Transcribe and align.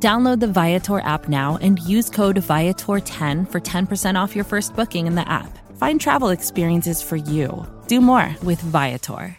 Download 0.00 0.38
the 0.38 0.46
Viator 0.46 1.00
app 1.00 1.28
now 1.28 1.58
and 1.60 1.80
use 1.80 2.08
code 2.08 2.36
Viator10 2.36 3.50
for 3.50 3.60
10% 3.60 4.14
off 4.14 4.36
your 4.36 4.44
first 4.44 4.76
booking 4.76 5.08
in 5.08 5.16
the 5.16 5.28
app. 5.28 5.58
Find 5.76 6.00
travel 6.00 6.28
experiences 6.28 7.02
for 7.02 7.16
you. 7.16 7.66
Do 7.88 8.00
more 8.00 8.36
with 8.44 8.60
Viator. 8.60 9.36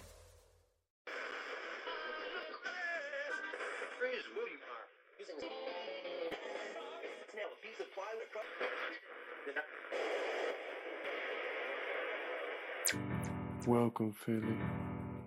Welcome, 13.67 14.14
Philly, 14.14 14.58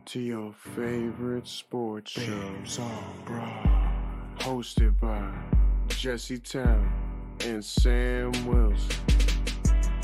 to 0.07 0.21
your 0.21 0.53
favorite 0.75 1.47
sports 1.47 2.11
show, 2.11 2.83
on 2.83 3.23
Broad, 3.25 3.72
hosted 4.43 4.93
by 4.99 5.23
Jesse 5.87 6.37
Town 6.37 6.93
and 7.45 7.65
Sam 7.65 8.33
Wilson. 8.45 8.97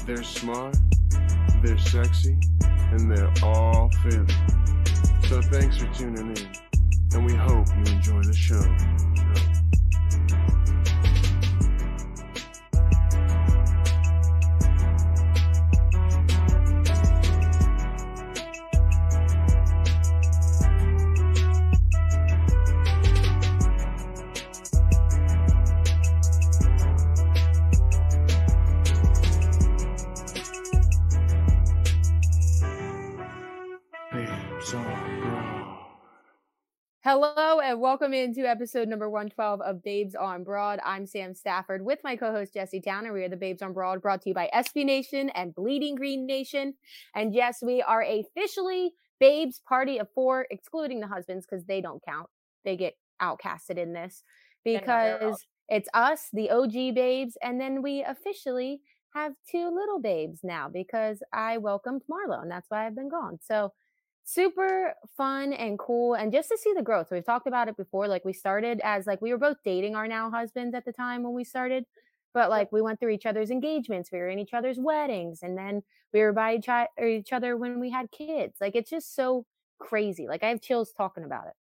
They're 0.06 0.22
smart, 0.22 0.76
they're 1.60 1.76
sexy, 1.76 2.38
and 2.62 3.10
they're 3.10 3.32
all 3.42 3.90
Philly. 4.04 4.32
So 5.28 5.42
thanks 5.42 5.78
for 5.78 5.92
tuning 5.92 6.36
in, 6.36 6.52
and 7.14 7.26
we 7.26 7.34
hope 7.34 7.66
you 7.70 7.92
enjoy 7.92 8.22
the 8.22 8.32
show. 8.32 8.62
Hello 37.10 37.58
and 37.60 37.80
welcome 37.80 38.12
into 38.12 38.46
episode 38.46 38.86
number 38.86 39.08
112 39.08 39.62
of 39.62 39.82
Babes 39.82 40.14
on 40.14 40.44
Broad. 40.44 40.78
I'm 40.84 41.06
Sam 41.06 41.32
Stafford 41.32 41.82
with 41.82 42.00
my 42.04 42.16
co-host 42.16 42.52
Jesse 42.52 42.82
Towner. 42.82 43.14
We 43.14 43.24
are 43.24 43.30
the 43.30 43.36
Babes 43.38 43.62
on 43.62 43.72
Broad 43.72 44.02
brought 44.02 44.20
to 44.20 44.28
you 44.28 44.34
by 44.34 44.50
SB 44.54 44.84
Nation 44.84 45.30
and 45.30 45.54
Bleeding 45.54 45.94
Green 45.94 46.26
Nation. 46.26 46.74
And 47.14 47.32
yes, 47.32 47.60
we 47.62 47.80
are 47.80 48.02
officially 48.02 48.92
Babes 49.20 49.62
Party 49.66 49.96
of 49.96 50.08
Four, 50.14 50.48
excluding 50.50 51.00
the 51.00 51.06
husbands 51.06 51.46
because 51.50 51.64
they 51.64 51.80
don't 51.80 52.04
count. 52.04 52.28
They 52.66 52.76
get 52.76 52.92
outcasted 53.22 53.78
in 53.78 53.94
this 53.94 54.22
And 54.66 54.74
now 54.74 54.80
they're 54.86 55.18
because 55.18 55.46
it's 55.70 55.88
us, 55.94 56.28
the 56.34 56.50
OG 56.50 56.94
babes, 56.94 57.38
and 57.42 57.58
then 57.58 57.80
we 57.80 58.04
officially 58.04 58.82
have 59.14 59.32
two 59.50 59.74
little 59.74 59.98
babes 59.98 60.40
now 60.42 60.68
because 60.70 61.22
I 61.32 61.56
welcomed 61.56 62.02
Marlo 62.02 62.42
and 62.42 62.50
that's 62.50 62.68
why 62.68 62.86
I've 62.86 62.94
been 62.94 63.08
gone. 63.08 63.38
So 63.42 63.72
super 64.28 64.92
fun 65.16 65.54
and 65.54 65.78
cool 65.78 66.12
and 66.12 66.30
just 66.30 66.50
to 66.50 66.58
see 66.58 66.74
the 66.76 66.82
growth. 66.82 67.08
We've 67.10 67.24
talked 67.24 67.46
about 67.46 67.68
it 67.68 67.78
before 67.78 68.06
like 68.08 68.26
we 68.26 68.34
started 68.34 68.78
as 68.84 69.06
like 69.06 69.22
we 69.22 69.30
were 69.32 69.38
both 69.38 69.56
dating 69.64 69.96
our 69.96 70.06
now 70.06 70.30
husbands 70.30 70.74
at 70.74 70.84
the 70.84 70.92
time 70.92 71.22
when 71.22 71.32
we 71.32 71.44
started 71.44 71.84
but 72.34 72.50
like 72.50 72.70
we 72.70 72.82
went 72.82 73.00
through 73.00 73.12
each 73.12 73.24
other's 73.24 73.50
engagements 73.50 74.10
we 74.12 74.18
were 74.18 74.28
in 74.28 74.38
each 74.38 74.52
other's 74.52 74.78
weddings 74.78 75.42
and 75.42 75.56
then 75.56 75.82
we 76.12 76.20
were 76.20 76.34
by 76.34 76.56
each, 76.56 76.68
each 77.02 77.32
other 77.32 77.56
when 77.56 77.80
we 77.80 77.90
had 77.90 78.10
kids. 78.10 78.58
Like 78.60 78.76
it's 78.76 78.90
just 78.90 79.16
so 79.16 79.46
crazy. 79.78 80.26
Like 80.28 80.42
i 80.42 80.48
have 80.48 80.60
chills 80.60 80.92
talking 80.92 81.24
about 81.24 81.46
it 81.46 81.54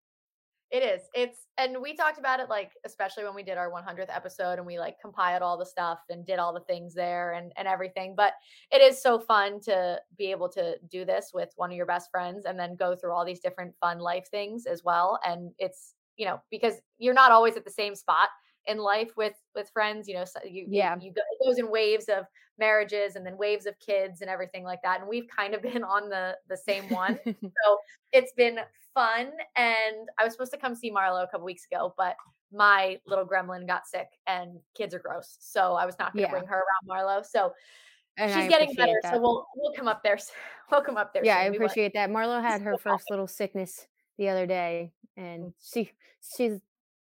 It 0.75 0.83
is. 0.83 1.03
It's 1.13 1.47
and 1.57 1.77
we 1.81 1.95
talked 1.95 2.17
about 2.19 2.41
it 2.41 2.49
like 2.49 2.71
especially 2.85 3.23
when 3.23 3.33
we 3.33 3.43
did 3.43 3.57
our 3.57 3.71
100th 3.71 4.09
episode 4.09 4.57
and 4.57 4.65
we 4.65 4.77
like 4.77 4.99
compiled 4.99 5.41
all 5.41 5.57
the 5.57 5.65
stuff 5.65 5.99
and 6.09 6.25
did 6.25 6.37
all 6.37 6.51
the 6.53 6.59
things 6.71 6.93
there 6.93 7.31
and 7.31 7.53
and 7.55 7.65
everything. 7.65 8.13
But 8.13 8.33
it 8.71 8.81
is 8.81 9.01
so 9.01 9.17
fun 9.17 9.61
to 9.61 10.01
be 10.17 10.31
able 10.31 10.49
to 10.49 10.75
do 10.91 11.05
this 11.05 11.31
with 11.33 11.51
one 11.55 11.71
of 11.71 11.77
your 11.77 11.85
best 11.85 12.11
friends 12.11 12.43
and 12.45 12.59
then 12.59 12.75
go 12.75 12.93
through 12.93 13.13
all 13.13 13.23
these 13.23 13.39
different 13.39 13.73
fun 13.79 13.99
life 13.99 14.27
things 14.29 14.65
as 14.65 14.83
well. 14.83 15.17
And 15.23 15.51
it's 15.59 15.93
you 16.17 16.25
know 16.25 16.41
because 16.51 16.73
you're 16.97 17.13
not 17.13 17.31
always 17.31 17.55
at 17.55 17.63
the 17.63 17.71
same 17.71 17.95
spot 17.95 18.27
in 18.67 18.77
life 18.77 19.11
with 19.15 19.35
with 19.55 19.69
friends. 19.69 20.09
You 20.09 20.15
know, 20.15 20.25
so 20.25 20.39
you 20.43 20.63
you- 20.63 20.67
Yeah. 20.71 20.97
you 20.99 21.13
go, 21.13 21.21
it 21.39 21.45
goes 21.45 21.57
in 21.57 21.71
waves 21.71 22.09
of 22.09 22.25
marriages 22.57 23.15
and 23.15 23.25
then 23.25 23.37
waves 23.37 23.65
of 23.65 23.77
kids 23.79 24.21
and 24.21 24.29
everything 24.29 24.63
like 24.63 24.81
that. 24.83 24.99
And 25.01 25.09
we've 25.09 25.27
kind 25.27 25.53
of 25.53 25.61
been 25.73 25.83
on 25.83 26.09
the 26.09 26.37
the 26.49 26.57
same 26.57 26.83
one. 26.89 27.19
So 27.25 27.77
it's 28.11 28.33
been 28.33 28.59
fun. 28.93 29.31
And 29.55 30.07
I 30.19 30.23
was 30.23 30.33
supposed 30.33 30.51
to 30.53 30.57
come 30.57 30.75
see 30.75 30.91
Marlo 30.91 31.23
a 31.23 31.27
couple 31.27 31.45
weeks 31.45 31.65
ago, 31.71 31.93
but 31.97 32.15
my 32.53 32.97
little 33.05 33.25
gremlin 33.25 33.67
got 33.67 33.85
sick 33.87 34.07
and 34.27 34.59
kids 34.75 34.93
are 34.95 34.99
gross. 34.99 35.35
So 35.39 35.73
I 35.73 35.85
was 35.85 35.95
not 35.99 36.13
going 36.13 36.23
to 36.25 36.31
Yeah. 36.31 36.37
bring 36.39 36.47
her 36.47 36.57
around 36.63 36.87
Marlo. 36.87 37.25
So 37.25 37.53
And 38.17 38.31
she's 38.31 38.43
I 38.43 38.47
getting 38.47 38.73
better. 38.75 38.97
that. 39.03 39.13
So 39.15 39.19
we'll 39.19 39.45
we'll 39.55 39.73
come 39.73 39.87
up 39.87 40.03
there. 40.03 40.17
We'll 40.71 40.81
come 40.81 40.97
up 40.97 41.13
there. 41.13 41.23
yeah, 41.23 41.37
I 41.37 41.43
soon. 41.43 41.51
Want- 41.51 41.55
appreciate 41.57 41.93
that. 41.93 42.09
Marlo 42.09 42.41
had 42.41 42.59
her 42.63 42.75
first 42.79 43.11
little 43.11 43.27
sickness 43.27 43.85
the 44.17 44.29
other 44.29 44.47
day, 44.47 44.91
and 45.15 45.53
she 45.61 45.91
she 46.35 46.57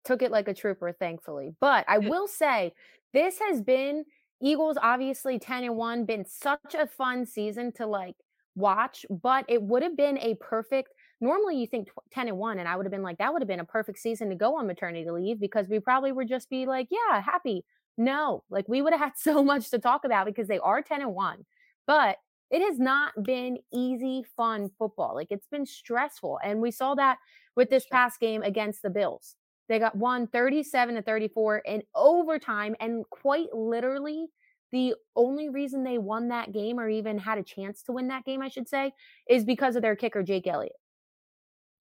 took 0.04 0.22
it 0.22 0.30
like 0.30 0.46
a 0.46 0.54
trooper, 0.54 0.92
thankfully. 0.92 1.56
But 1.58 1.84
I 1.88 1.98
will 1.98 2.28
say, 2.28 2.72
this 3.12 3.40
has 3.40 3.60
been 3.60 4.04
Eagles 4.40 4.76
obviously 4.80 5.38
ten 5.38 5.64
and 5.64 5.76
one, 5.76 6.04
been 6.04 6.24
such 6.24 6.74
a 6.74 6.86
fun 6.86 7.26
season 7.26 7.72
to 7.72 7.86
like 7.86 8.16
watch. 8.54 9.04
But 9.10 9.44
it 9.48 9.62
would 9.62 9.82
have 9.82 9.96
been 9.96 10.18
a 10.18 10.34
perfect. 10.36 10.92
Normally, 11.20 11.56
you 11.58 11.66
think 11.66 11.88
ten 12.12 12.28
and 12.28 12.38
one, 12.38 12.58
and 12.58 12.68
I 12.68 12.76
would 12.76 12.86
have 12.86 12.92
been 12.92 13.02
like, 13.02 13.18
that 13.18 13.32
would 13.32 13.42
have 13.42 13.48
been 13.48 13.60
a 13.60 13.64
perfect 13.64 13.98
season 13.98 14.28
to 14.30 14.36
go 14.36 14.56
on 14.56 14.66
maternity 14.66 15.10
leave 15.10 15.40
because 15.40 15.66
we 15.68 15.80
probably 15.80 16.12
would 16.12 16.28
just 16.28 16.48
be 16.50 16.66
like, 16.66 16.88
yeah, 16.90 17.20
happy. 17.20 17.64
No, 17.96 18.44
like 18.50 18.68
we 18.68 18.80
would 18.82 18.92
have 18.92 19.00
had 19.02 19.12
so 19.16 19.42
much 19.42 19.70
to 19.70 19.78
talk 19.78 20.04
about 20.04 20.26
because 20.26 20.48
they 20.48 20.58
are 20.58 20.82
ten 20.82 21.02
and 21.02 21.14
one, 21.14 21.44
but 21.86 22.18
it 22.50 22.62
has 22.62 22.78
not 22.78 23.12
been 23.22 23.58
easy, 23.72 24.24
fun 24.36 24.70
football. 24.78 25.14
Like 25.14 25.28
it's 25.30 25.46
been 25.48 25.66
stressful. 25.66 26.38
And 26.42 26.60
we 26.60 26.70
saw 26.70 26.94
that 26.94 27.18
with 27.56 27.68
this 27.70 27.86
past 27.86 28.20
game 28.20 28.42
against 28.42 28.82
the 28.82 28.90
Bills. 28.90 29.36
They 29.68 29.78
got 29.78 29.94
won 29.96 30.26
37 30.26 30.94
to 30.96 31.02
34 31.02 31.58
in 31.58 31.82
overtime. 31.94 32.74
And 32.80 33.04
quite 33.10 33.52
literally, 33.54 34.26
the 34.72 34.94
only 35.16 35.48
reason 35.48 35.84
they 35.84 35.98
won 35.98 36.28
that 36.28 36.52
game 36.52 36.78
or 36.80 36.88
even 36.88 37.18
had 37.18 37.38
a 37.38 37.42
chance 37.42 37.82
to 37.84 37.92
win 37.92 38.08
that 38.08 38.24
game, 38.24 38.42
I 38.42 38.48
should 38.48 38.68
say, 38.68 38.92
is 39.28 39.44
because 39.44 39.76
of 39.76 39.82
their 39.82 39.96
kicker, 39.96 40.22
Jake 40.22 40.46
Elliott. 40.46 40.72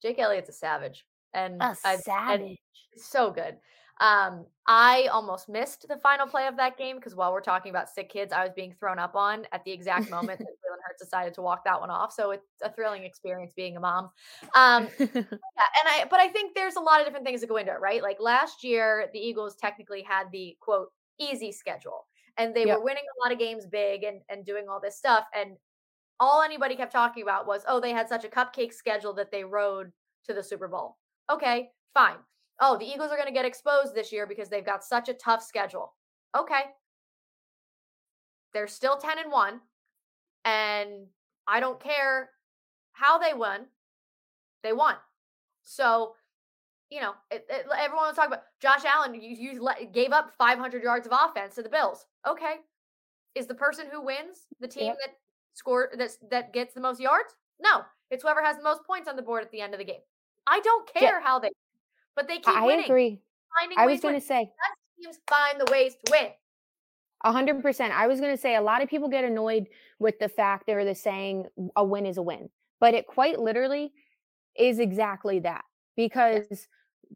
Jake 0.01 0.19
Elliott's 0.19 0.49
a 0.49 0.53
savage, 0.53 1.05
and 1.33 1.61
A 1.61 1.75
I- 1.83 1.93
and 1.93 2.01
savage. 2.03 2.57
so 2.95 3.31
good. 3.31 3.57
Um, 3.99 4.45
I 4.67 5.07
almost 5.11 5.49
missed 5.49 5.87
the 5.87 5.97
final 5.97 6.27
play 6.27 6.47
of 6.47 6.57
that 6.57 6.77
game 6.77 6.97
because 6.97 7.15
while 7.15 7.31
we're 7.33 7.41
talking 7.41 7.69
about 7.69 7.89
sick 7.89 8.09
kids, 8.09 8.31
I 8.33 8.43
was 8.43 8.51
being 8.55 8.73
thrown 8.79 8.99
up 8.99 9.15
on 9.15 9.45
at 9.51 9.63
the 9.63 9.71
exact 9.71 10.09
moment 10.09 10.39
that 10.39 10.51
Jalen 10.51 10.77
Hurts 10.85 11.01
decided 11.01 11.33
to 11.35 11.41
walk 11.41 11.63
that 11.65 11.79
one 11.79 11.89
off. 11.89 12.11
So 12.13 12.31
it's 12.31 12.45
a 12.61 12.71
thrilling 12.71 13.03
experience 13.03 13.53
being 13.55 13.77
a 13.77 13.79
mom. 13.79 14.09
Um, 14.55 14.89
Yeah, 15.57 15.63
and 15.81 16.03
I 16.05 16.07
but 16.09 16.19
I 16.19 16.27
think 16.29 16.55
there's 16.55 16.75
a 16.75 16.79
lot 16.79 16.99
of 16.99 17.05
different 17.07 17.25
things 17.25 17.41
that 17.41 17.47
go 17.47 17.57
into 17.57 17.71
it, 17.71 17.79
right? 17.79 18.01
Like 18.03 18.17
last 18.19 18.63
year, 18.63 19.09
the 19.13 19.19
Eagles 19.19 19.55
technically 19.55 20.03
had 20.03 20.31
the 20.31 20.55
quote 20.59 20.89
easy 21.19 21.51
schedule, 21.51 22.05
and 22.37 22.55
they 22.55 22.65
Yep. 22.65 22.77
were 22.77 22.83
winning 22.83 23.03
a 23.17 23.23
lot 23.23 23.31
of 23.33 23.39
games 23.39 23.65
big 23.65 24.03
and 24.03 24.21
and 24.29 24.45
doing 24.45 24.67
all 24.69 24.79
this 24.79 24.97
stuff. 24.97 25.25
And 25.33 25.57
all 26.19 26.41
anybody 26.41 26.75
kept 26.75 26.91
talking 26.91 27.23
about 27.23 27.47
was, 27.47 27.63
oh, 27.67 27.79
they 27.79 27.91
had 27.91 28.09
such 28.09 28.25
a 28.25 28.29
cupcake 28.29 28.73
schedule 28.73 29.13
that 29.13 29.31
they 29.31 29.43
rode 29.43 29.91
to 30.25 30.33
the 30.33 30.43
Super 30.43 30.67
Bowl. 30.67 30.97
Okay, 31.29 31.71
fine. 31.93 32.17
Oh, 32.59 32.77
the 32.77 32.85
Eagles 32.85 33.11
are 33.11 33.17
going 33.17 33.27
to 33.27 33.33
get 33.33 33.45
exposed 33.45 33.93
this 33.93 34.11
year 34.11 34.25
because 34.25 34.49
they've 34.49 34.65
got 34.65 34.83
such 34.83 35.09
a 35.09 35.13
tough 35.13 35.43
schedule. 35.43 35.93
Okay. 36.35 36.61
They're 38.53 38.67
still 38.67 38.97
10 38.97 39.19
and 39.19 39.31
1 39.31 39.61
and 40.45 41.07
I 41.47 41.59
don't 41.59 41.79
care 41.79 42.31
how 42.93 43.17
they 43.19 43.33
won. 43.33 43.67
They 44.63 44.73
won. 44.73 44.95
So, 45.63 46.15
you 46.89 47.01
know, 47.01 47.13
it, 47.29 47.45
it, 47.49 47.65
everyone 47.77 48.07
was 48.07 48.15
talking 48.15 48.31
about 48.31 48.45
Josh 48.59 48.85
Allen. 48.85 49.13
You, 49.13 49.21
you 49.21 49.61
let, 49.61 49.93
gave 49.93 50.11
up 50.11 50.31
500 50.37 50.81
yards 50.81 51.05
of 51.05 51.13
offense 51.13 51.55
to 51.55 51.61
the 51.63 51.69
Bills. 51.69 52.05
Okay, 52.27 52.55
is 53.35 53.45
the 53.45 53.53
person 53.53 53.85
who 53.91 54.01
wins 54.01 54.47
the 54.59 54.67
team 54.67 54.87
Yep. 54.87 54.97
that 55.05 55.15
score 55.53 55.91
that 55.97 56.11
that 56.31 56.53
gets 56.53 56.73
the 56.73 56.81
most 56.81 56.99
yards? 56.99 57.35
No, 57.59 57.81
it's 58.09 58.23
whoever 58.23 58.41
has 58.41 58.57
the 58.57 58.63
most 58.63 58.83
points 58.85 59.07
on 59.07 59.15
the 59.15 59.21
board 59.21 59.43
at 59.43 59.51
the 59.51 59.61
end 59.61 59.73
of 59.73 59.79
the 59.79 59.85
game. 59.85 60.01
I 60.47 60.59
don't 60.61 60.89
Yeah. 60.95 61.01
care 61.01 61.21
how 61.21 61.39
they, 61.39 61.51
but 62.17 62.27
they 62.27 62.35
keep 62.39 62.47
I 62.49 62.65
winning. 62.65 62.85
agree. 62.85 63.21
Finding 63.59 63.77
I 63.77 63.85
was 63.85 64.01
going 64.01 64.15
to 64.15 64.21
say, 64.21 64.43
Best 64.45 64.77
teams 65.01 65.19
find 65.29 65.61
the 65.61 65.71
ways 65.71 65.95
to 66.05 66.11
win. 66.11 66.31
A 67.23 67.31
hundred 67.31 67.61
percent. 67.63 67.93
I 67.93 68.05
was 68.07 68.19
gonna 68.21 68.37
say 68.37 68.55
a 68.55 68.61
lot 68.61 68.83
of 68.83 68.89
people 68.89 69.09
get 69.09 69.23
annoyed 69.23 69.67
with 69.97 70.19
the 70.19 70.29
fact 70.29 70.67
they're 70.67 70.85
the 70.85 70.93
saying 70.93 71.47
a 71.75 71.83
win 71.83 72.05
is 72.05 72.17
a 72.17 72.21
win, 72.21 72.49
but 72.79 72.93
it 72.93 73.07
quite 73.07 73.39
literally 73.39 73.91
is 74.55 74.77
exactly 74.79 75.39
that 75.39 75.65
because 75.95 76.67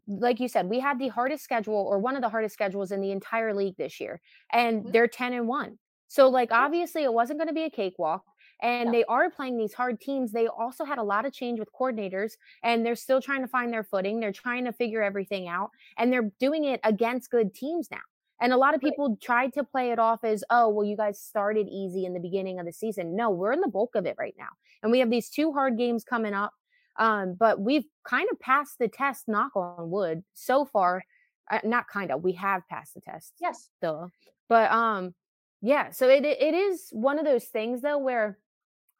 like 0.08 0.40
you 0.40 0.48
said, 0.48 0.68
we 0.68 0.80
had 0.80 0.98
the 0.98 1.08
hardest 1.08 1.44
schedule 1.44 1.76
or 1.76 1.98
one 2.00 2.16
of 2.16 2.22
the 2.22 2.28
hardest 2.28 2.52
schedules 2.54 2.90
in 2.92 3.00
the 3.00 3.12
entire 3.12 3.54
league 3.54 3.76
this 3.76 4.00
year, 4.00 4.20
and 4.52 4.84
Mhm. 4.86 4.92
they're 4.92 5.06
10 5.08 5.34
and 5.34 5.46
1. 5.46 5.78
So, 6.08 6.28
like, 6.28 6.50
obviously, 6.50 7.04
it 7.04 7.12
wasn't 7.12 7.38
going 7.38 7.48
to 7.48 7.54
be 7.54 7.64
a 7.64 7.70
cakewalk. 7.70 8.24
And 8.62 8.92
No. 8.92 8.94
they 8.94 9.04
are 9.04 9.30
playing 9.30 9.58
these 9.58 9.74
hard 9.74 10.00
teams. 10.00 10.32
They 10.32 10.46
also 10.46 10.84
had 10.84 10.98
a 10.98 11.02
lot 11.02 11.26
of 11.26 11.32
change 11.32 11.58
with 11.58 11.68
coordinators, 11.72 12.34
and 12.62 12.86
they're 12.86 12.94
still 12.96 13.20
trying 13.20 13.42
to 13.42 13.48
find 13.48 13.72
their 13.72 13.84
footing. 13.84 14.20
They're 14.20 14.32
trying 14.32 14.64
to 14.66 14.72
figure 14.72 15.02
everything 15.02 15.48
out, 15.48 15.70
and 15.98 16.12
they're 16.12 16.30
doing 16.38 16.64
it 16.64 16.80
against 16.84 17.30
good 17.30 17.54
teams 17.54 17.90
now. 17.90 18.00
And 18.40 18.52
a 18.52 18.56
lot 18.56 18.74
of 18.74 18.80
Right. 18.82 18.96
people 18.96 19.16
tried 19.20 19.52
to 19.54 19.64
play 19.64 19.90
it 19.92 19.98
off 19.98 20.24
as, 20.24 20.42
oh, 20.50 20.68
well, 20.68 20.84
you 20.86 20.96
guys 20.96 21.20
started 21.20 21.68
easy 21.68 22.04
in 22.04 22.12
the 22.14 22.20
beginning 22.20 22.58
of 22.58 22.66
the 22.66 22.72
season. 22.72 23.14
No, 23.16 23.30
we're 23.30 23.52
in 23.52 23.60
the 23.60 23.68
bulk 23.68 23.94
of 23.94 24.06
it 24.06 24.16
right 24.18 24.34
now. 24.38 24.48
And 24.82 24.90
we 24.90 24.98
have 25.00 25.10
these 25.10 25.30
two 25.30 25.52
hard 25.52 25.76
games 25.78 26.04
coming 26.04 26.34
up. 26.34 26.52
Um, 26.96 27.34
but 27.34 27.60
we've 27.60 27.86
kind 28.04 28.28
of 28.32 28.38
passed 28.40 28.78
the 28.78 28.88
test, 28.88 29.28
knock 29.28 29.54
on 29.56 29.90
wood, 29.90 30.24
so 30.34 30.64
far. 30.64 31.04
Uh, 31.50 31.60
not 31.64 31.88
kind 31.88 32.10
of, 32.10 32.22
we 32.22 32.32
have 32.32 32.62
passed 32.68 32.94
the 32.94 33.00
test 33.00 33.34
Yes. 33.38 33.70
though. 33.80 34.10
But 34.48 34.70
um, 34.70 35.14
yeah. 35.60 35.90
So 35.90 36.08
it 36.08 36.24
it 36.24 36.54
is 36.54 36.88
one 36.92 37.18
of 37.18 37.24
those 37.24 37.46
things 37.46 37.82
though 37.82 37.98
where, 37.98 38.38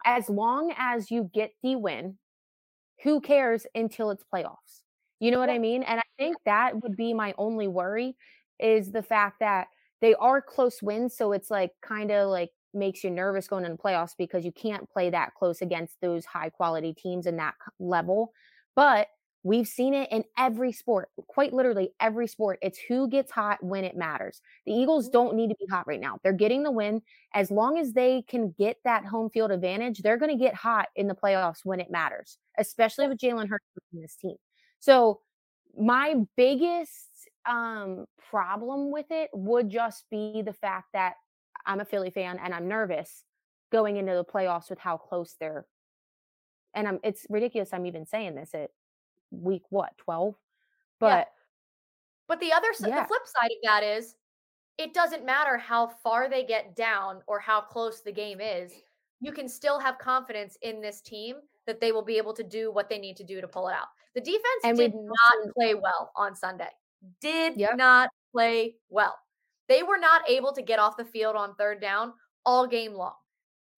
as 0.04 0.28
long 0.28 0.75
as 0.76 1.10
you 1.10 1.31
get 1.32 1.52
the 1.62 1.76
win, 1.76 2.19
who 3.02 3.20
cares 3.20 3.66
until 3.75 4.10
it's 4.10 4.25
playoffs? 4.32 4.82
You 5.20 5.31
know 5.31 5.38
what 5.38 5.50
I 5.50 5.58
mean? 5.58 5.82
And 5.82 6.00
I 6.00 6.04
think 6.19 6.37
that 6.46 6.82
would 6.82 6.96
be 6.96 7.14
my 7.14 7.34
only 7.38 7.69
worry 7.69 8.16
is 8.58 8.93
the 8.93 9.02
fact 9.02 9.40
that 9.40 9.69
they 10.00 10.14
are 10.14 10.43
close 10.43 10.82
wins. 10.82 11.16
So 11.16 11.32
it's 11.32 11.50
like 11.50 11.70
kind 11.82 12.10
of 12.10 12.28
like 12.28 12.50
makes 12.75 13.04
you 13.04 13.10
nervous 13.10 13.49
going 13.49 13.64
into 13.64 13.76
playoffs 13.76 14.12
because 14.19 14.44
you 14.44 14.52
can't 14.52 14.88
play 14.90 15.10
that 15.10 15.34
close 15.34 15.62
against 15.62 15.96
those 16.00 16.25
high 16.25 16.50
quality 16.50 16.94
teams 16.94 17.26
in 17.26 17.37
that 17.37 17.55
level. 17.78 18.32
But 18.75 19.08
we've 19.44 19.66
seen 19.66 19.94
it 19.94 20.10
in 20.12 20.24
every 20.38 20.72
sport, 20.72 21.10
quite 21.28 21.52
literally 21.52 21.90
every 22.00 22.26
sport. 22.28 22.58
It's 22.62 22.78
who 22.78 23.08
gets 23.08 23.30
hot 23.32 23.62
when 23.62 23.84
it 23.84 23.96
matters. 23.96 24.40
The 24.66 24.72
Eagles 24.72 25.08
Mhm. 25.08 25.10
don't 25.10 25.34
need 25.36 25.50
to 25.50 25.56
be 25.58 25.66
hot 25.70 25.86
right 25.86 26.00
now. 26.00 26.18
They're 26.22 26.32
getting 26.32 26.62
the 26.62 26.70
win. 26.70 27.02
As 27.34 27.50
long 27.50 27.78
as 27.78 27.92
they 27.94 28.22
can 28.22 28.52
get 28.58 28.78
that 28.84 29.04
home 29.06 29.30
field 29.30 29.50
advantage, 29.50 30.00
they're 30.02 30.16
going 30.18 30.36
to 30.36 30.42
get 30.42 30.54
hot 30.54 30.88
in 30.96 31.08
the 31.08 31.14
playoffs 31.14 31.64
when 31.64 31.80
it 31.80 31.90
matters, 31.90 32.38
especially 32.58 33.08
with 33.08 33.18
Jalen 33.18 33.48
Hurts 33.48 33.64
in 33.92 34.00
this 34.00 34.16
team. 34.16 34.36
So 34.80 35.20
my 35.76 36.14
biggest 36.36 37.08
um 37.46 38.06
problem 38.18 38.92
with 38.92 39.06
it 39.10 39.30
would 39.32 39.68
just 39.68 40.04
be 40.10 40.42
the 40.42 40.52
fact 40.52 40.88
that 40.92 41.14
I'm 41.66 41.80
a 41.80 41.84
Philly 41.84 42.10
fan 42.10 42.38
and 42.38 42.54
I'm 42.54 42.68
nervous 42.68 43.24
going 43.70 43.96
into 43.96 44.12
the 44.14 44.24
playoffs 44.24 44.70
with 44.70 44.78
how 44.78 44.96
close 44.96 45.34
they're 45.40 45.66
and 46.74 46.88
I'm 46.88 46.98
it's 47.02 47.26
ridiculous 47.28 47.72
I'm 47.72 47.86
even 47.86 48.06
saying 48.06 48.34
this 48.34 48.54
at 48.54 48.70
week 49.32 49.62
what 49.70 49.96
12 49.99 50.34
but 51.00 51.29
But 52.29 52.38
the 52.40 52.52
other 52.52 52.69
Yeah. 52.81 53.02
the 53.02 53.08
flip 53.08 53.23
side 53.26 53.50
of 53.50 53.58
that 53.64 53.82
is 53.82 54.14
it 54.79 54.94
doesn't 54.94 55.25
matter 55.25 55.58
how 55.58 55.87
far 55.88 56.29
they 56.29 56.44
get 56.44 56.76
down 56.76 57.23
or 57.26 57.38
how 57.40 57.61
close 57.61 58.00
the 58.02 58.12
game 58.12 58.40
is. 58.40 58.73
You 59.20 59.32
can 59.32 59.49
still 59.49 59.79
have 59.79 59.99
confidence 59.99 60.56
in 60.62 60.81
this 60.81 61.00
team 61.00 61.37
that 61.67 61.81
they 61.81 61.93
will 61.93 62.02
be 62.05 62.17
able 62.17 62.32
to 62.34 62.43
do 62.43 62.73
what 62.73 62.88
they 62.88 62.99
need 62.99 63.17
to 63.19 63.25
do 63.25 63.40
to 63.40 63.46
pull 63.49 63.69
it 63.69 63.75
out. 63.75 63.88
The 64.14 64.20
defense 64.20 64.64
And 64.64 64.76
did 64.76 64.94
not 64.94 65.55
play 65.55 65.75
well 65.75 66.11
on 66.17 66.34
Sunday. 66.34 66.70
Did 67.20 67.56
Yep. 67.56 67.76
not 67.76 68.11
play 68.32 68.76
well. 68.88 69.19
They 69.69 69.82
were 69.82 69.99
not 69.99 70.29
able 70.29 70.52
to 70.52 70.62
get 70.62 70.79
off 70.79 70.96
the 70.96 71.05
field 71.05 71.37
on 71.37 71.55
third 71.55 71.81
down 71.81 72.14
all 72.44 72.67
game 72.67 72.94
long. 72.94 73.14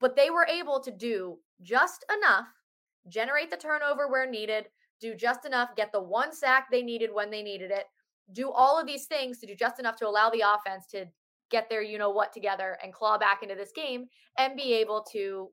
But 0.00 0.16
they 0.16 0.30
were 0.30 0.46
able 0.46 0.80
to 0.80 0.90
do 0.90 1.38
just 1.62 2.04
enough, 2.10 2.48
generate 3.08 3.50
the 3.50 3.56
turnover 3.56 4.08
where 4.08 4.26
needed, 4.26 4.70
do 5.04 5.14
just 5.14 5.44
enough, 5.44 5.76
get 5.76 5.92
the 5.92 6.02
one 6.02 6.32
sack 6.32 6.68
they 6.70 6.82
needed 6.82 7.10
when 7.12 7.30
they 7.30 7.42
needed 7.42 7.70
it, 7.70 7.84
do 8.32 8.50
all 8.50 8.80
of 8.80 8.86
these 8.86 9.04
things 9.04 9.38
to 9.38 9.46
do 9.46 9.54
just 9.54 9.78
enough 9.78 9.96
to 9.96 10.08
allow 10.08 10.30
the 10.30 10.42
offense 10.46 10.86
to 10.86 11.06
get 11.50 11.68
their 11.68 11.82
you 11.82 11.98
know 11.98 12.10
what 12.10 12.32
together 12.32 12.78
and 12.82 12.92
claw 12.92 13.18
back 13.18 13.42
into 13.42 13.54
this 13.54 13.70
game 13.70 14.06
and 14.38 14.56
be 14.56 14.72
able 14.72 15.04
to 15.12 15.50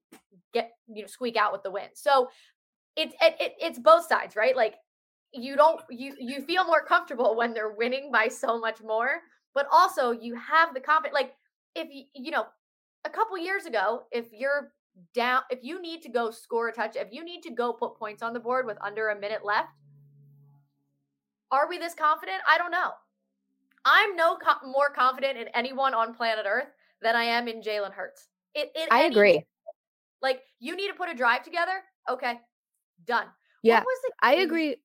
get 0.54 0.72
you 0.88 1.02
know 1.02 1.08
squeak 1.08 1.36
out 1.36 1.52
with 1.52 1.64
the 1.64 1.72
win. 1.72 1.90
So 1.94 2.30
it's 2.96 3.14
it, 3.22 3.36
it, 3.40 3.54
it's 3.60 3.80
both 3.80 4.08
sides, 4.08 4.36
right? 4.36 4.56
Like 4.56 4.76
you 5.34 5.56
don't 5.56 5.82
you 5.90 6.16
you 6.18 6.42
feel 6.42 6.66
more 6.66 6.84
comfortable 6.84 7.36
when 7.40 7.54
they're 7.54 7.74
winning 7.74 8.10
by 8.12 8.30
so 8.30 8.58
much 8.58 8.82
more, 8.82 9.20
but 9.54 9.68
also 9.72 10.12
you 10.12 10.36
have 10.36 10.74
the 10.74 10.80
confidence. 10.80 11.14
Like 11.14 11.34
if 11.76 11.90
you 11.92 12.06
you 12.16 12.32
know 12.32 12.46
a 13.04 13.10
couple 13.10 13.38
years 13.38 13.66
ago, 13.66 14.04
if 14.12 14.28
you're 14.32 14.72
down, 15.14 15.42
if 15.50 15.60
you 15.64 15.82
need 15.82 16.02
to 16.04 16.10
go 16.10 16.32
score 16.32 16.68
a 16.70 16.74
touch, 16.74 16.96
if 16.96 17.10
you 17.12 17.24
need 17.24 17.42
to 17.44 17.52
go 17.52 17.74
put 17.74 17.96
points 17.96 18.22
on 18.24 18.34
the 18.34 18.40
board 18.40 18.66
with 18.66 18.78
under 18.82 19.10
a 19.10 19.20
minute 19.20 19.44
left, 19.46 19.70
are 21.52 21.68
we 21.68 21.78
this 21.78 21.94
confident? 21.94 22.40
I 22.48 22.58
don't 22.58 22.72
know. 22.72 22.92
I'm 23.86 24.16
no 24.16 24.38
co- 24.38 24.68
more 24.68 24.90
confident 24.90 25.38
in 25.38 25.48
anyone 25.50 25.94
on 25.94 26.14
planet 26.14 26.46
Earth 26.48 26.70
than 27.02 27.16
I 27.16 27.24
am 27.24 27.48
in 27.48 27.62
Jalen 27.62 27.94
Hurts. 27.94 28.28
It, 28.54 28.72
it 28.76 28.90
I 28.92 29.04
agree 29.04 29.44
Like 30.22 30.42
you 30.60 30.76
need 30.76 30.88
to 30.90 30.94
put 30.94 31.10
a 31.10 31.16
drive 31.16 31.44
together. 31.44 31.84
Okay, 32.10 32.40
done. 33.06 33.26
yeah 33.64 33.80
What 33.80 33.86
was 33.86 34.00
the 34.04 34.12
I 34.22 34.34
agree 34.36 34.78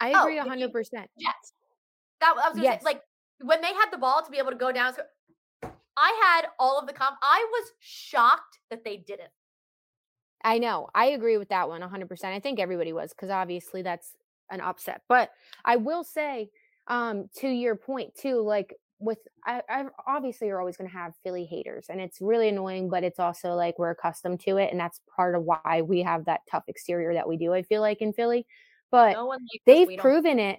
I 0.00 0.10
Oh, 0.10 0.22
agree 0.22 0.34
the 0.38 0.44
100% 0.44 0.92
Jets. 1.20 1.52
That 2.20 2.34
I 2.42 2.48
was 2.48 2.56
gonna 2.56 2.64
Yes. 2.64 2.82
say, 2.82 2.84
like 2.84 3.02
when 3.42 3.60
they 3.60 3.72
had 3.72 3.90
the 3.92 3.98
ball 3.98 4.22
to 4.24 4.30
be 4.30 4.38
able 4.38 4.50
to 4.50 4.56
go 4.56 4.72
down. 4.72 4.94
I 6.02 6.20
had 6.24 6.46
all 6.58 6.78
of 6.80 6.86
the 6.86 6.92
comp. 6.92 7.16
I 7.22 7.46
was 7.52 7.70
shocked 7.80 8.58
that 8.70 8.84
they 8.84 8.96
didn't. 8.96 9.30
I 10.44 10.58
know. 10.58 10.88
I 10.94 11.06
agree 11.06 11.38
with 11.38 11.50
that 11.50 11.68
one 11.68 11.80
100%. 11.80 12.24
I 12.24 12.40
think 12.40 12.58
everybody 12.58 12.92
was 12.92 13.10
because 13.10 13.30
obviously 13.30 13.82
that's 13.82 14.16
an 14.50 14.60
upset. 14.60 15.02
But 15.08 15.30
I 15.64 15.76
will 15.76 16.02
say, 16.02 16.50
um, 16.88 17.28
to 17.36 17.48
your 17.48 17.76
point 17.76 18.14
too, 18.16 18.40
like 18.42 18.74
with 18.98 19.18
I, 19.46 19.62
I 19.68 19.84
obviously 20.06 20.48
you're 20.48 20.58
always 20.58 20.76
going 20.76 20.90
to 20.90 20.96
have 20.96 21.12
Philly 21.22 21.44
haters, 21.44 21.86
and 21.88 22.00
it's 22.00 22.20
really 22.20 22.48
annoying. 22.48 22.88
But 22.90 23.04
it's 23.04 23.20
also 23.20 23.54
like 23.54 23.78
we're 23.78 23.90
accustomed 23.90 24.40
to 24.40 24.56
it, 24.56 24.72
and 24.72 24.80
that's 24.80 25.00
part 25.14 25.36
of 25.36 25.44
why 25.44 25.82
we 25.84 26.02
have 26.02 26.24
that 26.24 26.40
tough 26.50 26.64
exterior 26.66 27.14
that 27.14 27.28
we 27.28 27.36
do. 27.36 27.54
I 27.54 27.62
feel 27.62 27.80
like 27.80 28.00
in 28.02 28.12
Philly, 28.12 28.44
but 28.90 29.12
No 29.12 29.26
one 29.26 29.38
likes 29.42 29.54
us, 29.54 29.60
they've 29.66 29.86
we 29.88 29.96
don't- 29.96 30.02
proven 30.02 30.38
it. 30.40 30.58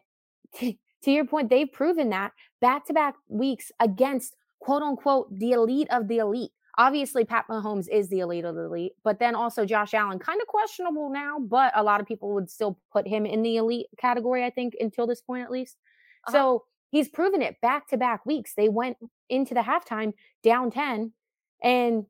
To 1.03 1.11
your 1.11 1.25
point, 1.25 1.49
they've 1.49 1.69
proven 1.69 2.11
that 2.11 2.31
back 2.61 2.85
to 2.85 2.93
back 2.93 3.15
weeks 3.27 3.73
against 3.77 4.37
quote 4.63 4.81
unquote 4.81 5.27
the 5.37 5.51
elite 5.51 5.89
of 5.91 6.07
the 6.07 6.19
elite. 6.19 6.51
Obviously, 6.77 7.25
Pat 7.25 7.45
Mahomes 7.49 7.89
is 7.89 8.07
the 8.07 8.19
elite 8.19 8.45
of 8.45 8.55
the 8.55 8.63
elite, 8.63 8.93
but 9.03 9.19
then 9.19 9.35
also 9.35 9.65
Josh 9.65 9.93
Allen, 9.93 10.19
kind 10.19 10.41
of 10.41 10.47
questionable 10.47 11.09
now, 11.11 11.37
but 11.37 11.73
a 11.75 11.83
lot 11.83 11.99
of 11.99 12.07
people 12.07 12.33
would 12.33 12.49
still 12.49 12.79
put 12.91 13.05
him 13.05 13.25
in 13.25 13.43
the 13.43 13.57
elite 13.57 13.87
category, 13.99 14.45
I 14.45 14.49
think, 14.49 14.73
until 14.79 15.05
this 15.05 15.21
point 15.21 15.43
at 15.43 15.51
least. 15.51 15.75
Uh-huh. 16.27 16.31
So 16.31 16.63
he's 16.91 17.09
proven 17.09 17.41
it 17.41 17.57
back 17.61 17.89
to 17.89 17.97
back 17.97 18.25
weeks. 18.25 18.53
They 18.55 18.69
went 18.69 18.95
into 19.29 19.53
the 19.53 19.59
halftime 19.59 20.13
down 20.43 20.71
10 20.71 21.11
and 21.61 22.05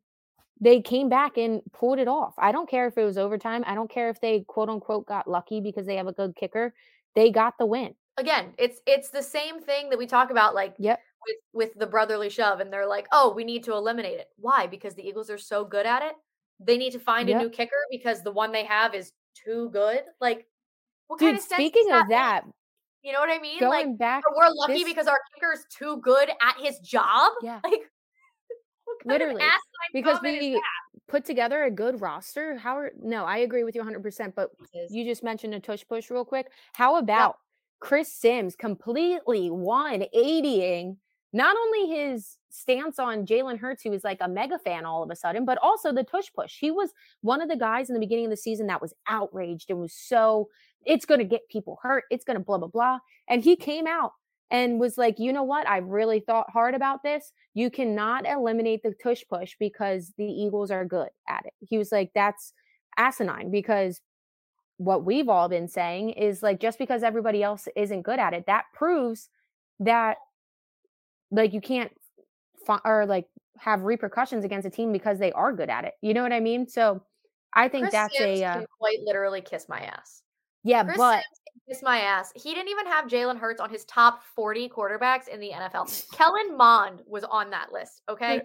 they 0.62 0.80
came 0.80 1.10
back 1.10 1.38
and 1.38 1.62
pulled 1.74 1.98
it 1.98 2.08
off. 2.08 2.36
I 2.38 2.52
don't 2.52 2.70
care 2.70 2.88
if 2.88 2.98
it 3.00 3.04
was 3.04 3.18
overtime. 3.18 3.64
I 3.66 3.74
don't 3.74 3.90
care 3.90 4.12
if 4.12 4.22
they 4.22 4.42
quote 4.48 4.70
unquote 4.70 5.08
got 5.08 5.28
lucky 5.28 5.60
because 5.60 5.88
they 5.88 5.96
have 5.96 6.08
a 6.08 6.14
good 6.14 6.36
kicker. 6.36 6.74
They 7.16 7.32
got 7.32 7.58
the 7.58 7.66
win. 7.66 7.96
again, 8.18 8.54
it's 8.58 8.80
it's 8.86 9.10
the 9.10 9.24
same 9.24 9.60
thing 9.60 9.90
that 9.90 9.98
we 9.98 10.06
talk 10.06 10.30
about, 10.30 10.54
like 10.54 10.76
Yep. 10.78 11.00
With 11.26 11.38
with 11.54 11.74
the 11.80 11.88
brotherly 11.88 12.30
shove, 12.30 12.60
and 12.60 12.72
they're 12.72 12.88
like, 12.88 13.08
"Oh, 13.12 13.34
we 13.34 13.44
need 13.44 13.64
to 13.66 13.74
eliminate 13.74 14.20
it." 14.20 14.28
Why? 14.38 14.68
Because 14.68 14.94
the 14.96 15.08
Eagles 15.08 15.30
are 15.30 15.38
so 15.38 15.64
good 15.66 15.86
at 15.86 16.02
it. 16.02 16.16
They 16.60 16.78
need 16.78 16.92
to 16.94 17.00
find 17.00 17.30
Yep. 17.30 17.40
a 17.40 17.44
new 17.44 17.50
kicker 17.50 17.86
because 17.92 18.22
the 18.24 18.32
one 18.32 18.52
they 18.52 18.64
have 18.66 18.94
is 18.94 19.12
too 19.36 19.70
good. 19.72 20.04
Like, 20.22 20.48
what 21.08 21.20
kind 21.20 21.38
of 21.38 21.44
speaking 21.44 21.92
of 21.92 22.02
make? 22.02 22.10
that, 22.10 22.42
you 23.02 23.12
know 23.14 23.20
what 23.20 23.30
I 23.30 23.40
mean? 23.40 23.60
going 23.60 23.90
like, 23.90 23.98
back, 23.98 24.24
we're 24.36 24.50
lucky 24.50 24.74
this- 24.76 24.84
because 24.86 25.08
our 25.08 25.20
kicker's 25.36 25.66
too 25.70 25.98
good 25.98 26.30
at 26.30 26.58
his 26.60 26.80
job. 26.80 27.32
yeah, 27.42 27.60
Like, 27.64 27.82
Literally, 29.06 29.44
because 29.94 30.22
we 30.22 30.62
put 31.08 31.26
together 31.26 31.64
a 31.64 31.72
good 31.72 32.00
roster. 32.00 32.58
How 32.58 32.78
are 32.78 32.92
no, 33.02 33.26
I 33.26 33.38
agree 33.40 33.64
with 33.64 33.76
you 33.76 33.84
100%, 33.84 34.34
but 34.36 34.52
you 34.90 35.04
just 35.04 35.24
mentioned 35.24 35.54
a 35.54 35.60
tush 35.60 35.84
push 35.88 36.10
real 36.10 36.24
quick. 36.26 36.52
How 36.74 36.96
about 36.98 37.38
Chris 37.80 38.14
Simms 38.14 38.56
completely 38.56 39.50
180ing 39.50 40.98
not 41.34 41.58
only 41.58 41.88
his 41.88 42.38
stance 42.52 43.00
on 43.00 43.26
Jalen 43.26 43.60
Hurts, 43.60 43.82
who 43.84 43.92
is 43.92 44.04
like 44.04 44.20
a 44.22 44.28
mega 44.28 44.60
fan 44.60 44.86
all 44.86 45.04
of 45.04 45.10
a 45.10 45.16
sudden, 45.16 45.46
but 45.46 45.58
also 45.62 45.92
the 45.92 46.04
tush 46.04 46.28
push. 46.36 46.58
He 46.60 46.70
was 46.70 46.92
one 47.22 47.42
of 47.42 47.50
the 47.50 47.58
guys 47.58 47.90
in 47.90 47.96
the 47.96 48.00
beginning 48.00 48.26
of 48.26 48.32
the 48.32 48.38
season 48.38 48.68
that 48.68 48.82
was 48.82 48.94
outraged 49.08 49.70
and 49.70 49.80
was 49.80 49.94
so, 49.94 50.50
it's 50.86 51.06
going 51.06 51.20
to 51.20 51.26
get 51.26 51.42
people 51.50 51.80
hurt. 51.82 52.04
It's 52.12 52.24
going 52.24 52.38
to 52.38 52.44
blah, 52.44 52.60
blah, 52.60 52.68
blah. 52.68 53.00
And 53.28 53.44
he 53.44 53.56
came 53.56 53.88
out 53.88 54.12
and 54.52 54.80
was 54.80 54.98
like, 54.98 55.18
you 55.18 55.34
know 55.34 55.44
what? 55.44 55.68
I 55.68 55.78
really 55.78 56.20
thought 56.20 56.52
hard 56.52 56.76
about 56.76 57.02
this. 57.02 57.32
You 57.56 57.72
cannot 57.72 58.28
eliminate 58.28 58.84
the 58.84 58.94
tush 59.02 59.24
push 59.28 59.56
because 59.60 60.14
the 60.18 60.26
Eagles 60.26 60.70
are 60.70 60.86
good 60.86 61.10
at 61.28 61.46
it. 61.46 61.54
He 61.68 61.80
was 61.80 61.92
like, 61.92 62.12
that's 62.14 62.54
asinine 62.96 63.50
because 63.50 64.00
what 64.78 65.04
we've 65.04 65.30
all 65.30 65.50
been 65.50 65.68
saying 65.68 66.12
is 66.12 66.44
like 66.44 66.60
just 66.60 66.78
because 66.78 67.02
everybody 67.02 67.42
else 67.42 67.68
isn't 67.76 68.04
good 68.04 68.20
at 68.20 68.34
it, 68.34 68.46
that 68.46 68.66
proves 68.74 69.30
that 69.80 70.18
like 71.34 71.54
you 71.54 71.62
can't 71.62 71.92
fi- 72.66 72.82
or 72.86 73.06
like 73.06 73.28
have 73.58 73.84
repercussions 73.84 74.46
against 74.46 74.68
a 74.68 74.70
team 74.70 74.92
because 74.92 75.20
they 75.20 75.32
are 75.34 75.54
good 75.54 75.70
at 75.70 75.84
it. 75.84 75.94
You 76.02 76.14
know 76.14 76.24
what 76.24 76.34
I 76.34 76.40
mean? 76.40 76.68
So 76.68 77.04
I 77.54 77.68
think 77.68 77.86
Chris 77.86 77.92
that's 77.94 78.18
Simms 78.18 78.40
a 78.40 78.46
uh, 78.46 78.66
quite 78.80 79.00
literally 79.04 79.42
kiss 79.42 79.68
my 79.68 79.82
ass. 79.82 80.22
yeah, 80.64 80.84
Chris 80.84 80.98
but 80.98 81.16
Simms 81.16 81.68
kiss 81.70 81.84
my 81.84 82.00
ass. 82.00 82.32
He 82.36 82.54
didn't 82.54 82.70
even 82.70 82.88
have 82.88 83.06
Jalen 83.06 83.38
Hurts 83.38 83.60
on 83.60 83.70
his 83.70 83.86
top 83.86 84.24
40 84.36 84.70
quarterbacks 84.70 85.28
in 85.28 85.40
the 85.40 85.52
NFL. 85.52 86.12
Kellen 86.18 86.56
Mond 86.56 87.02
was 87.06 87.24
on 87.24 87.50
that 87.50 87.72
list. 87.72 88.02
Okay. 88.10 88.42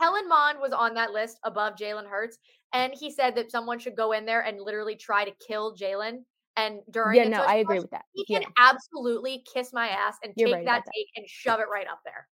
Kellen 0.00 0.28
Mond 0.28 0.58
was 0.60 0.72
on 0.72 0.94
that 0.94 1.10
list 1.10 1.38
above 1.44 1.74
Jalen 1.74 2.06
Hurts. 2.06 2.38
And 2.72 2.92
he 2.94 3.10
said 3.10 3.34
that 3.34 3.50
someone 3.50 3.78
should 3.78 3.96
go 3.96 4.12
in 4.12 4.24
there 4.24 4.42
and 4.42 4.60
literally 4.60 4.94
try 4.94 5.24
to 5.24 5.32
kill 5.44 5.74
Jalen. 5.74 6.20
And 6.66 6.80
during 6.90 7.16
yeah, 7.16 7.24
the 7.24 7.30
no, 7.30 7.42
I 7.42 7.56
agree 7.56 7.76
push, 7.76 7.82
with 7.82 7.90
that. 7.92 8.04
He 8.12 8.24
Yeah. 8.28 8.40
can 8.40 8.52
absolutely 8.58 9.44
kiss 9.52 9.72
my 9.72 9.88
ass 9.88 10.16
and 10.22 10.32
You're 10.36 10.48
take 10.48 10.54
right 10.56 10.64
that 10.66 10.78
about 10.80 10.84
that. 10.86 11.04
and 11.16 11.28
shove 11.28 11.60
it 11.60 11.66
right 11.72 11.86
up 11.86 12.00
there. 12.04 12.28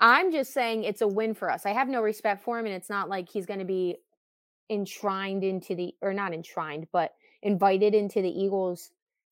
I'm 0.00 0.32
just 0.32 0.52
saying 0.52 0.84
it's 0.84 1.00
a 1.00 1.08
win 1.08 1.34
for 1.34 1.50
us. 1.50 1.64
I 1.66 1.70
have 1.70 1.88
no 1.88 2.00
respect 2.02 2.42
for 2.42 2.58
him, 2.58 2.66
and 2.66 2.74
it's 2.74 2.90
not 2.90 3.08
like 3.08 3.28
he's 3.28 3.46
going 3.46 3.60
to 3.60 3.64
be 3.64 3.96
enshrined 4.70 5.44
into 5.44 5.74
the 5.74 5.94
or 6.02 6.12
not 6.12 6.32
enshrined, 6.32 6.86
but 6.92 7.12
invited 7.42 7.94
into 7.94 8.22
the 8.22 8.30
Eagles 8.30 8.90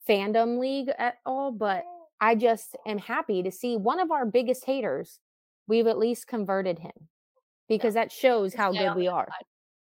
fandom 0.09 0.59
league 0.59 0.91
at 0.99 1.17
all. 1.27 1.51
But 1.51 1.85
I 2.21 2.35
just 2.35 2.77
am 2.87 2.99
happy 2.99 3.43
to 3.43 3.51
see 3.51 3.77
one 3.77 3.99
of 4.01 4.11
our 4.11 4.27
biggest 4.27 4.65
haters. 4.65 5.19
We've 5.67 5.87
at 5.87 5.99
least 5.99 6.27
converted 6.27 6.79
him 6.79 6.93
because 7.69 7.95
that 7.95 8.13
shows 8.13 8.55
how 8.55 8.73
good 8.73 8.95
we 8.97 9.09
are. 9.09 9.27
side. 9.29 9.45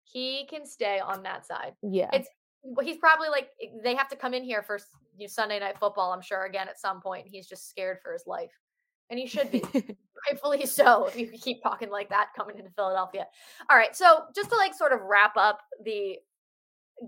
He 0.04 0.46
can 0.50 0.66
stay 0.66 1.00
on 1.00 1.24
that 1.24 1.46
side. 1.46 1.74
Yeah, 1.82 2.10
It's 2.13 2.30
he's 2.82 2.98
probably 2.98 3.30
like 3.30 3.50
they 3.84 3.96
have 3.96 4.10
to 4.10 4.16
come 4.16 4.34
in 4.34 4.44
here 4.44 4.62
for 4.62 4.80
you 5.18 5.26
know, 5.26 5.28
Sunday 5.28 5.60
night 5.60 5.78
football. 5.78 6.12
I'm 6.12 6.22
sure 6.22 6.46
again 6.46 6.68
at 6.68 6.80
some 6.80 7.02
point. 7.02 7.28
He's 7.28 7.48
just 7.48 7.70
scared 7.70 7.98
for 8.04 8.14
his 8.14 8.24
life, 8.28 8.52
and 9.10 9.20
he 9.20 9.28
should 9.28 9.52
be 9.52 9.64
rightfully 10.30 10.66
so. 10.66 11.06
If 11.08 11.18
you 11.18 11.28
keep 11.28 11.62
talking 11.64 11.90
like 11.90 12.10
that 12.10 12.30
coming 12.36 12.58
into 12.58 12.72
Philadelphia. 12.72 13.26
All 13.70 13.78
right, 13.78 13.96
so 13.96 14.24
just 14.36 14.50
to 14.50 14.56
like 14.56 14.74
sort 14.74 14.94
of 14.94 15.02
wrap 15.02 15.38
up 15.38 15.60
the 15.84 16.18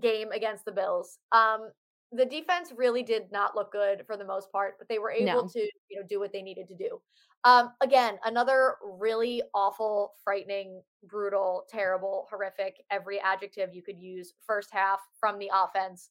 game 0.00 0.32
against 0.32 0.64
the 0.64 0.72
Bills. 0.72 1.18
Um, 1.32 1.70
the 2.12 2.26
defense 2.26 2.72
really 2.76 3.02
did 3.02 3.30
not 3.32 3.56
look 3.56 3.72
good 3.72 4.04
for 4.06 4.16
the 4.16 4.24
most 4.24 4.52
part, 4.52 4.76
but 4.78 4.88
they 4.88 4.98
were 4.98 5.10
able 5.10 5.42
No. 5.42 5.48
to 5.48 5.60
you 5.88 6.00
know 6.00 6.06
do 6.06 6.20
what 6.20 6.32
they 6.32 6.42
needed 6.42 6.68
to 6.68 6.74
do. 6.76 7.00
Um, 7.44 7.72
again, 7.80 8.18
another 8.24 8.76
really 8.84 9.42
awful, 9.54 10.14
frightening, 10.22 10.82
brutal, 11.04 11.64
terrible, 11.68 12.26
horrific, 12.30 12.84
every 12.90 13.18
adjective 13.20 13.74
you 13.74 13.82
could 13.82 13.98
use 14.00 14.34
first 14.46 14.70
half 14.72 15.00
from 15.18 15.38
the 15.38 15.50
offense. 15.52 16.10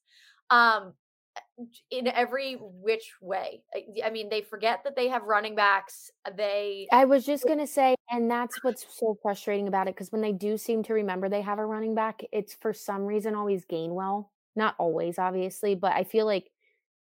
Um, 0.49 0.93
in 1.91 2.07
every 2.07 2.55
which 2.55 3.13
way. 3.21 3.63
I- 3.73 3.85
I 4.05 4.09
mean, 4.09 4.27
they 4.27 4.41
forget 4.41 4.83
that 4.83 4.95
they 4.97 5.07
have 5.07 5.23
running 5.23 5.55
backs. 5.55 6.11
They 6.35 6.89
I 6.91 7.05
was 7.05 7.25
just 7.25 7.45
gonna 7.47 7.67
say, 7.67 7.95
and 8.09 8.29
that's 8.29 8.61
what's 8.63 8.85
so 8.99 9.17
frustrating 9.21 9.69
about 9.69 9.87
it 9.87 9.95
because 9.95 10.11
when 10.11 10.21
they 10.21 10.33
do 10.33 10.57
seem 10.57 10.83
to 10.83 10.93
remember 10.93 11.29
they 11.29 11.41
have 11.41 11.59
a 11.59 11.65
running 11.65 11.95
back, 11.95 12.23
it's 12.33 12.53
for 12.55 12.73
some 12.73 13.05
reason 13.05 13.35
always 13.35 13.65
Gainwell. 13.65 14.30
Not 14.55 14.75
always, 14.77 15.17
obviously, 15.19 15.75
but 15.75 15.93
I 15.93 16.03
feel 16.03 16.25
like 16.25 16.49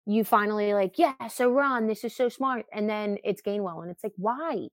you 0.06 0.24
finally 0.24 0.74
like, 0.74 0.98
yeah, 0.98 1.28
so 1.28 1.52
ron 1.52 1.88
This 1.88 2.04
is 2.04 2.16
so 2.16 2.30
smart, 2.30 2.66
and 2.74 2.90
then 2.90 3.18
it's 3.24 3.42
Gainwell, 3.42 3.82
and 3.82 3.92
it's 3.92 4.04
like, 4.04 4.14
why? 4.18 4.68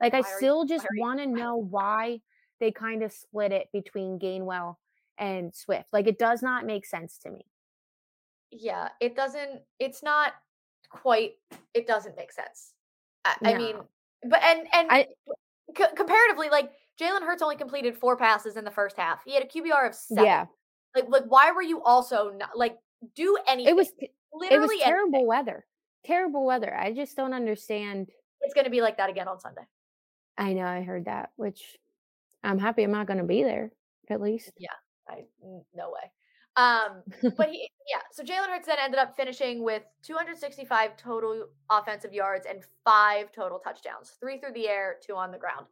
Like, 0.00 0.14
I 0.14 0.20
Why 0.20 0.28
you- 0.28 0.36
still 0.36 0.64
just 0.64 0.86
you- 0.94 1.00
want 1.02 1.18
to 1.20 1.26
know 1.26 1.56
why 1.56 2.20
they 2.60 2.72
kind 2.72 3.02
of 3.02 3.12
split 3.12 3.52
it 3.52 3.68
between 3.72 4.18
Gainwell 4.18 4.76
and 5.18 5.54
Swift. 5.54 5.86
Like, 5.92 6.06
it 6.06 6.18
does 6.18 6.42
not 6.42 6.64
make 6.66 6.86
sense 6.86 7.18
to 7.18 7.30
me. 7.30 7.44
yeah, 8.50 8.88
it 9.00 9.14
doesn't. 9.14 9.60
It's 9.78 10.02
not 10.02 10.32
quite. 10.90 11.34
It 11.74 11.86
doesn't 11.86 12.16
make 12.16 12.32
sense. 12.32 12.72
I, 13.24 13.36
I 13.44 13.54
mean, 13.54 13.76
but 14.24 14.42
and 14.42 14.66
and 14.72 14.90
I- 14.90 15.08
c- 15.76 15.84
comparatively, 15.94 16.48
like 16.50 16.72
Jalen 17.00 17.22
Hurts 17.22 17.42
only 17.42 17.56
completed 17.56 17.96
four 17.96 18.16
passes 18.16 18.56
in 18.56 18.64
the 18.64 18.70
first 18.70 18.96
half. 18.96 19.22
He 19.24 19.34
had 19.34 19.44
a 19.44 19.46
QBR 19.46 19.86
of 19.88 19.94
seven. 19.94 20.24
Yeah, 20.24 20.46
Like, 20.94 21.08
like 21.08 21.24
why 21.28 21.52
were 21.52 21.62
you 21.62 21.82
also 21.82 22.30
not 22.30 22.56
like 22.56 22.76
do 23.14 23.36
anything? 23.48 23.70
it 23.70 23.76
was 23.76 23.92
literally 24.32 24.56
it 24.56 24.60
was 24.60 24.70
anything. 24.70 24.86
terrible 24.86 25.26
weather. 25.26 25.66
Terrible 26.04 26.46
weather. 26.46 26.74
I 26.74 26.92
just 26.92 27.16
don't 27.16 27.34
understand. 27.34 28.08
It's 28.40 28.54
going 28.54 28.64
to 28.64 28.70
be 28.70 28.80
like 28.80 28.96
that 28.96 29.10
again 29.10 29.28
on 29.28 29.38
Sunday. 29.38 29.62
I 30.38 30.54
know 30.54 30.64
I 30.64 30.82
heard 30.82 31.04
that, 31.04 31.30
which 31.36 31.76
I'm 32.42 32.58
happy 32.58 32.82
I'm 32.82 32.90
not 32.90 33.06
going 33.06 33.18
to 33.18 33.24
be 33.24 33.42
there 33.42 33.70
at 34.08 34.20
least. 34.20 34.50
I 35.08 35.24
n- 35.42 35.64
no 35.74 35.90
way. 35.90 36.10
Um, 36.56 37.02
but 37.36 37.48
he, 37.50 37.70
yeah. 37.88 38.00
So 38.12 38.22
Jalen 38.22 38.48
Hurts 38.48 38.66
then 38.66 38.78
ended 38.82 38.98
up 38.98 39.16
finishing 39.16 39.62
with 39.62 39.82
265 40.02 40.96
total 40.96 41.46
offensive 41.70 42.12
yards 42.12 42.46
and 42.48 42.62
five 42.84 43.32
total 43.32 43.58
touchdowns, 43.58 44.16
three 44.20 44.38
through 44.38 44.52
the 44.54 44.68
air, 44.68 44.96
two 45.04 45.14
on 45.14 45.30
the 45.30 45.38
ground. 45.38 45.66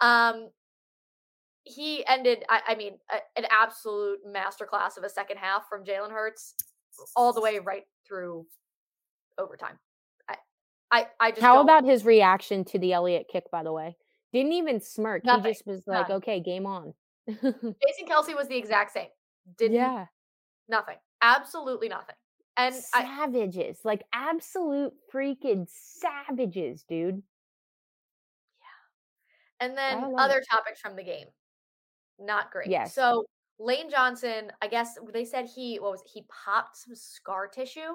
Um, 0.00 0.50
he 1.64 2.04
ended, 2.06 2.44
I, 2.48 2.60
I 2.68 2.74
mean, 2.74 2.94
a, 3.10 3.16
an 3.38 3.46
absolute 3.50 4.18
masterclass 4.26 4.96
of 4.96 5.04
a 5.04 5.08
second 5.08 5.38
half 5.38 5.62
from 5.68 5.84
Jalen 5.84 6.10
Hurts, 6.10 6.54
all 7.16 7.32
the 7.32 7.40
way 7.40 7.58
right 7.58 7.84
through 8.06 8.46
overtime. 9.38 9.78
I, 10.28 10.36
I, 10.90 11.06
I 11.20 11.30
just 11.30 11.42
How 11.42 11.54
don't- 11.56 11.64
about 11.64 11.84
his 11.84 12.04
reaction 12.04 12.64
to 12.66 12.78
the 12.78 12.92
Elliott 12.92 13.26
kick, 13.30 13.50
by 13.50 13.62
the 13.62 13.72
way? 13.72 13.96
Didn't 14.32 14.52
even 14.52 14.80
smirk. 14.80 15.24
Nothing, 15.24 15.44
He 15.44 15.50
just 15.52 15.66
was 15.66 15.82
like, 15.86 16.08
none. 16.08 16.18
okay, 16.18 16.40
game 16.40 16.66
on. 16.66 16.92
Jason 17.28 17.74
Kelce 18.08 18.36
was 18.36 18.48
the 18.48 18.56
exact 18.56 18.92
same. 18.92 19.08
Didn't 19.56 19.76
yeah. 19.76 20.06
nothing, 20.68 20.96
absolutely 21.22 21.88
nothing. 21.88 22.16
And 22.56 22.74
I, 22.92 23.04
savages. 23.04 23.78
Like 23.84 24.02
absolute 24.12 24.92
freaking 25.12 25.66
savages, 25.70 26.84
dude. 26.88 27.22
Yeah. 28.60 29.66
And 29.66 29.76
then 29.78 30.14
other 30.18 30.38
it. 30.38 30.46
topics 30.50 30.80
from 30.80 30.96
the 30.96 31.04
game. 31.04 31.26
Not 32.18 32.50
great. 32.50 32.68
Yes. 32.68 32.94
So 32.94 33.24
Lane 33.58 33.90
Johnson, 33.90 34.50
I 34.62 34.68
guess 34.68 34.98
they 35.12 35.24
said 35.24 35.46
he 35.46 35.78
what 35.78 35.92
was 35.92 36.00
it, 36.00 36.10
he 36.12 36.24
popped 36.44 36.76
some 36.76 36.94
scar 36.94 37.46
tissue 37.46 37.94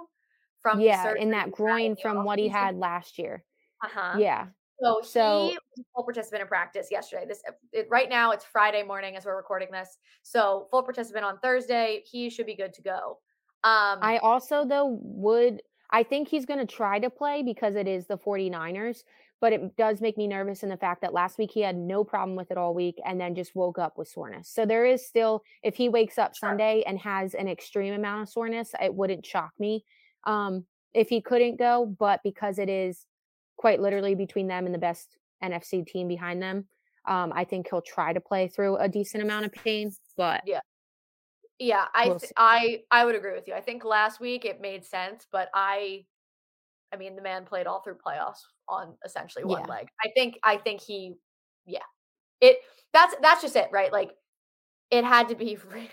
from 0.62 0.80
yeah, 0.80 1.14
in 1.16 1.32
that 1.32 1.52
groin 1.52 1.96
from 1.96 2.24
what 2.24 2.40
he 2.40 2.50
Uh 2.50 2.54
had 2.54 2.78
last 2.78 3.18
year. 3.18 3.44
Uh 3.84 3.88
huh. 3.94 4.18
Yeah. 4.20 4.48
So, 4.82 5.02
So- 5.04 5.48
he 5.50 5.54
was 5.56 5.80
a 5.80 5.84
full 5.96 6.04
participant 6.06 6.42
in 6.42 6.48
practice 6.48 6.88
yesterday. 6.90 7.26
This 7.28 7.44
it, 7.74 7.88
right 7.90 8.10
now 8.10 8.32
it's 8.32 8.46
Friday 8.46 8.84
morning 8.84 9.16
as 9.18 9.26
we're 9.26 9.36
recording 9.36 9.70
this. 9.72 9.98
So 10.24 10.68
full 10.72 10.84
participant 10.84 11.26
on 11.26 11.40
Thursday. 11.40 12.04
He 12.10 12.30
should 12.30 12.46
be 12.46 12.56
good 12.56 12.74
to 12.74 12.82
go. 12.82 13.20
Um, 13.64 14.00
I 14.02 14.20
also 14.22 14.66
though 14.66 14.98
would 15.02 15.62
I 15.92 16.04
think 16.04 16.28
he's 16.28 16.46
going 16.46 16.60
to 16.60 16.66
try 16.66 17.00
to 17.00 17.10
play 17.10 17.44
because 17.44 17.76
it 17.76 17.88
is 17.88 18.06
the 18.06 18.18
49ers, 18.18 19.04
but 19.42 19.54
it 19.54 19.76
does 19.78 20.02
make 20.02 20.18
me 20.18 20.28
nervous 20.28 20.64
in 20.64 20.70
the 20.70 20.78
fact 20.78 21.02
that 21.02 21.14
last 21.14 21.38
week 21.38 21.52
he 21.52 21.62
had 21.62 21.76
no 21.78 22.04
problem 22.04 22.36
with 22.36 22.52
it 22.52 22.58
all 22.58 22.74
week 22.74 23.00
and 23.06 23.20
then 23.20 23.36
just 23.36 23.56
woke 23.56 23.80
up 23.80 23.98
with 23.98 24.08
soreness. 24.08 24.50
So 24.50 24.66
there 24.66 24.86
is 24.86 25.06
still 25.08 25.44
if 25.64 25.76
he 25.76 25.90
wakes 25.90 26.18
up 26.18 26.36
Sure. 26.36 26.50
Sunday 26.50 26.84
and 26.86 27.00
has 27.00 27.34
an 27.36 27.48
extreme 27.48 27.94
amount 27.94 28.24
of 28.24 28.30
soreness, 28.30 28.74
it 28.82 28.94
wouldn't 28.94 29.26
shock 29.26 29.52
me. 29.60 29.86
Um 30.26 30.66
if 30.94 31.10
he 31.10 31.22
couldn't 31.22 31.58
go, 31.58 31.86
but 31.86 32.22
because 32.24 32.58
it 32.60 32.68
is 32.70 33.06
quite 33.58 33.80
literally 33.80 34.16
between 34.16 34.48
them 34.48 34.66
and 34.66 34.74
the 34.74 34.80
best 34.80 35.18
NFC 35.44 35.86
team 35.86 36.08
behind 36.08 36.42
them, 36.42 36.68
um 37.08 37.32
I 37.34 37.44
think 37.46 37.68
he'll 37.70 37.82
try 37.82 38.14
to 38.14 38.20
play 38.22 38.48
through 38.48 38.78
a 38.78 38.90
decent 38.90 39.24
amount 39.24 39.46
of 39.46 39.52
pain, 39.54 39.92
but 40.18 40.42
Yeah, 40.46 40.62
Yeah, 41.60 41.88
I 41.94 42.08
We'll 42.08 42.20
I 42.38 42.84
I 42.92 43.06
would 43.06 43.16
agree 43.16 43.34
with 43.34 43.48
you. 43.48 43.54
I 43.54 43.62
think 43.62 43.84
last 43.86 44.20
week 44.20 44.46
it 44.46 44.62
made 44.62 44.86
sense, 44.86 45.28
but 45.32 45.50
I 45.54 46.06
I 46.92 46.98
mean 46.98 47.16
the 47.16 47.22
man 47.22 47.46
played 47.46 47.68
all 47.68 47.82
through 47.82 47.98
playoffs 48.06 48.42
on 48.70 48.96
essentially 49.06 49.44
one 49.44 49.62
Yeah. 49.62 49.74
leg. 49.74 49.88
I 50.04 50.10
think 50.16 50.40
I 50.44 50.58
think 50.58 50.82
he 50.82 51.16
yeah. 51.66 51.80
It 52.42 52.58
that's 52.94 53.16
that's 53.22 53.42
just 53.42 53.56
it, 53.56 53.70
right? 53.72 53.92
Like 53.92 54.12
it 54.92 55.04
had 55.04 55.30
to 55.30 55.36
be 55.36 55.58
re- 55.74 55.90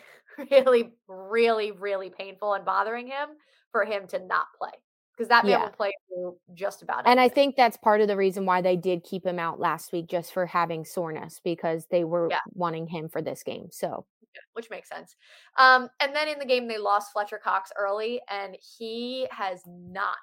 really 0.51 0.93
really 1.09 1.73
really 1.73 2.11
painful 2.11 2.55
and 2.55 2.65
bothering 2.65 3.07
him 3.07 3.31
for 3.73 3.85
him 3.85 4.07
to 4.09 4.19
not 4.19 4.47
play 4.59 4.71
because 5.17 5.29
that 5.29 5.45
man 5.45 5.53
Yeah. 5.53 5.63
will 5.65 5.71
play 5.71 5.93
through 6.09 6.37
just 6.55 6.83
about 6.83 7.01
it. 7.01 7.09
And 7.09 7.19
I 7.19 7.29
think 7.29 7.57
that's 7.57 7.77
part 7.79 8.01
of 8.03 8.09
the 8.09 8.17
reason 8.17 8.45
why 8.45 8.61
they 8.61 8.77
did 8.77 9.03
keep 9.03 9.25
him 9.25 9.39
out 9.39 9.59
last 9.59 9.93
week 9.93 10.09
just 10.09 10.33
for 10.33 10.45
having 10.47 10.85
soreness 10.85 11.41
because 11.43 11.87
they 11.91 12.05
were 12.05 12.29
Yeah. 12.31 12.41
wanting 12.53 12.87
him 12.87 13.09
for 13.09 13.23
this 13.23 13.43
game. 13.43 13.69
So, 13.71 14.05
which 14.53 14.69
makes 14.69 14.91
sense. 14.91 15.17
Um, 15.57 15.89
and 16.01 16.15
then 16.15 16.29
in 16.29 16.39
the 16.39 16.45
game, 16.45 16.69
they 16.69 16.77
lost 16.77 17.13
Fletcher 17.13 17.39
Cox 17.43 17.73
early, 17.79 18.21
and 18.29 18.55
he 18.79 19.27
has 19.31 19.63
not 19.67 20.17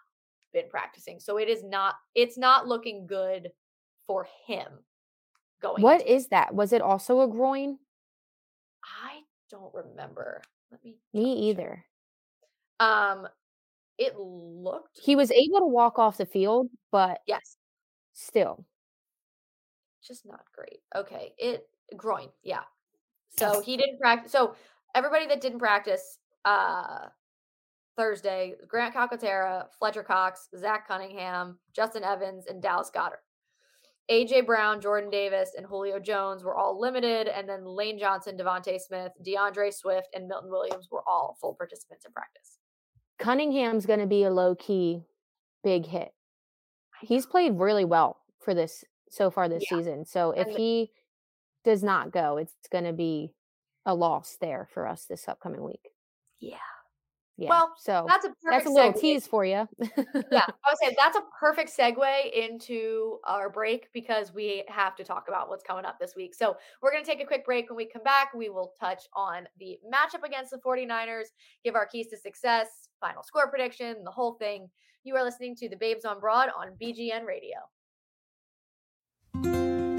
been 0.53 0.69
practicing. 0.69 1.19
So 1.19 1.38
it 1.38 1.50
is 1.50 1.63
not. 1.63 1.95
It's 2.15 2.38
not 2.38 2.67
looking 2.67 3.07
good 3.07 3.51
for 4.05 4.27
him. 4.45 4.67
Going. 5.62 5.81
what 5.81 6.01
into 6.01 6.13
is 6.13 6.27
that? 6.27 6.53
Was 6.53 6.74
it 6.74 6.81
also 6.81 7.22
a 7.22 7.27
groin? 7.27 7.77
I 8.83 9.22
don't 9.50 9.74
remember. 9.74 10.41
Let 10.72 10.83
me. 10.83 10.98
Me 11.13 11.50
either. 11.50 11.86
Um, 12.79 13.27
it 13.98 14.17
looked. 14.17 15.00
He 15.01 15.15
was 15.15 15.31
able 15.31 15.60
to 15.60 15.65
walk 15.65 16.00
off 16.00 16.17
the 16.17 16.25
field, 16.25 16.69
but 16.91 17.19
Yes, 17.27 17.57
still. 18.13 18.65
just 20.05 20.25
not 20.25 20.43
great. 20.53 20.79
Okay, 20.95 21.33
it 21.38 21.67
groin. 21.95 22.27
Yeah. 22.43 22.63
So 23.38 23.62
he 23.62 23.77
didn't 23.77 24.00
practice. 24.00 24.31
So 24.31 24.55
everybody 24.95 25.27
that 25.27 25.41
didn't 25.41 25.60
practice 25.60 26.19
uh 26.45 27.07
Thursday, 27.96 28.56
Grant 28.68 28.96
Calcaterra, 28.96 29.66
Fletcher 29.78 30.04
Cox, 30.04 30.50
Zach 30.58 30.88
Cunningham, 30.88 31.60
Justin 31.74 32.04
Evans, 32.04 32.46
and 32.48 32.62
Dallas 32.62 32.92
Goedert. 32.94 33.22
AJ 34.12 34.46
Brown, 34.46 34.82
Jordan 34.82 35.10
Davis, 35.10 35.52
and 35.56 35.66
Julio 35.66 36.00
Jones 36.00 36.44
were 36.44 36.56
all 36.56 36.80
limited, 36.80 37.28
and 37.28 37.48
then 37.48 37.66
Lane 37.66 37.98
Johnson, 37.98 38.38
DeVonta 38.38 38.80
Smith, 38.80 39.12
D'Andre 39.24 39.72
Swift, 39.72 40.10
and 40.14 40.28
Milton 40.28 40.50
Williams 40.50 40.90
were 40.92 41.04
all 41.08 41.38
full 41.40 41.56
participants 41.56 42.06
in 42.06 42.12
practice. 42.12 42.58
Cunningham's 43.18 43.86
going 43.86 44.00
to 44.00 44.06
be 44.06 44.24
a 44.24 44.32
low 44.32 44.56
key 44.56 45.04
big 45.64 45.86
hit. 45.86 46.12
He's 47.02 47.26
played 47.26 47.60
really 47.60 47.86
well 47.86 48.18
for 48.40 48.54
this 48.54 48.84
so 49.10 49.30
far 49.30 49.48
this 49.48 49.64
yeah. 49.70 49.78
season. 49.78 50.06
So 50.06 50.32
if 50.32 50.48
he 50.48 50.92
does 51.64 51.84
not 51.84 52.12
go, 52.12 52.38
it's 52.38 52.54
going 52.72 52.84
to 52.84 52.94
be 52.94 53.34
a 53.86 53.96
loss 53.96 54.38
there 54.42 54.68
for 54.74 54.88
us 54.88 55.06
this 55.06 55.28
upcoming 55.28 55.64
week. 55.64 55.92
Yeah. 56.40 56.58
Yeah. 57.38 57.50
Well, 57.50 57.74
so 57.80 58.06
that's 58.08 58.25
a 58.25 58.34
that's 58.44 58.68
a 58.68 58.70
little 58.70 58.94
segue. 58.94 59.02
tease 59.02 59.25
for 59.25 59.44
you. 59.44 59.68
yeah, 59.80 59.82
I 60.32 60.70
would 60.70 60.78
say 60.80 60.96
that's 60.98 61.18
a 61.18 61.24
perfect 61.40 61.75
segue 61.75 62.32
into 62.32 63.18
our 63.28 63.50
break 63.50 63.88
because 63.92 64.32
we 64.32 64.63
have 64.68 64.96
to 64.98 65.04
talk 65.04 65.25
about 65.28 65.50
what's 65.50 65.63
coming 65.63 65.84
up 65.84 65.98
this 66.00 66.16
week. 66.16 66.36
So 66.36 66.56
we're 66.82 66.92
going 66.92 67.04
to 67.04 67.10
take 67.10 67.24
a 67.24 67.25
quick 67.25 67.44
break. 67.44 67.70
When 67.70 67.78
we 67.78 67.88
come 67.88 68.04
back, 68.04 68.36
we 68.36 68.50
will 68.50 68.74
touch 68.80 69.04
on 69.16 69.48
the 69.60 69.80
matchup 69.92 70.24
against 70.24 70.52
the 70.52 70.58
49ers, 70.58 71.25
give 71.63 71.74
our 71.74 71.88
keys 71.88 72.08
to 72.10 72.18
success, 72.18 72.90
final 73.00 73.24
score 73.24 73.50
prediction, 73.50 74.04
the 74.04 74.12
whole 74.12 74.34
thing. 74.36 74.70
You 75.04 75.16
are 75.16 75.24
listening 75.24 75.56
to 75.58 75.68
the 75.68 75.75
Babes 75.75 76.06
on 76.06 76.20
Broad 76.20 76.50
on 76.56 76.78
BGN 76.82 77.25
Radio. 77.25 77.58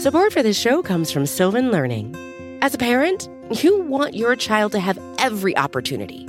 Support 0.00 0.32
for 0.32 0.42
this 0.42 0.58
show 0.58 0.82
comes 0.82 1.10
from 1.10 1.26
Sylvan 1.26 1.72
Learning. 1.72 2.14
As 2.62 2.74
a 2.74 2.78
parent, 2.78 3.28
you 3.62 3.82
want 3.82 4.14
your 4.14 4.36
child 4.36 4.72
to 4.72 4.78
have 4.78 4.98
every 5.18 5.56
opportunity 5.56 6.28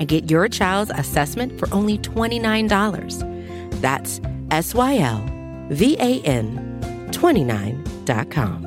and 0.00 0.08
get 0.08 0.28
your 0.30 0.48
child's 0.48 0.90
assessment 0.96 1.58
for 1.58 1.68
only 1.72 1.98
$29. 1.98 3.80
That's 3.80 4.20
S 4.50 4.74
Y 4.74 4.98
L 4.98 5.24
VAN29.com. 5.70 8.66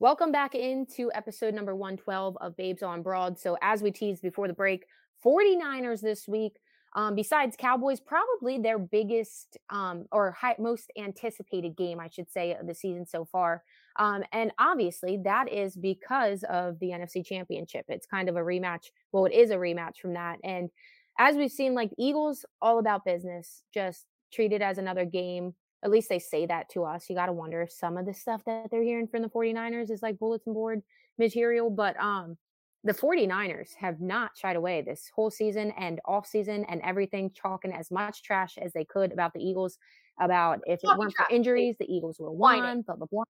Welcome 0.00 0.32
back 0.32 0.54
into 0.54 1.10
episode 1.14 1.54
number 1.54 1.74
112 1.74 2.36
of 2.38 2.54
Babes 2.58 2.82
on 2.82 3.00
Broad. 3.00 3.38
So, 3.38 3.56
as 3.62 3.82
we 3.82 3.90
teased 3.90 4.20
before 4.20 4.48
the 4.48 4.52
break, 4.52 4.84
49ers 5.24 6.02
this 6.02 6.28
week, 6.28 6.58
um, 6.94 7.14
besides 7.14 7.56
Cowboys, 7.58 8.00
probably 8.00 8.58
their 8.58 8.78
biggest 8.78 9.56
um, 9.70 10.04
or 10.12 10.32
high, 10.32 10.56
most 10.58 10.92
anticipated 10.98 11.74
game, 11.74 12.00
I 12.00 12.10
should 12.10 12.30
say, 12.30 12.52
of 12.52 12.66
the 12.66 12.74
season 12.74 13.06
so 13.06 13.24
far. 13.24 13.62
Um, 13.96 14.24
and 14.32 14.52
obviously, 14.58 15.18
that 15.24 15.50
is 15.52 15.76
because 15.76 16.42
of 16.44 16.78
the 16.80 16.90
NFC 16.90 17.24
Championship. 17.24 17.84
It's 17.88 18.06
kind 18.06 18.28
of 18.28 18.36
a 18.36 18.40
rematch. 18.40 18.90
Well, 19.12 19.26
it 19.26 19.32
is 19.32 19.50
a 19.50 19.56
rematch 19.56 19.98
from 20.00 20.14
that. 20.14 20.38
And 20.42 20.70
as 21.18 21.36
we've 21.36 21.50
seen, 21.50 21.74
like 21.74 21.92
Eagles, 21.98 22.44
all 22.60 22.78
about 22.78 23.04
business, 23.04 23.62
just 23.72 24.06
treat 24.32 24.52
it 24.52 24.62
as 24.62 24.78
another 24.78 25.04
game. 25.04 25.54
At 25.84 25.90
least 25.90 26.08
they 26.08 26.18
say 26.18 26.46
that 26.46 26.68
to 26.70 26.84
us. 26.84 27.08
You 27.08 27.14
got 27.14 27.26
to 27.26 27.32
wonder 27.32 27.62
if 27.62 27.70
some 27.70 27.96
of 27.96 28.06
the 28.06 28.14
stuff 28.14 28.42
that 28.46 28.70
they're 28.70 28.82
hearing 28.82 29.06
from 29.06 29.22
the 29.22 29.28
49ers 29.28 29.90
is 29.90 30.02
like 30.02 30.18
bulletin 30.18 30.54
board 30.54 30.82
material. 31.18 31.70
But 31.70 31.98
um, 32.00 32.36
the 32.82 32.94
49ers 32.94 33.74
have 33.76 34.00
not 34.00 34.32
shied 34.36 34.56
away 34.56 34.82
this 34.82 35.10
whole 35.14 35.30
season 35.30 35.72
and 35.78 36.00
off 36.04 36.26
season 36.26 36.64
and 36.68 36.80
everything, 36.82 37.30
chalking 37.34 37.72
as 37.72 37.90
much 37.90 38.22
trash 38.22 38.58
as 38.58 38.72
they 38.72 38.84
could 38.84 39.12
about 39.12 39.32
the 39.34 39.40
Eagles, 39.40 39.78
about 40.20 40.60
if 40.66 40.80
it 40.84 40.94
weren't 40.94 41.14
for 41.16 41.26
injuries, 41.30 41.76
the 41.78 41.92
Eagles 41.92 42.18
would 42.18 42.28
have 42.28 42.36
won, 42.38 42.82
blah, 42.82 42.96
blah, 42.96 43.06
blah. 43.10 43.24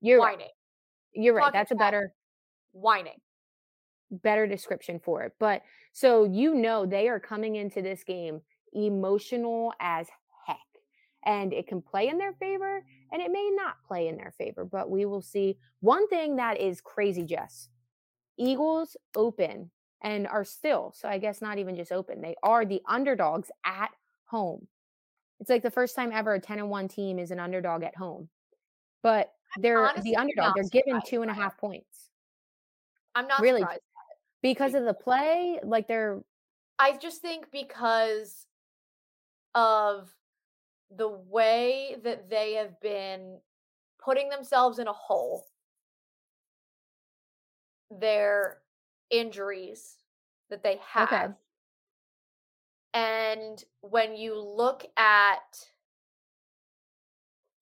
You're 0.00 0.20
whining. 0.20 0.38
right. 0.40 0.48
You're 1.12 1.34
right. 1.34 1.52
That's 1.52 1.70
a 1.70 1.76
better 1.76 2.12
whining 2.72 3.18
better 4.10 4.46
description 4.46 5.00
for 5.02 5.22
it. 5.22 5.32
But 5.38 5.62
so 5.92 6.24
you 6.24 6.54
know 6.54 6.86
they 6.86 7.08
are 7.08 7.20
coming 7.20 7.56
into 7.56 7.82
this 7.82 8.04
game 8.04 8.40
emotional 8.72 9.72
as 9.80 10.08
heck. 10.46 10.56
And 11.24 11.52
it 11.52 11.66
can 11.66 11.82
play 11.82 12.08
in 12.08 12.18
their 12.18 12.32
favor 12.34 12.84
and 13.12 13.20
it 13.20 13.30
may 13.30 13.50
not 13.52 13.76
play 13.86 14.08
in 14.08 14.16
their 14.16 14.32
favor, 14.36 14.64
but 14.64 14.90
we 14.90 15.04
will 15.04 15.22
see. 15.22 15.58
One 15.80 16.08
thing 16.08 16.36
that 16.36 16.60
is 16.60 16.80
crazy, 16.80 17.24
Jess. 17.24 17.68
Eagles 18.38 18.96
open 19.16 19.70
and 20.02 20.26
are 20.26 20.44
still, 20.44 20.94
so 20.96 21.08
I 21.08 21.18
guess 21.18 21.42
not 21.42 21.58
even 21.58 21.76
just 21.76 21.92
open. 21.92 22.22
They 22.22 22.36
are 22.42 22.64
the 22.64 22.80
underdogs 22.88 23.50
at 23.64 23.90
home. 24.24 24.66
It's 25.40 25.50
like 25.50 25.62
the 25.62 25.70
first 25.70 25.94
time 25.94 26.10
ever 26.12 26.34
a 26.34 26.40
10 26.40 26.58
and 26.58 26.70
1 26.70 26.88
team 26.88 27.18
is 27.18 27.30
an 27.30 27.40
underdog 27.40 27.82
at 27.82 27.96
home. 27.96 28.28
But 29.02 29.32
they're 29.58 29.92
the 30.02 30.16
underdog. 30.16 30.54
They're 30.54 30.64
given 30.64 31.00
two 31.06 31.22
and 31.22 31.30
a 31.30 31.34
half 31.34 31.58
points. 31.58 32.10
I'm 33.14 33.26
not 33.26 33.40
really 33.40 33.60
surprised 33.60 33.82
because 34.42 34.74
of 34.74 34.84
the 34.84 34.94
play 34.94 35.58
like 35.62 35.86
they're 35.86 36.20
i 36.78 36.96
just 36.96 37.20
think 37.20 37.50
because 37.50 38.46
of 39.54 40.10
the 40.96 41.08
way 41.08 41.96
that 42.02 42.28
they 42.28 42.54
have 42.54 42.80
been 42.80 43.38
putting 44.02 44.28
themselves 44.28 44.78
in 44.78 44.88
a 44.88 44.92
hole 44.92 45.46
their 47.90 48.58
injuries 49.10 49.96
that 50.48 50.62
they 50.62 50.78
have 50.86 51.12
okay. 51.12 51.32
and 52.94 53.64
when 53.82 54.16
you 54.16 54.38
look 54.40 54.86
at 54.96 55.70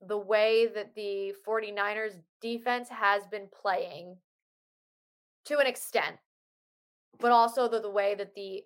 the 0.06 0.18
way 0.18 0.68
that 0.74 0.94
the 0.94 1.34
49ers 1.46 2.14
defense 2.40 2.88
has 2.88 3.26
been 3.30 3.48
playing 3.52 4.16
to 5.44 5.58
an 5.58 5.66
extent 5.66 6.16
but 7.20 7.32
also 7.32 7.68
the, 7.68 7.80
the 7.80 7.90
way 7.90 8.14
that 8.14 8.34
the 8.34 8.62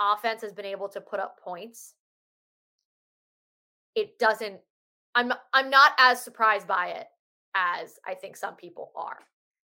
offense 0.00 0.42
has 0.42 0.52
been 0.52 0.64
able 0.64 0.88
to 0.88 1.00
put 1.00 1.20
up 1.20 1.38
points. 1.40 1.94
It 3.94 4.18
doesn't 4.18 4.60
i'm 5.14 5.32
i'm 5.52 5.70
not 5.70 5.92
as 5.98 6.20
surprised 6.20 6.66
by 6.66 6.88
it 6.88 7.06
as 7.54 8.00
i 8.06 8.14
think 8.14 8.36
some 8.36 8.56
people 8.56 8.90
are. 8.96 9.18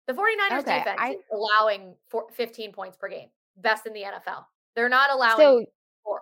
The 0.07 0.13
49ers 0.13 0.59
okay, 0.59 0.77
defense 0.77 0.99
I, 0.99 1.09
is 1.11 1.17
allowing 1.33 1.95
four, 2.09 2.27
15 2.31 2.71
points 2.71 2.95
per 2.95 3.09
game 3.09 3.27
best 3.57 3.85
in 3.85 3.93
the 3.93 4.03
nfl 4.03 4.45
they're 4.75 4.89
not 4.89 5.11
allowing 5.11 5.37
so 5.37 5.65
four, 6.03 6.21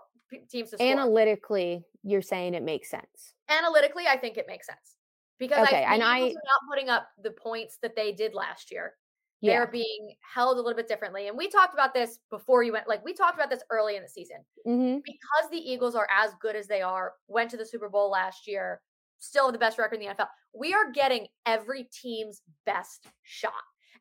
teams 0.50 0.72
to 0.72 0.78
score. 0.78 0.88
analytically 0.88 1.84
you're 2.04 2.22
saying 2.22 2.56
it 2.56 2.64
makes 2.64 2.90
sense 2.90 3.33
analytically 3.50 4.06
i 4.08 4.18
think 4.18 4.38
it 4.38 4.46
makes 4.48 4.68
sense 4.68 4.98
because 5.40 5.68
okay, 5.68 5.84
I 5.84 5.96
and 5.96 6.04
I 6.04 6.20
are 6.22 6.26
not 6.26 6.70
putting 6.70 6.90
up 6.90 7.08
the 7.22 7.32
points 7.32 7.78
that 7.82 7.96
they 7.96 8.12
did 8.12 8.34
last 8.34 8.72
year 8.72 8.94
yeah. 9.44 9.60
they're 9.60 9.68
being 9.68 10.16
held 10.34 10.58
a 10.58 10.62
little 10.62 10.76
bit 10.76 10.88
differently. 10.88 11.28
And 11.28 11.38
we 11.38 11.50
talked 11.50 11.74
about 11.74 11.94
this 11.94 12.20
before 12.30 12.64
you 12.64 12.72
went, 12.72 12.88
like 12.88 13.04
we 13.04 13.14
talked 13.14 13.36
about 13.36 13.50
this 13.50 13.62
early 13.70 13.98
in 13.98 14.02
the 14.02 14.08
season 14.08 14.38
mm-hmm. 14.66 15.00
because 15.04 15.52
the 15.52 15.58
Eagles 15.58 15.96
are 15.96 16.08
as 16.10 16.32
good 16.42 16.56
as 16.56 16.68
they 16.68 16.82
are, 16.82 17.14
went 17.28 17.52
to 17.52 17.58
the 17.58 17.66
Super 17.66 17.90
Bowl 17.90 18.10
last 18.10 18.48
year, 18.48 18.80
still 19.20 19.52
the 19.52 19.58
best 19.58 19.78
record 19.78 20.00
in 20.00 20.08
the 20.08 20.14
NFL. 20.14 20.28
We 20.58 20.74
are 20.74 20.92
getting 20.94 21.28
every 21.46 21.90
team's 21.92 22.42
best 22.66 23.08
shot. 23.24 23.52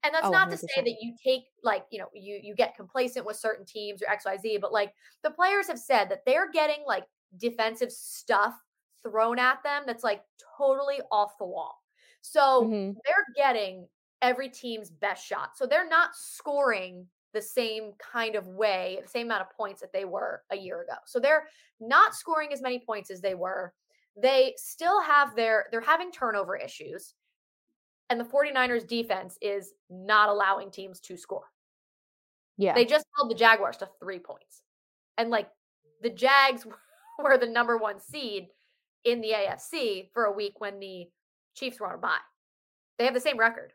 And 0.05 0.15
that's 0.15 0.27
oh, 0.27 0.31
not 0.31 0.49
100%. 0.49 0.51
to 0.53 0.59
say 0.59 0.83
that 0.83 0.97
you 1.01 1.15
take 1.25 1.43
like, 1.65 1.85
you 1.91 1.99
know, 1.99 2.09
you 2.15 2.39
you 2.41 2.55
get 2.55 2.77
complacent 2.77 3.27
with 3.27 3.37
certain 3.37 3.65
teams 3.65 4.01
or 4.03 4.15
XYZ, 4.15 4.61
but 4.61 4.73
like 4.73 4.93
the 5.25 5.31
players 5.31 5.67
have 5.67 5.79
said 5.79 6.09
that 6.11 6.21
they're 6.25 6.51
getting 6.51 6.85
like 6.87 7.05
defensive 7.37 7.91
stuff 7.91 8.55
thrown 9.03 9.39
at 9.39 9.63
them 9.63 9.83
that's 9.87 10.05
like 10.05 10.23
totally 10.57 11.01
off 11.11 11.39
the 11.39 11.45
wall. 11.45 11.83
So 12.21 12.65
mm-hmm. 12.65 12.93
they're 13.05 13.27
getting 13.37 13.87
every 14.21 14.49
team's 14.49 14.91
best 14.91 15.27
shot. 15.27 15.57
So 15.57 15.67
they're 15.67 15.89
not 15.89 16.11
scoring 16.15 17.07
the 17.35 17.43
same 17.43 17.93
kind 17.99 18.37
of 18.37 18.47
way, 18.47 19.01
the 19.03 19.09
same 19.09 19.27
amount 19.27 19.43
of 19.43 19.51
points 19.57 19.81
that 19.81 19.93
they 19.93 20.05
were 20.05 20.43
a 20.51 20.57
year 20.57 20.83
ago. 20.83 20.95
So 21.07 21.19
they're 21.19 21.49
not 21.81 22.15
scoring 22.15 22.53
as 22.53 22.63
many 22.63 22.79
points 22.79 23.11
as 23.11 23.21
they 23.21 23.35
were. 23.35 23.73
They 24.17 24.55
still 24.57 25.01
have 25.03 25.35
their 25.35 25.67
they're 25.71 25.81
having 25.81 26.13
turnover 26.13 26.57
issues. 26.57 27.15
and 28.11 28.21
the 28.21 28.25
49ers 28.25 28.87
defense 28.87 29.39
is 29.41 29.73
not 29.89 30.29
allowing 30.29 30.71
teams 30.71 31.01
to 31.01 31.17
score. 31.17 31.47
Yeah. 32.59 32.75
They 32.75 32.85
just 32.85 33.07
held 33.17 33.31
the 33.31 33.35
Jaguars 33.35 33.79
to 33.79 33.89
3 34.01 34.19
points. 34.19 34.63
And 35.17 35.31
like 35.31 35.49
the 36.03 36.11
Jags 36.11 36.67
were 37.19 37.39
the 37.39 37.47
number 37.47 37.79
1 37.79 38.01
seed 38.01 38.49
in 39.05 39.21
the 39.21 39.31
AFC 39.33 40.09
for 40.13 40.25
a 40.25 40.33
week 40.33 40.61
when 40.61 40.79
the 40.79 41.07
Chiefs 41.55 41.81
were 41.81 41.89
on 41.89 41.95
a 41.95 41.99
bye. 41.99 42.17
They 42.99 43.05
have 43.05 43.15
the 43.15 43.21
same 43.21 43.39
record. 43.39 43.73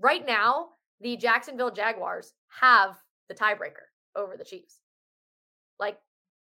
Right 0.00 0.26
now, 0.26 0.68
the 1.00 1.16
Jacksonville 1.16 1.70
Jaguars 1.70 2.32
have 2.60 2.96
the 3.28 3.34
tiebreaker 3.34 3.86
over 4.16 4.36
the 4.36 4.44
Chiefs. 4.44 4.80
Like 5.78 5.98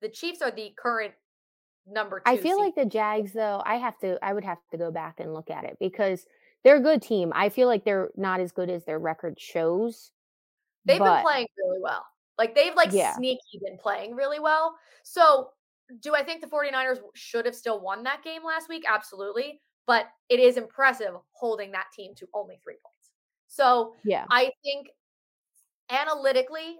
the 0.00 0.08
Chiefs 0.08 0.42
are 0.42 0.50
the 0.50 0.72
current 0.76 1.12
number 1.86 2.18
two. 2.20 2.24
I 2.30 2.36
feel 2.36 2.56
seed. 2.56 2.64
like 2.64 2.74
the 2.74 2.86
Jags 2.86 3.32
though, 3.32 3.62
I 3.64 3.76
have 3.76 3.98
to 4.00 4.18
I 4.22 4.32
would 4.32 4.44
have 4.44 4.58
to 4.70 4.78
go 4.78 4.90
back 4.90 5.20
and 5.20 5.32
look 5.34 5.50
at 5.50 5.64
it 5.64 5.76
because 5.80 6.26
they're 6.64 6.76
a 6.76 6.80
good 6.80 7.02
team. 7.02 7.32
I 7.34 7.48
feel 7.48 7.66
like 7.68 7.84
they're 7.84 8.10
not 8.16 8.40
as 8.40 8.52
good 8.52 8.70
as 8.70 8.84
their 8.84 8.98
record 8.98 9.38
shows. 9.38 10.10
they've 10.84 10.98
but- 10.98 11.16
been 11.16 11.24
playing 11.24 11.46
really 11.58 11.78
well. 11.80 12.04
Like 12.38 12.54
they've 12.54 12.74
like 12.74 12.90
Yeah. 12.92 13.14
sneaky 13.14 13.60
been 13.64 13.78
playing 13.78 14.16
really 14.16 14.40
well. 14.40 14.76
So 15.04 15.50
do 16.00 16.14
I 16.14 16.22
think 16.22 16.40
the 16.40 16.46
49ers 16.46 16.98
should 17.14 17.46
have 17.46 17.54
still 17.54 17.80
won 17.80 18.02
that 18.04 18.22
game 18.22 18.44
last 18.44 18.68
week? 18.68 18.84
Absolutely. 18.88 19.60
But 19.86 20.06
it 20.28 20.40
is 20.40 20.56
impressive 20.56 21.14
holding 21.32 21.72
that 21.72 21.86
team 21.92 22.14
to 22.16 22.28
only 22.34 22.58
three 22.62 22.76
points. 22.82 23.10
So 23.48 23.94
Yeah. 24.04 24.26
I 24.30 24.52
think 24.62 24.88
analytically, 25.90 26.78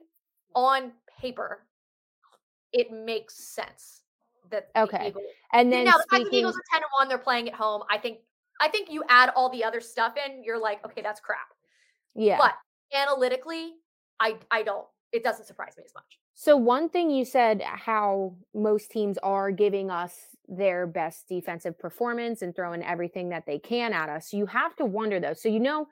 on 0.55 0.92
paper, 1.20 1.66
it 2.72 2.90
makes 2.92 3.35
sense 3.35 4.03
that 4.51 4.72
the 4.75 4.83
Okay. 4.83 5.09
Eagles 5.09 5.25
And 5.53 5.72
then 5.72 5.85
now 5.85 5.92
the 5.98 6.05
fact 6.11 6.25
that 6.25 6.31
the 6.31 6.37
Eagles 6.38 6.57
are 6.57 6.62
10 6.72 6.83
and 6.83 6.90
1, 7.01 7.09
they're 7.09 7.18
playing 7.18 7.48
at 7.48 7.55
home. 7.55 7.83
I 7.90 7.98
think 7.98 8.18
I 8.61 8.68
think 8.68 8.90
you 8.90 9.03
add 9.09 9.31
all 9.35 9.48
the 9.48 9.64
other 9.64 9.81
stuff 9.81 10.14
in, 10.16 10.44
you're 10.44 10.59
like, 10.59 10.85
okay, 10.85 11.03
that's 11.03 11.20
crap. 11.20 11.48
yeah. 12.14 12.37
But 12.38 12.55
analytically, 12.94 13.75
I 14.20 14.38
I 14.51 14.62
don't 14.62 14.87
it 15.12 15.22
doesn't 15.22 15.46
surprise 15.46 15.75
me 15.77 15.85
as 15.85 15.94
much. 15.94 16.18
So 16.35 16.57
one 16.57 16.88
thing 16.88 17.11
you 17.11 17.25
said 17.25 17.62
how 17.62 18.35
most 18.55 18.90
teams 18.90 19.18
are 19.22 19.51
giving 19.51 19.90
us 19.90 20.14
their 20.48 20.87
best 20.87 21.29
defensive 21.29 21.79
performance 21.79 22.42
and 22.42 22.55
throwing 22.55 22.83
everything 22.83 23.29
that 23.31 23.46
they 23.46 23.59
can 23.59 23.92
at 23.92 24.09
us. 24.09 24.33
You 24.33 24.46
have 24.46 24.75
to 24.77 24.85
wonder 24.85 25.20
though. 25.20 25.35
So 25.35 25.48
you 25.48 25.61
know 25.61 25.88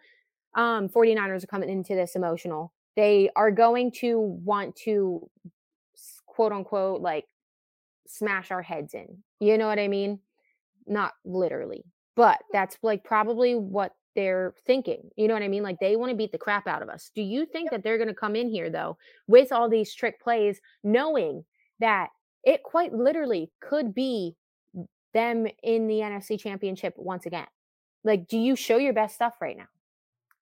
um 0.55 0.89
49ers 0.89 1.45
are 1.45 1.49
coming 1.49 1.69
into 1.69 1.95
this 1.95 2.17
emotional. 2.17 2.73
They 2.97 3.31
are 3.37 3.51
going 3.51 3.93
to 4.01 4.19
want 4.19 4.75
to 4.77 5.29
quote 6.27 6.53
unquote 6.53 7.01
like 7.01 7.27
smash 8.07 8.51
our 8.51 8.63
heads 8.63 8.95
in. 8.95 9.23
You 9.39 9.59
know 9.59 9.67
what 9.67 9.79
I 9.79 9.89
mean? 9.89 10.19
Not 10.87 11.13
literally. 11.25 11.85
But 12.17 12.39
that's 12.53 12.77
like 12.83 13.05
probably 13.05 13.55
what 13.55 13.95
they're 14.15 14.55
thinking. 14.67 15.11
You 15.17 15.29
know 15.29 15.35
what 15.35 15.43
I 15.43 15.49
mean? 15.49 15.63
Like 15.63 15.79
they 15.81 15.97
want 15.97 16.11
to 16.11 16.17
beat 16.17 16.33
the 16.33 16.39
crap 16.39 16.67
out 16.67 16.83
of 16.83 16.89
us. 16.89 17.11
Do 17.15 17.23
you 17.23 17.47
think 17.47 17.71
that 17.71 17.83
they're 17.83 17.99
going 17.99 18.09
to 18.09 18.15
come 18.15 18.37
in 18.37 18.49
here 18.49 18.71
though 18.71 18.99
with 19.27 19.53
all 19.53 19.69
these 19.69 19.95
trick 19.95 20.21
plays, 20.21 20.61
knowing 20.83 21.45
that 21.79 22.09
it 22.45 22.63
quite 22.63 22.93
literally 22.93 23.51
could 23.61 23.95
be 23.95 24.37
them 25.13 25.47
in 25.63 25.87
the 25.87 26.01
NFC 26.01 26.39
championship 26.39 26.95
once 26.97 27.27
again? 27.27 27.47
Like, 28.05 28.29
do 28.29 28.39
you 28.39 28.57
show 28.57 28.79
your 28.79 28.93
best 28.93 29.15
stuff 29.15 29.35
right 29.41 29.57
now? 29.57 29.69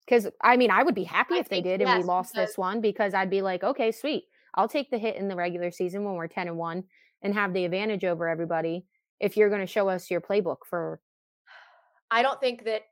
Because 0.04 0.28
I 0.42 0.56
mean, 0.56 0.70
I 0.70 0.82
would 0.82 0.94
be 0.94 1.04
happy 1.04 1.34
I 1.34 1.38
if 1.38 1.48
they 1.48 1.60
did 1.60 1.82
and 1.82 1.98
we 1.98 2.04
lost 2.04 2.32
because- 2.32 2.48
this 2.48 2.58
one 2.58 2.80
because 2.80 3.14
I'd 3.14 3.30
be 3.30 3.42
like, 3.42 3.62
okay, 3.62 3.92
sweet. 3.92 4.24
I'll 4.54 4.68
take 4.68 4.90
the 4.90 4.98
hit 4.98 5.16
in 5.16 5.28
the 5.28 5.36
regular 5.36 5.70
season 5.70 6.04
when 6.04 6.14
we're 6.14 6.26
10 6.26 6.48
and 6.48 6.56
1 6.56 6.82
and 7.22 7.34
have 7.34 7.52
the 7.52 7.64
advantage 7.64 8.04
over 8.04 8.26
everybody 8.28 8.86
if 9.20 9.36
you're 9.36 9.50
going 9.50 9.60
to 9.60 9.66
show 9.66 9.88
us 9.88 10.10
your 10.10 10.20
playbook 10.20 10.58
for 10.68 11.00
I 12.10 12.22
don't 12.22 12.40
think 12.40 12.64
that 12.64 12.82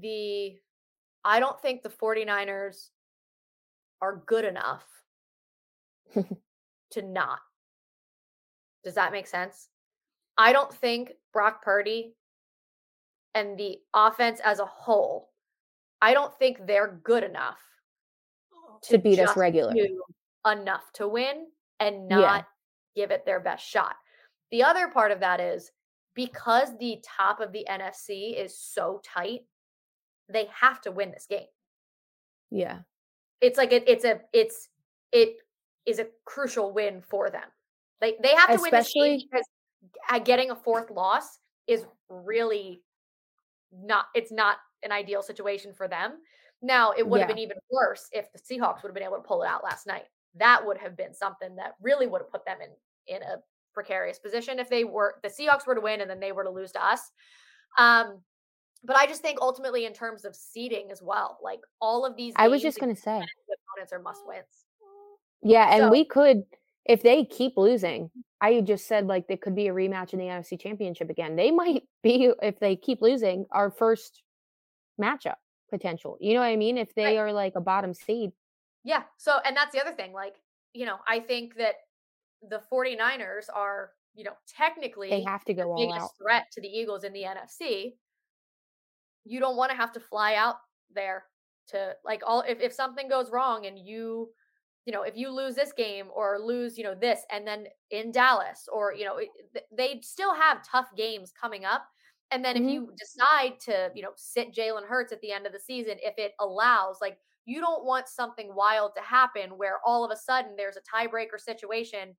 the 0.00 0.56
I 1.24 1.40
don't 1.40 1.60
think 1.60 1.82
the 1.82 1.88
49ers 1.88 2.90
are 4.02 4.22
good 4.26 4.44
enough 4.44 4.84
to 6.90 7.02
not. 7.02 7.38
Does 8.84 8.94
that 8.94 9.12
make 9.12 9.26
sense? 9.26 9.68
I 10.36 10.52
don't 10.52 10.72
think 10.72 11.12
Brock 11.32 11.62
Purdy 11.62 12.14
and 13.34 13.58
the 13.58 13.78
offense 13.94 14.40
as 14.44 14.58
a 14.58 14.66
whole, 14.66 15.30
I 16.02 16.12
don't 16.12 16.36
think 16.38 16.66
they're 16.66 17.00
good 17.02 17.24
enough 17.24 17.58
to 18.82 18.98
beat 18.98 19.18
us 19.18 19.28
just 19.28 19.36
regular. 19.38 19.72
do 19.72 20.02
enough 20.46 20.92
to 20.94 21.08
win 21.08 21.46
and 21.80 22.10
Yeah. 22.10 22.16
not 22.18 22.46
give 22.94 23.10
it 23.10 23.24
their 23.24 23.40
best 23.40 23.64
shot. 23.66 23.96
The 24.50 24.62
other 24.62 24.88
part 24.88 25.10
of 25.10 25.20
that 25.20 25.40
is 25.40 25.72
because 26.14 26.76
the 26.78 27.02
top 27.02 27.40
of 27.40 27.50
the 27.52 27.64
NFC 27.68 28.36
is 28.36 28.56
so 28.56 29.00
tight, 29.02 29.46
they 30.28 30.46
have 30.46 30.80
to 30.82 30.92
win 30.92 31.10
this 31.10 31.26
game. 31.26 31.46
Yeah. 32.50 32.80
It's 33.40 33.58
like 33.58 33.72
it, 33.72 33.84
it's 33.86 34.04
a 34.04 34.20
it's 34.32 34.68
it 35.12 35.36
is 35.86 35.98
a 35.98 36.06
crucial 36.24 36.72
win 36.72 37.02
for 37.02 37.30
them. 37.30 37.44
They 38.00 38.16
they 38.22 38.34
have 38.34 38.56
to 38.56 38.62
win 38.62 38.70
this 38.70 38.92
game 38.92 39.20
because 39.30 40.24
getting 40.24 40.50
a 40.50 40.56
fourth 40.56 40.90
loss 40.90 41.38
is 41.66 41.84
really 42.08 42.82
not 43.72 44.06
it's 44.14 44.32
not 44.32 44.58
an 44.82 44.92
ideal 44.92 45.22
situation 45.22 45.72
for 45.72 45.88
them. 45.88 46.18
Now, 46.62 46.92
it 46.92 47.06
would 47.06 47.20
have 47.20 47.28
Yeah. 47.28 47.34
been 47.34 47.42
even 47.42 47.58
worse 47.70 48.08
if 48.12 48.32
the 48.32 48.38
Seahawks 48.38 48.82
would 48.82 48.88
have 48.88 48.94
been 48.94 49.02
able 49.02 49.16
to 49.16 49.22
pull 49.22 49.42
it 49.42 49.46
out 49.48 49.64
last 49.64 49.86
night. 49.86 50.04
That 50.36 50.64
would 50.64 50.78
have 50.78 50.96
been 50.96 51.12
something 51.12 51.56
that 51.56 51.74
really 51.80 52.06
would 52.06 52.22
have 52.22 52.30
put 52.30 52.44
them 52.46 52.58
in 52.62 52.70
in 53.06 53.22
a 53.22 53.36
precarious 53.74 54.18
position 54.18 54.58
if 54.58 54.68
they 54.70 54.84
were 54.84 55.16
the 55.22 55.28
Seahawks 55.28 55.66
were 55.66 55.74
to 55.74 55.80
win 55.80 56.00
and 56.00 56.08
then 56.08 56.20
they 56.20 56.32
were 56.32 56.44
to 56.44 56.50
lose 56.50 56.72
to 56.72 56.84
us. 56.84 57.10
Um 57.76 58.22
but 58.84 58.96
I 58.96 59.06
just 59.06 59.22
think 59.22 59.38
ultimately 59.40 59.86
in 59.86 59.92
terms 59.92 60.24
of 60.24 60.34
seeding 60.36 60.90
as 60.90 61.00
well, 61.02 61.38
like 61.42 61.60
all 61.80 62.04
of 62.04 62.16
these 62.16 62.34
I 62.36 62.48
was 62.48 62.62
just 62.62 62.78
going 62.78 62.94
to 62.94 63.00
say. 63.00 63.16
opponents 63.16 63.92
are 63.92 63.98
must 64.00 64.20
wins. 64.26 64.44
Yeah, 65.42 65.72
and 65.72 65.82
So- 65.84 65.90
we 65.90 66.04
could 66.04 66.44
if 66.86 67.02
they 67.02 67.24
keep 67.24 67.56
losing. 67.56 68.04
Mm-hmm. 68.08 68.20
I 68.42 68.60
just 68.60 68.86
said 68.86 69.06
like 69.06 69.26
there 69.26 69.38
could 69.38 69.54
be 69.54 69.68
a 69.68 69.72
rematch 69.72 70.12
in 70.12 70.18
the 70.18 70.26
NFC 70.26 70.60
Championship 70.60 71.08
again. 71.10 71.34
They 71.36 71.50
might 71.62 71.84
be 72.02 72.30
if 72.42 72.58
they 72.60 72.76
keep 72.76 73.00
losing 73.00 73.46
our 73.50 73.70
first 73.70 74.22
matchup 75.00 75.36
potential. 75.70 76.16
You 76.20 76.34
know 76.34 76.40
what 76.40 76.46
I 76.46 76.56
mean? 76.56 76.76
If 76.78 76.94
they 76.94 77.04
Right. 77.04 77.18
are 77.18 77.32
like 77.32 77.54
a 77.56 77.60
bottom 77.60 77.94
seed. 77.94 78.32
Yeah. 78.84 79.04
So, 79.16 79.38
and 79.46 79.56
that's 79.56 79.72
the 79.72 79.80
other 79.80 79.92
thing. 79.94 80.12
Like, 80.12 80.36
you 80.74 80.84
know, 80.84 80.98
I 81.08 81.20
think 81.20 81.56
that 81.56 81.76
the 82.48 82.60
49ers 82.70 83.46
are, 83.54 83.92
you 84.14 84.24
know, 84.24 84.34
technically 84.46 85.08
They 85.08 85.22
have 85.22 85.42
to 85.46 85.54
go 85.54 85.62
the 85.62 85.68
all 85.68 85.76
biggest 85.78 86.00
out. 86.04 86.10
threat 86.22 86.44
to 86.52 86.60
the 86.60 86.68
Eagles 86.68 87.02
in 87.04 87.12
the 87.14 87.22
NFC. 87.22 87.94
You 89.24 89.40
don't 89.40 89.56
want 89.56 89.70
to 89.70 89.76
have 89.76 89.92
to 89.92 90.00
fly 90.00 90.34
out 90.34 90.56
there 90.90 91.26
to 91.68 91.96
like 92.04 92.22
all 92.26 92.42
if, 92.42 92.60
if 92.60 92.72
something 92.72 93.08
goes 93.08 93.30
wrong 93.30 93.66
and 93.66 93.78
you 93.78 94.30
you 94.84 94.92
know 94.92 95.02
if 95.02 95.16
you 95.16 95.30
lose 95.30 95.54
this 95.54 95.72
game 95.72 96.08
or 96.14 96.38
lose 96.38 96.76
you 96.76 96.84
know 96.84 96.94
this 96.94 97.20
and 97.30 97.46
then 97.46 97.66
in 97.90 98.12
Dallas 98.12 98.68
or 98.70 98.94
you 98.94 99.04
know 99.04 99.16
it- 99.16 99.30
they 99.72 100.00
still 100.02 100.34
have 100.34 100.62
tough 100.66 100.88
games 100.94 101.32
coming 101.32 101.64
up 101.64 101.86
and 102.30 102.44
then 102.44 102.56
Mhm. 102.56 102.64
if 102.66 102.70
you 102.70 102.92
decide 102.98 103.58
to 103.60 103.90
you 103.94 104.02
know 104.02 104.12
sit 104.16 104.52
Jalen 104.52 104.86
Hurts 104.86 105.10
at 105.12 105.20
the 105.22 105.32
end 105.32 105.46
of 105.46 105.52
the 105.54 105.58
season 105.60 105.96
if 106.02 106.14
it 106.18 106.34
allows 106.38 107.00
like 107.00 107.18
you 107.46 107.60
don't 107.60 107.84
want 107.86 108.08
something 108.08 108.54
wild 108.54 108.94
to 108.96 109.02
happen 109.02 109.56
where 109.56 109.80
all 109.86 110.04
of 110.04 110.10
a 110.10 110.16
sudden 110.16 110.54
there's 110.56 110.76
a 110.76 110.82
tiebreaker 110.82 111.40
situation 111.40 112.14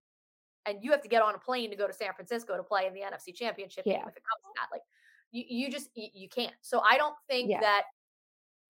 and 0.65 0.83
you 0.83 0.91
have 0.91 1.01
to 1.01 1.07
get 1.09 1.21
on 1.21 1.35
a 1.35 1.39
plane 1.39 1.69
to 1.69 1.75
go 1.75 1.85
to 1.87 1.93
San 1.93 2.13
Francisco 2.15 2.57
to 2.57 2.63
play 2.63 2.87
in 2.87 2.93
the 2.95 3.01
NFC 3.01 3.31
Championship 3.35 3.85
game 3.85 3.93
Yeah. 4.01 4.07
if 4.07 4.17
it 4.17 4.23
comes 4.23 4.43
to 4.43 4.49
that. 4.59 4.69
Like 4.71 4.81
you, 5.35 5.43
you 5.65 5.69
just 5.69 5.89
you, 5.95 6.07
you 6.13 6.29
can't. 6.29 6.53
So 6.61 6.79
I 6.79 6.97
don't 6.97 7.15
think 7.29 7.49
Yeah. 7.49 7.59
that 7.59 7.83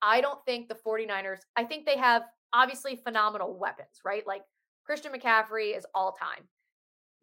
I 0.02 0.20
don't 0.22 0.44
think 0.46 0.68
the 0.68 0.76
49ers, 0.76 1.40
I 1.56 1.64
think 1.64 1.86
they 1.86 1.98
have 1.98 2.24
obviously 2.54 2.96
phenomenal 2.96 3.58
weapons, 3.58 4.02
right? 4.04 4.26
Like 4.26 4.42
Christian 4.86 5.12
McCaffrey 5.14 5.78
is 5.78 5.86
all 5.94 6.12
time. 6.12 6.48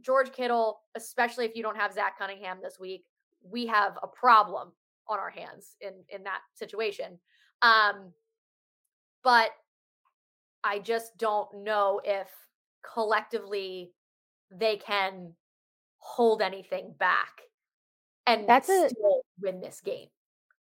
George 0.01 0.33
Kittle, 0.33 0.81
especially 0.95 1.45
if 1.45 1.55
you 1.55 1.63
don't 1.63 1.77
have 1.77 1.93
Zach 1.93 2.19
Cunningham 2.19 2.59
this 2.63 2.79
week, 2.81 3.05
we 3.45 3.67
have 3.67 3.99
a 4.03 4.07
problem 4.09 4.73
on 5.09 5.19
our 5.19 5.31
hands 5.31 5.77
in 5.81 5.95
in 6.09 6.23
that 6.25 6.41
situation. 6.55 7.19
Um 7.63 8.13
but 9.25 9.51
I 10.65 10.79
just 10.79 11.17
don't 11.19 11.65
know 11.65 12.01
if 12.05 12.29
collectively 12.95 13.93
they 14.53 14.77
can 14.77 15.35
hold 15.99 16.43
anything 16.43 16.95
back 16.99 17.43
and 18.27 18.49
That's 18.49 18.69
a- 18.69 18.91
win 19.43 19.61
this 19.61 19.81
game. 19.81 20.09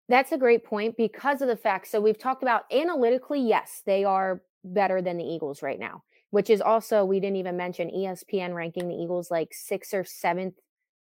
That's 0.09 0.33
a 0.33 0.38
great 0.38 0.64
point 0.64 0.96
because 0.96 1.40
of 1.40 1.48
the 1.48 1.57
fact. 1.57 1.88
So 1.88 2.00
we've 2.00 2.18
talked 2.18 2.42
about 2.42 2.64
analytically, 2.72 3.40
yes, 3.40 3.83
they 3.87 4.05
are 4.05 4.42
better 4.62 5.00
than 5.00 5.16
the 5.16 5.24
Eagles 5.24 5.62
right 5.62 5.79
now, 5.79 6.03
which 6.31 6.50
is 6.50 6.61
also 6.61 7.05
we 7.05 7.20
didn't 7.20 7.37
even 7.37 7.57
mention 7.57 7.90
ESPN 7.90 8.55
ranking 8.55 8.88
the 8.88 8.94
Eagles 8.94 9.31
like 9.31 9.48
sixth 9.53 9.94
or 9.94 10.05
seventh 10.05 10.55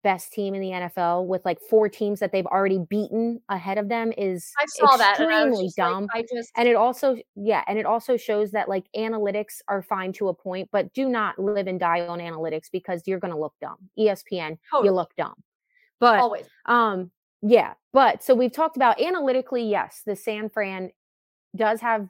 best 0.05 0.31
team 0.31 0.53
in 0.53 0.61
the 0.61 0.69
NFL 0.69 1.25
with 1.25 1.43
like 1.45 1.57
four 1.67 1.89
teams 1.89 2.19
that 2.19 2.31
they've 2.31 2.45
already 2.45 2.77
beaten 2.77 3.41
ahead 3.49 3.79
of 3.79 3.89
them 3.89 4.13
is 4.15 4.51
I 4.59 4.65
saw 4.67 4.97
that 4.97 5.19
extremely 5.19 5.63
like, 5.63 5.71
dumb. 5.75 6.07
I 6.13 6.23
just 6.31 6.51
and 6.55 6.67
it 6.67 6.75
also 6.75 7.17
yeah 7.35 7.63
and 7.67 7.79
it 7.79 7.87
also 7.87 8.15
shows 8.15 8.51
that 8.51 8.69
like 8.69 8.85
analytics 8.95 9.61
are 9.67 9.81
fine 9.81 10.13
to 10.13 10.27
a 10.27 10.33
point 10.33 10.69
but 10.71 10.93
do 10.93 11.09
not 11.09 11.39
live 11.39 11.65
and 11.65 11.79
die 11.79 12.05
on 12.05 12.19
analytics 12.19 12.67
because 12.71 13.01
you're 13.07 13.19
going 13.19 13.33
to 13.33 13.39
look 13.39 13.55
dumb 13.59 13.77
espn 13.97 14.59
Totally. 14.69 14.89
you 14.89 14.91
look 14.93 15.09
dumb 15.17 15.41
but 15.99 16.19
always 16.19 16.45
um 16.67 17.09
Yeah, 17.41 17.73
but 17.93 18.23
so 18.23 18.33
we've 18.33 18.51
talked 18.51 18.75
about 18.75 18.99
analytically, 19.01 19.63
yes, 19.63 20.01
the 20.05 20.15
San 20.15 20.49
Fran 20.49 20.91
does 21.55 21.81
have 21.81 22.09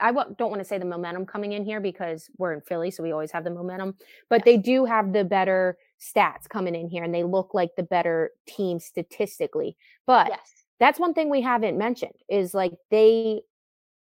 I 0.00 0.12
w- 0.12 0.34
don't 0.38 0.50
want 0.50 0.60
to 0.60 0.64
say 0.68 0.78
the 0.78 0.84
momentum 0.86 1.26
coming 1.26 1.52
in 1.52 1.64
here 1.64 1.80
because 1.80 2.30
we're 2.38 2.52
in 2.54 2.62
Philly, 2.62 2.90
so 2.90 3.02
we 3.02 3.12
always 3.12 3.32
have 3.32 3.44
the 3.44 3.50
momentum, 3.50 3.96
but 4.30 4.44
they 4.44 4.56
do 4.58 4.84
have 4.84 5.12
the 5.12 5.24
better 5.24 5.78
stats 6.00 6.48
coming 6.48 6.74
in 6.74 6.88
here 6.88 7.04
and 7.04 7.14
they 7.14 7.24
look 7.24 7.54
like 7.54 7.70
the 7.76 7.82
better 7.84 8.32
team 8.46 8.80
statistically. 8.80 9.76
But 10.06 10.28
Yes. 10.28 10.52
that's 10.80 11.00
one 11.00 11.14
thing 11.14 11.30
we 11.30 11.42
haven't 11.42 11.78
mentioned 11.78 12.14
is 12.28 12.54
like 12.54 12.72
they 12.90 13.42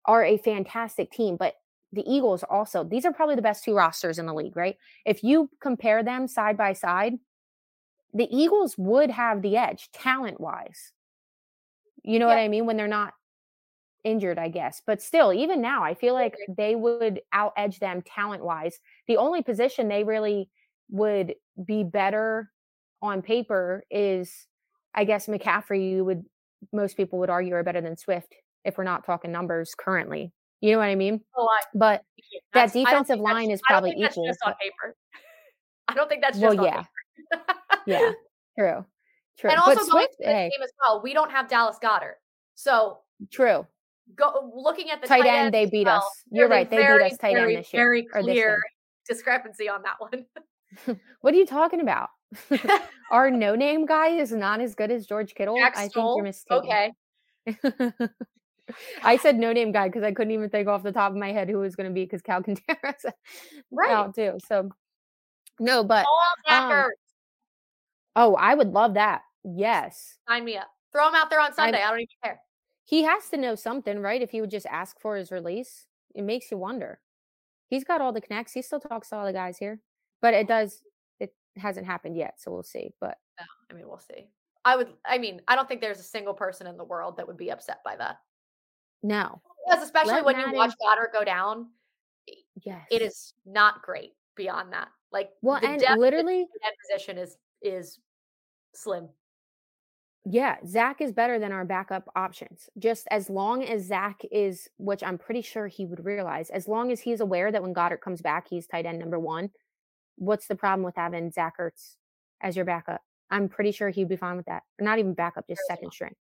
are 0.06 0.24
a 0.24 0.38
fantastic 0.38 1.12
team, 1.12 1.38
but 1.38 1.56
the 1.92 2.04
Eagles 2.12 2.44
also, 2.44 2.84
these 2.84 3.06
are 3.06 3.14
probably 3.14 3.36
the 3.36 3.42
best 3.42 3.64
two 3.64 3.76
rosters 3.76 4.20
in 4.20 4.26
the 4.26 4.34
league, 4.34 4.58
right? 4.58 4.78
If 5.06 5.24
you 5.24 5.50
compare 5.62 6.04
them 6.04 6.28
side 6.28 6.58
by 6.58 6.74
side, 6.74 7.14
the 8.14 8.28
Eagles 8.30 8.76
would 8.78 9.10
have 9.10 9.42
the 9.42 9.58
edge 9.58 9.90
talent 9.92 10.40
wise. 10.40 10.92
You 12.04 12.20
know 12.20 12.28
what 12.28 12.38
I 12.38 12.48
mean? 12.48 12.66
When 12.66 12.78
they're 12.78 12.88
not 12.88 13.14
injured, 14.04 14.38
I 14.38 14.50
guess. 14.50 14.82
But 14.86 15.02
still, 15.02 15.34
even 15.34 15.62
now, 15.62 15.84
I 15.84 15.94
feel 15.94 16.14
like 16.14 16.36
they 16.50 16.76
would 16.76 17.22
out 17.32 17.54
edge 17.58 17.80
them 17.80 18.02
talent 18.02 18.44
wise. 18.44 18.80
The 19.08 19.18
only 19.18 19.42
position 19.42 19.88
they 19.88 20.04
really 20.04 20.50
would 20.90 21.36
be 21.66 21.84
better 21.84 22.52
on 23.02 23.22
paper 23.22 23.84
is, 23.90 24.48
I 24.94 25.06
guess, 25.06 25.28
McCaffrey. 25.28 25.92
You 25.92 26.06
would, 26.06 26.26
most 26.72 26.98
people 26.98 27.20
would 27.20 27.30
argue, 27.30 27.56
are 27.56 27.64
better 27.64 27.82
than 27.82 27.98
Swift 27.98 28.36
if 28.66 28.78
we're 28.78 28.84
not 28.84 29.06
talking 29.06 29.32
numbers 29.32 29.74
currently. 29.76 30.32
You 30.62 30.72
know 30.72 30.78
what 30.78 30.90
I 30.90 30.96
mean? 30.96 31.22
Oh, 31.36 31.48
I, 31.48 31.64
But 31.74 32.04
I 32.54 32.68
defensive 32.68 33.20
line 33.20 33.52
is 33.52 33.62
I 33.68 33.74
don't 33.74 33.82
probably 33.82 33.92
think 33.92 34.02
that's 34.04 34.14
equal, 34.14 34.28
just 34.28 34.40
on 34.46 34.54
paper. 34.62 34.96
I 35.88 35.94
don't 35.94 36.08
think 36.08 36.22
that's 36.22 36.38
well, 36.38 36.54
just 36.54 36.60
on 36.60 36.66
yeah, 36.66 36.84
paper. 37.42 37.54
yeah, 37.86 38.12
true, 38.58 38.86
true. 39.38 39.50
And 39.50 39.60
also 39.60 39.76
but 39.76 39.88
going 39.88 40.08
Swift, 40.08 40.16
hey, 40.20 40.50
game 40.50 40.64
as 40.64 40.72
well, 40.84 41.02
we 41.04 41.14
don't 41.14 41.32
have 41.32 41.48
Dallas 41.48 41.78
Goedert. 41.82 42.16
So 42.56 43.00
true. 43.32 43.66
go 44.16 44.52
looking 44.56 44.90
at 44.90 45.02
the 45.02 45.08
Tight 45.08 45.24
tight, 45.24 45.30
end, 45.30 45.54
they 45.54 45.66
beat 45.66 45.86
well, 45.86 45.98
us. 45.98 46.24
You're 46.32 46.50
right, 46.50 46.70
they 46.70 46.78
beat 46.78 46.84
us 46.84 47.18
tight 47.18 47.36
end 47.36 47.38
very, 47.38 47.56
this 47.56 47.74
year, 47.74 47.84
Very 47.84 48.06
clear 48.06 48.62
discrepancy 49.08 49.70
on 49.70 49.82
that 49.84 49.96
one. 50.00 50.26
What 51.22 51.36
are 51.36 51.38
you 51.38 51.46
talking 51.46 51.82
about? 51.82 52.10
Our 53.12 53.30
no 53.30 53.54
name 53.54 53.86
guy 53.86 54.08
is 54.08 54.32
not 54.32 54.60
as 54.60 54.74
good 54.74 54.90
as 54.90 55.06
George 55.06 55.36
Kittle. 55.36 55.56
Jack 55.56 55.78
I 55.78 55.88
think 55.88 55.94
you're 56.16 56.24
mistaken. 56.24 56.68
Okay. 56.68 58.10
I 59.04 59.18
said 59.18 59.38
no 59.38 59.54
name 59.54 59.72
guy 59.72 59.88
because 59.88 60.04
I 60.04 60.12
couldn't 60.12 60.32
even 60.32 60.50
think 60.50 60.68
off 60.68 60.84
the 60.84 60.92
top 60.92 61.12
of 61.12 61.18
my 61.18 61.32
head 61.32 61.50
who 61.50 61.60
it 61.60 61.62
was 61.62 61.76
going 61.76 61.90
to 61.90 61.94
be 61.94 62.06
because 62.06 62.22
Calcaterra 62.22 62.96
Right. 63.72 63.92
out 63.92 64.16
too. 64.16 64.40
So 64.48 64.70
no, 65.60 65.84
but 65.84 66.06
All 66.50 66.72
um. 66.72 66.90
Oh, 68.16 68.36
I 68.36 68.54
would 68.56 68.72
love 68.74 68.94
that. 68.96 69.22
Yes, 69.44 70.18
Sign 70.28 70.46
me 70.46 70.58
up. 70.58 70.68
Throw 70.92 71.08
him 71.10 71.16
out 71.16 71.30
there 71.30 71.40
on 71.42 71.54
Sunday. 71.54 71.82
I 71.82 71.90
don't 71.90 72.00
even 72.00 72.08
care. 72.24 72.40
he 72.86 73.04
has 73.04 73.28
to 73.30 73.38
know 73.38 73.56
something, 73.56 74.00
right? 74.00 74.22
If 74.22 74.30
he 74.30 74.40
would 74.42 74.52
just 74.52 74.68
ask 74.68 75.00
for 75.02 75.16
his 75.18 75.32
release, 75.32 75.88
it 76.16 76.22
makes 76.24 76.50
you 76.52 76.58
wonder. 76.58 77.00
He's 77.68 77.84
got 77.84 78.00
all 78.02 78.14
the 78.14 78.22
connects. 78.22 78.54
He 78.54 78.62
still 78.62 78.80
talks 78.80 79.10
to 79.10 79.16
all 79.16 79.26
the 79.26 79.34
guys 79.34 79.58
here, 79.58 79.80
but 80.22 80.34
it 80.34 80.48
does. 80.48 80.82
It 81.20 81.34
hasn't 81.58 81.88
happened 81.88 82.16
yet, 82.16 82.36
so 82.38 82.52
we'll 82.52 82.64
see. 82.64 82.94
But 83.02 83.18
I 83.70 83.74
mean, 83.74 83.88
we'll 83.88 84.00
see. 84.00 84.28
I 84.64 84.76
would. 84.78 84.94
I 85.06 85.18
mean, 85.18 85.42
I 85.48 85.56
don't 85.56 85.68
think 85.68 85.82
there's 85.82 86.00
a 86.00 86.04
single 86.04 86.34
person 86.36 86.68
in 86.68 86.78
the 86.78 86.84
world 86.84 87.18
that 87.18 87.28
would 87.28 87.38
be 87.38 87.52
upset 87.52 87.80
by 87.84 87.96
that. 87.98 88.18
no, 89.02 89.42
Because 89.68 89.84
especially 89.84 90.14
Let 90.14 90.26
when 90.26 90.40
you 90.40 90.54
watch 90.54 90.74
Goedert 90.82 91.12
go 91.12 91.24
down, 91.26 91.68
yes, 92.64 92.86
it 92.92 93.02
is 93.02 93.34
not 93.46 93.82
great. 93.82 94.14
Beyond 94.36 94.72
that, 94.74 94.88
like 95.12 95.30
Well, 95.42 95.60
and 95.64 95.84
literally, 96.00 96.40
end 96.40 96.76
position 96.90 97.18
is 97.18 97.38
is 97.64 98.00
slim. 98.74 99.10
Yeah, 100.26 100.56
Zach 100.66 101.02
is 101.02 101.12
better 101.12 101.38
than 101.38 101.52
our 101.52 101.66
backup 101.66 102.10
options. 102.16 102.70
Just 102.78 103.08
as 103.12 103.30
long 103.30 103.64
as 103.64 103.84
Zach 103.84 104.22
is, 104.32 104.70
which 104.78 105.04
I'm 105.04 105.18
pretty 105.18 105.42
sure 105.42 105.68
he 105.68 105.86
would 105.86 106.06
realize, 106.06 106.50
as 106.50 106.68
long 106.68 106.92
as 106.92 107.02
he's 107.02 107.20
aware 107.20 107.52
that 107.52 107.62
when 107.62 107.74
Goedert 107.74 108.00
comes 108.00 108.22
back, 108.22 108.48
he's 108.50 108.66
tight 108.66 108.86
end 108.86 109.00
number 109.00 109.20
one. 109.20 109.50
What's 110.16 110.48
the 110.48 110.56
problem 110.56 110.86
with 110.86 110.96
having 110.96 111.32
Zach 111.32 111.56
Ertz 111.60 111.96
as 112.42 112.56
your 112.56 112.64
backup? 112.64 113.02
I'm 113.30 113.50
pretty 113.50 113.72
sure 113.72 113.90
he'd 113.90 114.08
be 114.08 114.16
fine 114.16 114.38
with 114.38 114.46
that. 114.46 114.64
Not 114.80 115.00
even 115.00 115.14
backup, 115.14 115.48
just 115.48 115.62
second 115.68 115.88
one. 115.88 115.92
string. 115.92 116.16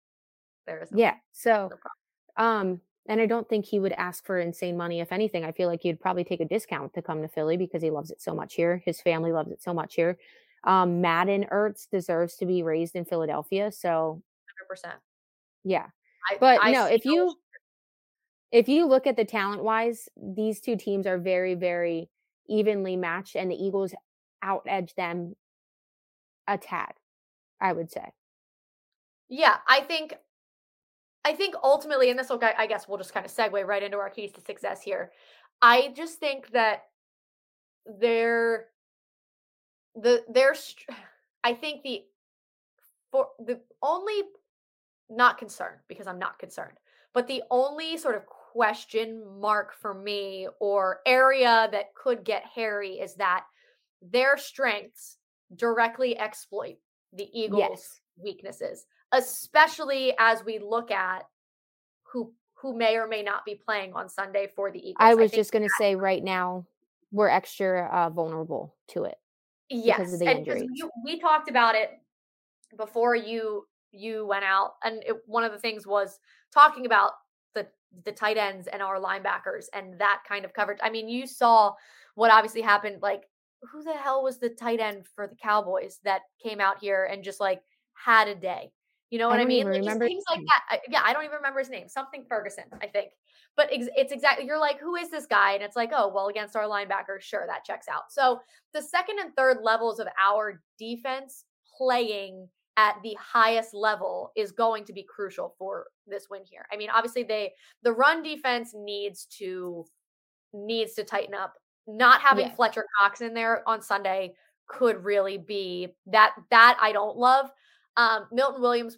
There 0.66 0.84
is 0.84 0.90
Yeah. 0.94 1.16
So, 1.34 1.70
no 2.38 2.44
um, 2.44 2.80
and 3.08 3.20
I 3.20 3.26
don't 3.26 3.50
think 3.50 3.66
he 3.66 3.80
would 3.80 3.94
ask 3.94 4.26
for 4.26 4.40
insane 4.40 4.78
money. 4.78 5.02
If 5.02 5.12
anything, 5.12 5.44
I 5.44 5.52
feel 5.52 5.68
like 5.68 5.82
he'd 5.82 6.00
probably 6.00 6.24
take 6.24 6.40
a 6.40 6.46
discount 6.46 6.94
to 6.94 7.02
come 7.02 7.22
to 7.22 7.28
Philly 7.28 7.58
because 7.58 7.82
he 7.82 7.90
loves 7.90 8.12
it 8.12 8.22
so 8.22 8.34
much 8.34 8.54
here. 8.54 8.82
His 8.86 9.02
family 9.02 9.32
loves 9.32 9.52
it 9.52 9.62
so 9.62 9.74
much 9.74 9.96
here. 9.96 10.18
Um, 10.64 11.02
Madden 11.02 11.46
Ertz 11.52 11.88
deserves 11.90 12.36
to 12.38 12.46
be 12.46 12.64
raised 12.64 12.96
in 12.96 13.06
Philadelphia. 13.06 13.72
So, 13.72 14.22
hundred 14.48 14.68
percent. 14.70 14.96
yeah. 15.64 15.88
I, 16.30 16.38
But 16.40 16.60
I 16.62 16.72
no, 16.72 16.86
if 16.86 17.06
you 17.06 17.36
if 18.52 18.68
you 18.68 18.86
look 18.86 19.08
at 19.08 19.16
the 19.16 19.26
talent 19.26 19.64
wise, 19.64 20.10
these 20.18 20.60
two 20.60 20.76
teams 20.76 21.06
are 21.06 21.18
very, 21.18 21.56
very 21.56 22.10
evenly 22.48 22.96
matched, 22.96 23.36
and 23.36 23.50
the 23.50 23.56
Eagles 23.56 23.94
out 24.42 24.64
edge 24.68 24.94
them 24.96 25.36
a 26.48 26.58
tad, 26.58 26.94
I 27.62 27.74
would 27.74 27.92
say. 27.92 28.12
Yeah, 29.30 29.58
I 29.68 29.82
think 29.82 30.16
I 31.24 31.34
think 31.34 31.56
ultimately, 31.64 32.10
and 32.10 32.18
this 32.18 32.30
will 32.30 32.40
I 32.42 32.66
guess 32.66 32.88
we'll 32.88 32.98
just 32.98 33.14
kind 33.14 33.26
of 33.26 33.32
segue 33.32 33.66
right 33.66 33.84
into 33.84 33.98
our 33.98 34.10
keys 34.10 34.32
to 34.34 34.42
success 34.42 34.82
here. 34.82 35.12
I 35.62 35.94
just 35.96 36.20
think 36.20 36.50
that 36.52 36.84
they're 38.00 38.68
the 40.02 40.24
their 40.30 40.56
I 41.44 41.54
think 41.54 41.84
the 41.84 42.04
for 43.12 43.30
the 43.40 43.60
only 43.82 44.22
not 45.10 45.38
concerned 45.38 45.78
because 45.88 46.08
I'm 46.08 46.20
not 46.20 46.38
concerned, 46.38 46.78
but 47.14 47.28
the 47.28 47.44
only 47.50 47.98
sort 47.98 48.16
of 48.16 48.26
question 48.26 49.24
mark 49.40 49.74
for 49.74 49.94
me 49.94 50.48
or 50.60 51.00
area 51.06 51.68
that 51.72 51.94
could 51.96 52.24
get 52.24 52.44
hairy 52.46 52.94
is 52.94 53.16
that 53.16 53.46
their 54.02 54.38
strengths 54.38 55.18
directly 55.56 56.18
exploit 56.18 56.78
the 57.14 57.28
Eagles' 57.34 57.60
Yes. 57.60 58.02
weaknesses, 58.18 58.86
especially 59.12 60.14
as 60.20 60.44
we 60.44 60.60
look 60.60 60.92
at 60.92 61.26
who 62.04 62.34
who 62.56 62.76
may 62.76 62.98
or 62.98 63.08
may 63.08 63.24
not 63.24 63.46
be 63.46 63.56
playing 63.56 63.94
on 63.94 64.10
Sunday 64.10 64.48
for 64.56 64.70
the 64.72 64.80
Eagles. 64.80 64.98
I 65.00 65.16
was 65.16 65.32
think 65.32 65.40
just 65.40 65.52
going 65.52 65.64
to 65.64 65.74
say 65.78 65.96
right 65.96 66.24
now 66.24 66.66
we're 67.12 67.30
extra 67.30 67.90
uh, 67.92 68.10
vulnerable 68.10 68.76
to 68.90 69.06
it. 69.06 69.18
Yes, 69.70 70.14
and 70.14 70.22
injuries. 70.22 70.70
we, 70.72 70.90
we 71.04 71.20
talked 71.20 71.50
about 71.50 71.76
it 71.76 71.92
before 72.78 73.16
you 73.16 73.66
you 73.92 74.26
went 74.26 74.44
out, 74.44 74.74
and 74.84 75.04
it, 75.04 75.18
one 75.26 75.44
of 75.44 75.52
the 75.52 75.60
things 75.60 75.88
was 75.88 76.20
talking 76.54 76.86
about 76.86 77.12
the 77.56 77.68
the 78.06 78.12
tight 78.12 78.38
ends 78.38 78.68
and 78.68 78.82
our 78.82 79.00
linebackers 79.00 79.66
and 79.74 80.00
that 80.00 80.22
kind 80.28 80.46
of 80.46 80.54
coverage. 80.54 80.80
I 80.82 80.90
mean, 80.90 81.10
you 81.10 81.28
saw 81.28 81.74
what 82.16 82.32
obviously 82.32 82.62
happened. 82.62 83.02
Like, 83.02 83.24
who 83.72 83.84
the 83.84 83.94
hell 83.94 84.24
was 84.24 84.40
the 84.40 84.50
tight 84.50 84.80
end 84.80 85.06
for 85.16 85.28
the 85.28 85.36
Cowboys 85.36 86.00
that 86.04 86.22
came 86.42 86.60
out 86.60 86.80
here 86.80 87.06
and 87.12 87.24
just 87.24 87.40
like 87.40 87.62
had 87.94 88.28
a 88.28 88.36
day? 88.36 88.72
You 89.10 89.18
know 89.18 89.30
I 89.30 89.38
what 89.38 89.40
I, 89.40 89.46
mean? 89.46 89.72
Like, 89.72 89.84
just 89.84 90.00
things 90.00 90.24
like 90.30 90.42
that. 90.42 90.62
I, 90.70 90.80
yeah, 90.88 91.02
I 91.04 91.14
don't 91.14 91.24
even 91.24 91.38
remember 91.38 91.60
his 91.60 91.70
name. 91.70 91.88
Something 91.88 92.26
Ferguson, 92.30 92.66
I 92.82 92.88
think. 92.88 93.10
But 93.56 93.70
ex- 93.72 93.90
it's 93.96 94.12
exactly 94.14 94.46
you're 94.46 94.60
like, 94.60 94.80
who 94.80 94.96
is 94.96 95.10
this 95.10 95.26
guy? 95.26 95.54
And 95.54 95.64
it's 95.64 95.76
like, 95.76 95.92
oh, 95.94 96.12
well, 96.14 96.28
against 96.28 96.56
our 96.56 96.64
linebacker, 96.64 97.20
sure, 97.20 97.46
that 97.48 97.66
checks 97.66 97.88
out. 97.88 98.12
So 98.12 98.40
the 98.74 98.82
second 98.82 99.20
and 99.20 99.36
third 99.36 99.58
levels 99.62 100.00
of 100.00 100.08
our 100.22 100.62
defense 100.78 101.46
playing 101.78 102.48
at 102.78 102.96
the 103.04 103.18
highest 103.20 103.74
level 103.74 104.32
is 104.38 104.54
going 104.54 104.86
to 104.86 104.94
be 104.94 105.04
crucial 105.04 105.54
for 105.58 105.88
this 106.08 106.28
win 106.30 106.44
here. 106.46 106.66
I 106.72 106.78
mean, 106.78 106.90
obviously 106.90 107.24
they 107.24 107.52
the 107.84 107.92
run 107.92 108.24
defense 108.24 108.74
needs 108.74 109.26
to 109.40 109.86
needs 110.54 110.94
to 110.94 111.04
tighten 111.04 111.34
up. 111.34 111.56
Not 111.88 112.22
having 112.22 112.48
Yes. 112.48 112.56
Fletcher 112.56 112.86
Cox 112.98 113.22
in 113.22 113.34
there 113.34 113.68
on 113.68 113.82
Sunday 113.82 114.36
could 114.68 115.04
really 115.04 115.38
be 115.38 115.90
that 116.06 116.36
that 116.52 116.78
I 116.80 116.94
don't 116.94 117.18
love. 117.18 117.50
Um, 117.98 118.28
Milton 118.32 118.62
Williams 118.62 118.98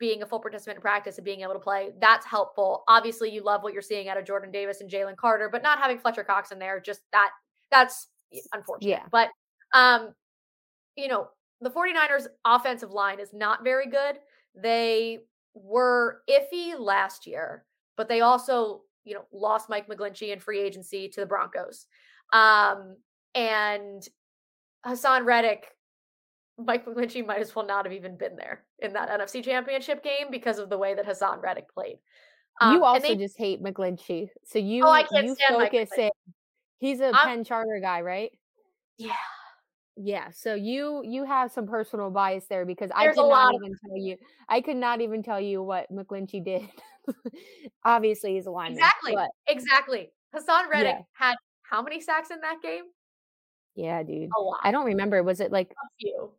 being 0.00 0.22
a 0.22 0.26
full 0.26 0.40
participant 0.40 0.78
in 0.78 0.82
practice 0.82 1.18
and 1.18 1.24
being 1.24 1.42
able 1.42 1.52
to 1.52 1.60
play, 1.60 1.90
that's 2.00 2.26
helpful. 2.26 2.82
Obviously, 2.88 3.30
you 3.30 3.44
love 3.44 3.62
what 3.62 3.72
you're 3.72 3.82
seeing 3.82 4.08
out 4.08 4.16
of 4.16 4.24
Jordan 4.24 4.50
Davis 4.50 4.80
and 4.80 4.90
Jalen 4.90 5.16
Carter, 5.16 5.48
but 5.52 5.62
not 5.62 5.78
having 5.78 5.98
Fletcher 5.98 6.24
Cox 6.24 6.50
in 6.50 6.58
there, 6.58 6.80
just 6.80 7.02
that 7.12 7.30
that's 7.70 8.08
unfortunate. 8.52 8.88
Yeah. 8.88 9.02
But 9.12 9.28
um, 9.72 10.14
you 10.96 11.06
know, 11.06 11.28
the 11.60 11.70
49ers 11.70 12.26
offensive 12.44 12.90
line 12.90 13.20
is 13.20 13.32
not 13.32 13.62
very 13.62 13.86
good. 13.86 14.18
They 14.54 15.20
were 15.54 16.22
iffy 16.28 16.78
last 16.78 17.26
year, 17.26 17.64
but 17.96 18.08
they 18.08 18.22
also, 18.22 18.82
you 19.04 19.14
know, 19.14 19.24
lost 19.32 19.68
Mike 19.68 19.88
McGlinchey 19.88 20.32
in 20.32 20.40
free 20.40 20.60
agency 20.60 21.08
to 21.08 21.20
the 21.20 21.26
Broncos. 21.26 21.86
Um, 22.32 22.96
and 23.34 24.06
Haason 24.86 25.24
Reddick, 25.24 25.68
Mike 26.64 26.84
McGlinchey 26.86 27.26
might 27.26 27.40
as 27.40 27.54
well 27.54 27.66
not 27.66 27.84
have 27.86 27.92
even 27.92 28.16
been 28.16 28.36
there 28.36 28.62
in 28.80 28.92
that 28.92 29.08
NFC 29.10 29.42
championship 29.44 30.02
game 30.02 30.30
because 30.30 30.58
of 30.58 30.68
the 30.70 30.78
way 30.78 30.94
that 30.94 31.06
Haason 31.06 31.42
Reddick 31.42 31.72
played. 31.72 31.98
Um, 32.60 32.74
you 32.74 32.84
also 32.84 33.00
they- 33.08 33.16
just 33.16 33.38
hate 33.38 33.62
McGlinchey, 33.62 34.28
so 34.44 34.58
you 34.58 34.84
I 34.86 35.02
can't 35.04 35.26
you 35.26 35.34
stand 35.34 35.56
focus 35.56 35.90
in. 35.96 36.10
He's 36.78 37.00
a 37.00 37.06
I'm- 37.06 37.14
Penn 37.28 37.44
Charter 37.44 37.78
guy, 37.82 38.00
right? 38.02 38.30
yeah. 38.98 39.12
Yeah, 40.02 40.30
so 40.30 40.54
you 40.54 41.02
you 41.04 41.24
have 41.26 41.52
some 41.52 41.66
personal 41.66 42.08
bias 42.10 42.46
there 42.48 42.64
because 42.64 42.90
I 42.94 43.04
There's 43.04 43.18
a 43.18 43.20
could 43.20 43.26
lot 43.26 43.52
not 43.52 43.54
of 43.56 43.60
even 43.62 43.76
tell 43.86 43.96
you 43.98 44.16
I 44.48 44.60
could 44.62 44.76
not 44.76 45.00
even 45.02 45.22
tell 45.22 45.40
you 45.40 45.62
what 45.62 45.92
McGlinchey 45.92 46.42
did. 46.42 46.62
Obviously, 47.84 48.34
he's 48.34 48.46
a 48.46 48.50
lineman, 48.50 48.78
Exactly. 48.78 49.14
but 49.14 49.30
Exactly. 49.48 50.10
Haason 50.34 50.68
Reddick 50.70 50.96
yeah, 50.98 51.02
had 51.12 51.34
how 51.62 51.82
many 51.82 52.00
sacks 52.00 52.30
in 52.30 52.40
that 52.40 52.62
game? 52.62 52.84
yeah, 53.74 54.02
dude. 54.02 54.30
A 54.36 54.40
lot. 54.40 54.60
I 54.62 54.70
don't 54.70 54.86
remember. 54.86 55.22
Was 55.22 55.40
it 55.40 55.52
like 55.52 55.70
A 55.70 55.88
few. 56.00 56.30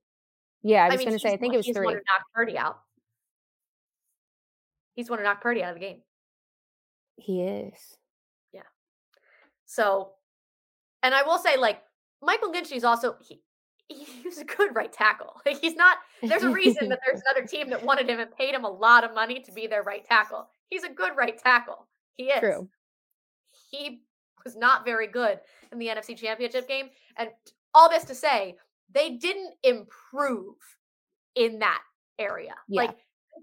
Yeah, 0.63 0.84
I 0.84 0.88
I 0.88 0.89
was 0.89 1.00
mean, 1.00 1.08
gonna 1.10 1.19
say 1.19 1.34
I 1.34 1.38
think 1.38 1.54
it 1.54 1.58
was 1.58 1.65
he's 1.65 1.76
one 1.76 1.88
to 1.88 1.93
knock 1.93 2.26
Purdy 2.34 2.58
out. 2.58 2.80
He's 4.95 5.10
one 5.10 5.19
to 5.19 5.24
knock 5.24 5.41
Purdy 5.41 5.63
out 5.63 5.69
of 5.69 5.76
the 5.76 5.86
game. 5.86 6.02
He 7.17 7.41
is. 7.41 7.97
Yeah. 8.52 8.62
So, 9.65 10.12
and 11.02 11.13
I 11.15 11.24
will 11.24 11.38
say, 11.38 11.58
like, 11.58 11.82
Mike 12.21 12.41
McGlinchey 12.41 12.76
is 12.76 12.84
also 12.84 13.15
he 13.21 13.41
he's 13.88 14.38
a 14.38 14.45
good 14.45 14.76
right 14.76 14.91
tackle. 14.91 15.41
Like 15.45 15.60
he's 15.60 15.76
not 15.76 15.97
there's 16.21 16.43
a 16.43 16.50
reason 16.50 16.89
that 16.89 17.00
there's 17.06 17.21
another 17.28 17.45
team 17.47 17.69
that 17.71 17.84
wanted 17.84 18.10
him 18.10 18.19
and 18.19 18.32
paid 18.36 18.54
him 18.54 18.63
a 18.63 18.69
lot 18.69 19.04
of 19.04 19.13
money 19.13 19.39
to 19.41 19.52
be 19.52 19.67
their 19.67 19.84
right 19.84 20.06
tackle. 20.06 20.47
He's 20.69 20.84
a 20.84 20.89
good 20.89 21.12
right 21.17 21.38
tackle. 21.38 21.88
He 22.15 22.26
is. 22.26 22.39
True. 22.39 22.69
He 23.69 24.02
was 24.43 24.56
not 24.56 24.86
very 24.86 25.08
good 25.08 25.39
in 25.71 25.80
the 25.80 25.88
NFC 25.88 26.17
Championship 26.17 26.67
game. 26.67 26.89
And 27.17 27.30
all 27.74 27.89
this 27.89 28.04
to 28.06 28.15
say, 28.15 28.58
they 28.93 29.12
didn't 29.12 29.54
improve 29.63 30.56
in 31.36 31.60
that 31.60 31.82
area. 32.19 32.56
Yeah. 32.67 32.82
Like 32.82 32.97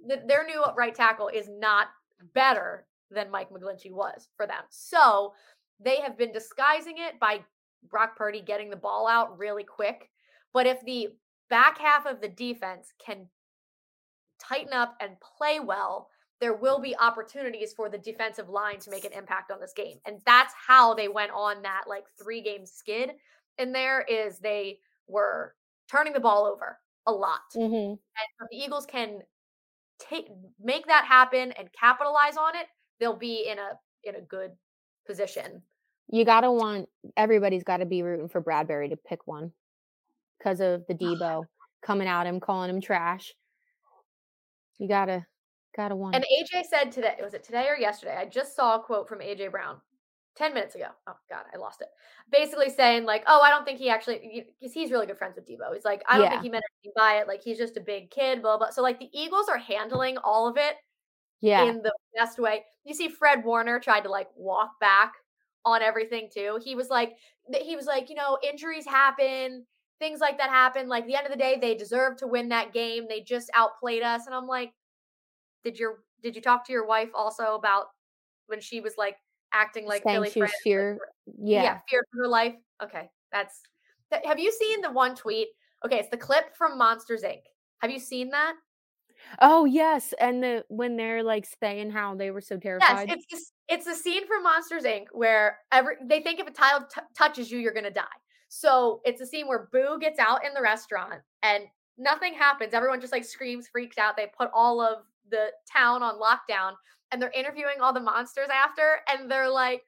th- 0.08 0.26
their 0.26 0.46
new 0.46 0.64
right 0.76 0.94
tackle 0.94 1.28
is 1.28 1.48
not 1.48 1.88
better 2.34 2.86
than 3.10 3.30
Mike 3.30 3.50
McGlinchey 3.50 3.92
was 3.92 4.28
for 4.36 4.46
them. 4.46 4.62
So 4.70 5.32
they 5.80 5.96
have 6.00 6.18
been 6.18 6.32
disguising 6.32 6.96
it 6.98 7.18
by 7.20 7.40
Brock 7.88 8.16
Purdy 8.16 8.40
getting 8.40 8.70
the 8.70 8.76
ball 8.76 9.06
out 9.08 9.38
really 9.38 9.64
quick. 9.64 10.10
But 10.52 10.66
if 10.66 10.80
the 10.84 11.08
back 11.48 11.78
half 11.78 12.06
of 12.06 12.20
the 12.20 12.28
defense 12.28 12.92
can 13.04 13.28
tighten 14.38 14.72
up 14.72 14.96
and 15.00 15.16
play 15.20 15.60
well, 15.60 16.08
there 16.40 16.54
will 16.54 16.80
be 16.80 16.96
opportunities 16.96 17.72
for 17.72 17.88
the 17.88 17.98
defensive 17.98 18.48
line 18.48 18.78
to 18.80 18.90
make 18.90 19.04
an 19.04 19.12
impact 19.12 19.50
on 19.50 19.60
this 19.60 19.72
game. 19.74 19.98
And 20.06 20.20
that's 20.24 20.54
how 20.54 20.94
they 20.94 21.08
went 21.08 21.32
on 21.32 21.62
that 21.62 21.84
like 21.88 22.04
three 22.20 22.42
game 22.42 22.64
skid 22.64 23.12
in 23.58 23.72
there 23.72 24.02
is 24.02 24.38
they 24.38 24.78
were 25.08 25.54
turning 25.90 26.12
the 26.12 26.20
ball 26.20 26.44
over 26.44 26.78
a 27.06 27.12
lot. 27.12 27.40
hmm 27.54 27.64
And 27.64 27.98
if 28.40 28.48
the 28.50 28.56
Eagles 28.56 28.86
can 28.86 29.20
take 29.98 30.28
make 30.62 30.86
that 30.86 31.04
happen 31.04 31.52
and 31.52 31.68
capitalize 31.72 32.36
on 32.36 32.54
it, 32.54 32.66
they'll 33.00 33.16
be 33.16 33.48
in 33.48 33.58
a 33.58 33.78
in 34.04 34.14
a 34.14 34.20
good 34.20 34.52
position. 35.06 35.62
You 36.08 36.24
gotta 36.24 36.50
want 36.50 36.88
everybody's 37.16 37.64
got 37.64 37.78
to 37.78 37.86
be 37.86 38.02
rooting 38.02 38.28
for 38.28 38.40
Bradberry 38.40 38.90
to 38.90 38.96
pick 38.96 39.26
one 39.26 39.52
because 40.38 40.60
of 40.60 40.86
the 40.86 40.94
Deebo 40.94 41.44
coming 41.82 42.08
at 42.08 42.26
him, 42.26 42.40
calling 42.40 42.70
him 42.70 42.80
trash. 42.80 43.34
You 44.78 44.88
gotta 44.88 45.26
gotta 45.76 45.96
want. 45.96 46.14
And 46.14 46.24
AJ 46.24 46.64
said 46.66 46.92
today, 46.92 47.16
was 47.22 47.34
it 47.34 47.44
today 47.44 47.66
or 47.68 47.76
yesterday? 47.76 48.16
I 48.16 48.24
just 48.24 48.54
saw 48.56 48.76
a 48.76 48.82
quote 48.82 49.08
from 49.08 49.20
AJ 49.20 49.50
Brown 49.50 49.80
10 50.38 50.54
minutes 50.54 50.74
ago. 50.74 50.86
Oh, 51.06 51.16
God, 51.28 51.44
I 51.52 51.58
lost 51.58 51.82
it. 51.82 51.88
Basically 52.30 52.70
saying, 52.70 53.04
like, 53.04 53.24
oh, 53.26 53.40
I 53.42 53.50
don't 53.50 53.64
think 53.64 53.78
he 53.78 53.90
actually, 53.90 54.46
because 54.60 54.72
he's 54.72 54.90
really 54.90 55.06
good 55.06 55.18
friends 55.18 55.36
with 55.36 55.46
Deebo. 55.46 55.74
He's 55.74 55.84
like, 55.84 56.02
I 56.08 56.16
don't 56.16 56.24
Yeah. 56.24 56.30
think 56.30 56.42
he 56.42 56.48
meant 56.48 56.64
anything 56.84 56.92
by 56.96 57.18
it. 57.18 57.28
Like, 57.28 57.42
he's 57.42 57.58
just 57.58 57.76
a 57.76 57.80
big 57.80 58.10
kid, 58.10 58.40
blah, 58.42 58.56
blah. 58.56 58.70
So, 58.70 58.82
like, 58.82 58.98
the 59.00 59.10
Eagles 59.12 59.48
are 59.48 59.58
handling 59.58 60.16
all 60.18 60.48
of 60.48 60.56
it 60.56 60.76
yeah, 61.40 61.64
in 61.64 61.82
the 61.82 61.92
best 62.16 62.38
way. 62.38 62.64
You 62.84 62.94
see, 62.94 63.08
Fred 63.08 63.44
Warner 63.44 63.80
tried 63.80 64.02
to, 64.02 64.10
like, 64.10 64.28
walk 64.36 64.78
back 64.80 65.14
on 65.64 65.82
everything, 65.82 66.30
too. 66.32 66.58
He 66.62 66.74
was 66.74 66.88
like, 66.88 67.16
he 67.62 67.76
was 67.76 67.86
like, 67.86 68.08
you 68.10 68.16
know, 68.16 68.38
injuries 68.42 68.86
happen. 68.86 69.66
Things 69.98 70.20
like 70.20 70.38
that 70.38 70.50
happen. 70.50 70.88
Like, 70.88 71.06
the 71.06 71.16
end 71.16 71.26
of 71.26 71.32
the 71.32 71.38
day, 71.38 71.58
they 71.60 71.74
deserve 71.74 72.16
to 72.18 72.28
win 72.28 72.48
that 72.50 72.72
game. 72.72 73.06
They 73.08 73.20
just 73.22 73.50
outplayed 73.54 74.02
us. 74.02 74.26
And 74.26 74.34
I'm 74.34 74.46
like, 74.46 74.72
did 75.64 75.78
your 75.78 76.04
did 76.22 76.34
you 76.36 76.42
talk 76.42 76.64
to 76.66 76.72
your 76.72 76.86
wife 76.86 77.10
also 77.14 77.54
about 77.54 77.86
when 78.46 78.60
she 78.60 78.80
was 78.80 78.96
like 78.96 79.16
acting 79.52 79.86
like 79.86 80.02
saying 80.02 80.16
Philly 80.16 80.30
she 80.30 80.40
was 80.40 80.50
France, 80.50 80.52
like, 80.58 80.62
fear. 80.62 80.98
Yeah. 81.38 81.62
yeah, 81.62 81.78
feared 81.88 82.04
for 82.12 82.22
her 82.22 82.28
life. 82.28 82.54
Okay, 82.82 83.10
that's. 83.32 83.60
That, 84.10 84.24
have 84.24 84.38
you 84.38 84.50
seen 84.52 84.80
the 84.80 84.90
one 84.90 85.14
tweet? 85.14 85.48
Okay, 85.84 85.98
it's 85.98 86.08
the 86.08 86.16
clip 86.16 86.56
from 86.56 86.78
Monsters 86.78 87.22
Inc. 87.22 87.42
Have 87.78 87.90
you 87.90 87.98
seen 87.98 88.30
that? 88.30 88.54
Oh 89.40 89.64
yes, 89.64 90.14
and 90.20 90.42
the 90.42 90.64
when 90.68 90.96
they're 90.96 91.22
like 91.22 91.46
saying 91.60 91.90
how 91.90 92.14
they 92.14 92.30
were 92.30 92.40
so 92.40 92.56
terrified. 92.56 93.08
Yes, 93.08 93.18
it's 93.18 93.26
this, 93.30 93.52
it's 93.68 93.86
a 93.86 93.94
scene 93.94 94.26
from 94.26 94.42
Monsters 94.44 94.84
Inc. 94.84 95.06
where 95.12 95.58
every 95.72 95.96
they 96.04 96.20
think 96.20 96.40
if 96.40 96.46
a 96.46 96.52
child 96.52 96.84
t- 96.94 97.00
touches 97.16 97.50
you, 97.50 97.58
you're 97.58 97.74
gonna 97.74 97.90
die. 97.90 98.04
So 98.48 99.00
it's 99.04 99.20
a 99.20 99.26
scene 99.26 99.46
where 99.46 99.68
Boo 99.72 99.98
gets 100.00 100.18
out 100.18 100.44
in 100.44 100.54
the 100.54 100.62
restaurant 100.62 101.20
and 101.42 101.64
nothing 101.98 102.32
happens. 102.32 102.72
Everyone 102.74 103.00
just 103.00 103.12
like 103.12 103.24
screams, 103.24 103.68
freaks 103.68 103.98
out. 103.98 104.16
They 104.16 104.30
put 104.36 104.50
all 104.54 104.80
of 104.80 105.04
the 105.30 105.48
town 105.70 106.02
on 106.02 106.18
lockdown 106.18 106.72
and 107.10 107.20
they're 107.20 107.30
interviewing 107.30 107.80
all 107.80 107.92
the 107.92 108.00
monsters 108.00 108.48
after, 108.52 109.00
and 109.08 109.30
they're 109.30 109.50
like. 109.50 109.82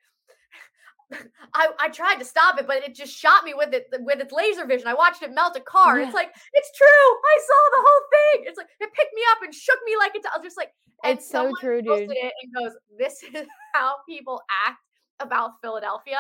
I, 1.54 1.70
I 1.80 1.88
tried 1.88 2.20
to 2.20 2.24
stop 2.24 2.61
it, 2.61 2.68
but 2.68 2.85
it 2.85 2.94
just 2.94 3.12
shot 3.12 3.42
me 3.42 3.52
with 3.52 3.74
it 3.74 3.88
with 3.92 4.20
its 4.20 4.33
laser 4.33 4.64
vision. 4.64 4.87
I 4.87 4.94
watched 4.94 5.24
it 5.24 5.35
melt 5.35 5.56
a 5.56 5.61
car. 5.61 5.98
Yeah. 5.98 6.06
It's 6.06 6.14
like 6.14 6.30
it's 6.52 6.70
true. 6.78 6.87
I 6.87 7.40
saw 7.40 7.70
the 7.72 7.83
whole 7.83 8.02
thing. 8.12 8.44
It's 8.46 8.56
like 8.56 8.68
it 8.78 8.92
picked 8.92 9.12
me 9.12 9.22
up 9.33 9.38
and 9.42 9.52
shook 9.52 9.78
me 9.85 9.96
like 9.98 10.12
it's. 10.14 10.24
I 10.33 10.38
was 10.38 10.44
just 10.44 10.56
like, 10.56 10.70
It's 11.02 11.28
so 11.28 11.50
true, 11.61 11.83
dude. 11.83 12.12
it 12.12 12.33
and 12.42 12.54
goes, 12.54 12.76
"This 12.96 13.22
is 13.35 13.48
how 13.74 13.96
people 14.09 14.40
act 14.68 14.78
about 15.18 15.61
Philadelphia," 15.61 16.18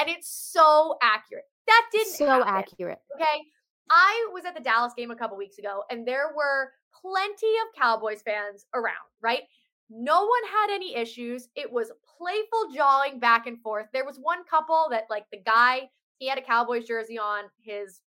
and 0.00 0.08
it's 0.08 0.30
so 0.30 0.96
accurate. 1.02 1.44
That 1.66 1.86
didn't 1.92 2.14
so 2.14 2.26
happen, 2.26 2.48
accurate. 2.48 2.98
Okay, 3.16 3.42
I 3.90 4.30
was 4.32 4.46
at 4.46 4.54
the 4.54 4.62
Dallas 4.62 4.94
game 4.96 5.10
a 5.10 5.16
couple 5.16 5.36
weeks 5.36 5.58
ago, 5.58 5.82
and 5.90 6.08
there 6.08 6.32
were 6.34 6.70
plenty 6.98 7.52
of 7.58 7.78
Cowboys 7.78 8.22
fans 8.22 8.64
around. 8.74 8.94
Right, 9.20 9.42
no 9.90 10.20
one 10.20 10.44
had 10.52 10.72
any 10.72 10.94
issues. 10.94 11.48
It 11.56 11.70
was 11.70 11.90
playful 12.16 12.72
jawing 12.74 13.18
back 13.18 13.46
and 13.46 13.60
forth. 13.60 13.86
There 13.92 14.04
was 14.04 14.18
one 14.18 14.44
couple 14.48 14.86
that, 14.90 15.04
like, 15.10 15.26
the 15.30 15.40
guy 15.44 15.90
he 16.18 16.28
had 16.28 16.38
a 16.38 16.42
Cowboys 16.42 16.86
jersey 16.86 17.18
on. 17.18 17.44
His 17.60 18.00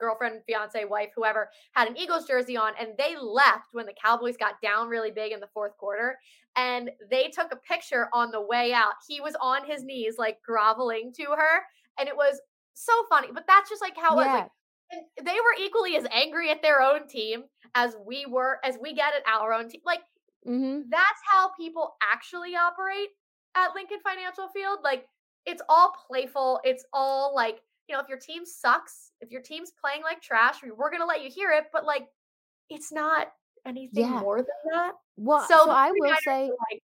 girlfriend, 0.00 0.40
fiance, 0.46 0.84
wife, 0.84 1.10
whoever 1.14 1.50
had 1.72 1.88
an 1.88 1.98
Eagles 1.98 2.26
jersey 2.26 2.56
on, 2.56 2.72
and 2.80 2.90
they 2.96 3.16
left 3.16 3.72
when 3.72 3.84
the 3.84 3.94
Cowboys 4.00 4.36
got 4.36 4.60
down 4.62 4.88
really 4.88 5.10
big 5.10 5.32
in 5.32 5.40
the 5.40 5.48
fourth 5.52 5.76
quarter. 5.76 6.18
And 6.56 6.90
they 7.10 7.28
took 7.28 7.52
a 7.52 7.56
picture 7.56 8.08
on 8.12 8.30
the 8.30 8.40
way 8.40 8.72
out. 8.72 8.94
He 9.06 9.20
was 9.20 9.36
on 9.40 9.66
his 9.66 9.84
knees, 9.84 10.14
like 10.18 10.38
groveling 10.42 11.12
to 11.16 11.24
her, 11.36 11.62
and 11.98 12.08
it 12.08 12.16
was 12.16 12.40
so 12.74 12.92
funny. 13.08 13.28
But 13.34 13.44
that's 13.46 13.68
just 13.68 13.82
like 13.82 13.96
how 13.96 14.14
it 14.14 14.24
was. 14.24 14.26
Like, 14.26 14.50
they 15.22 15.34
were 15.34 15.54
equally 15.60 15.96
as 15.96 16.06
angry 16.10 16.50
at 16.50 16.62
their 16.62 16.80
own 16.80 17.06
team 17.08 17.44
as 17.74 17.96
we 18.06 18.24
were, 18.24 18.58
as 18.64 18.78
we 18.80 18.94
get 18.94 19.14
at 19.14 19.22
our 19.30 19.52
own 19.52 19.68
team. 19.68 19.82
Like 19.84 20.00
hmm 20.48 20.80
that's 20.90 21.20
how 21.30 21.50
people 21.58 21.96
actually 22.02 22.56
operate 22.56 23.08
at 23.54 23.74
Lincoln 23.74 23.98
Financial 24.02 24.48
Field. 24.48 24.78
Like 24.82 25.06
it's 25.44 25.62
all 25.68 25.92
playful. 26.06 26.60
It's 26.64 26.84
all 26.92 27.34
like, 27.34 27.60
you 27.88 27.94
know, 27.94 28.00
if 28.00 28.08
your 28.08 28.18
team 28.18 28.46
sucks, 28.46 29.12
if 29.20 29.30
your 29.30 29.42
team's 29.42 29.72
playing 29.80 30.02
like 30.02 30.22
trash, 30.22 30.62
we- 30.62 30.70
we're 30.70 30.90
going 30.90 31.02
to 31.02 31.06
let 31.06 31.22
you 31.22 31.30
hear 31.30 31.50
it, 31.52 31.64
but 31.72 31.84
like 31.84 32.08
it's 32.70 32.90
not 32.92 33.28
anything 33.66 34.04
Yeah. 34.04 34.20
more 34.20 34.38
than 34.38 34.72
that. 34.72 34.92
Well, 35.16 35.46
So 35.48 35.64
so, 35.64 35.70
I 35.70 35.90
will 35.90 36.14
say, 36.24 36.50
like, 36.70 36.82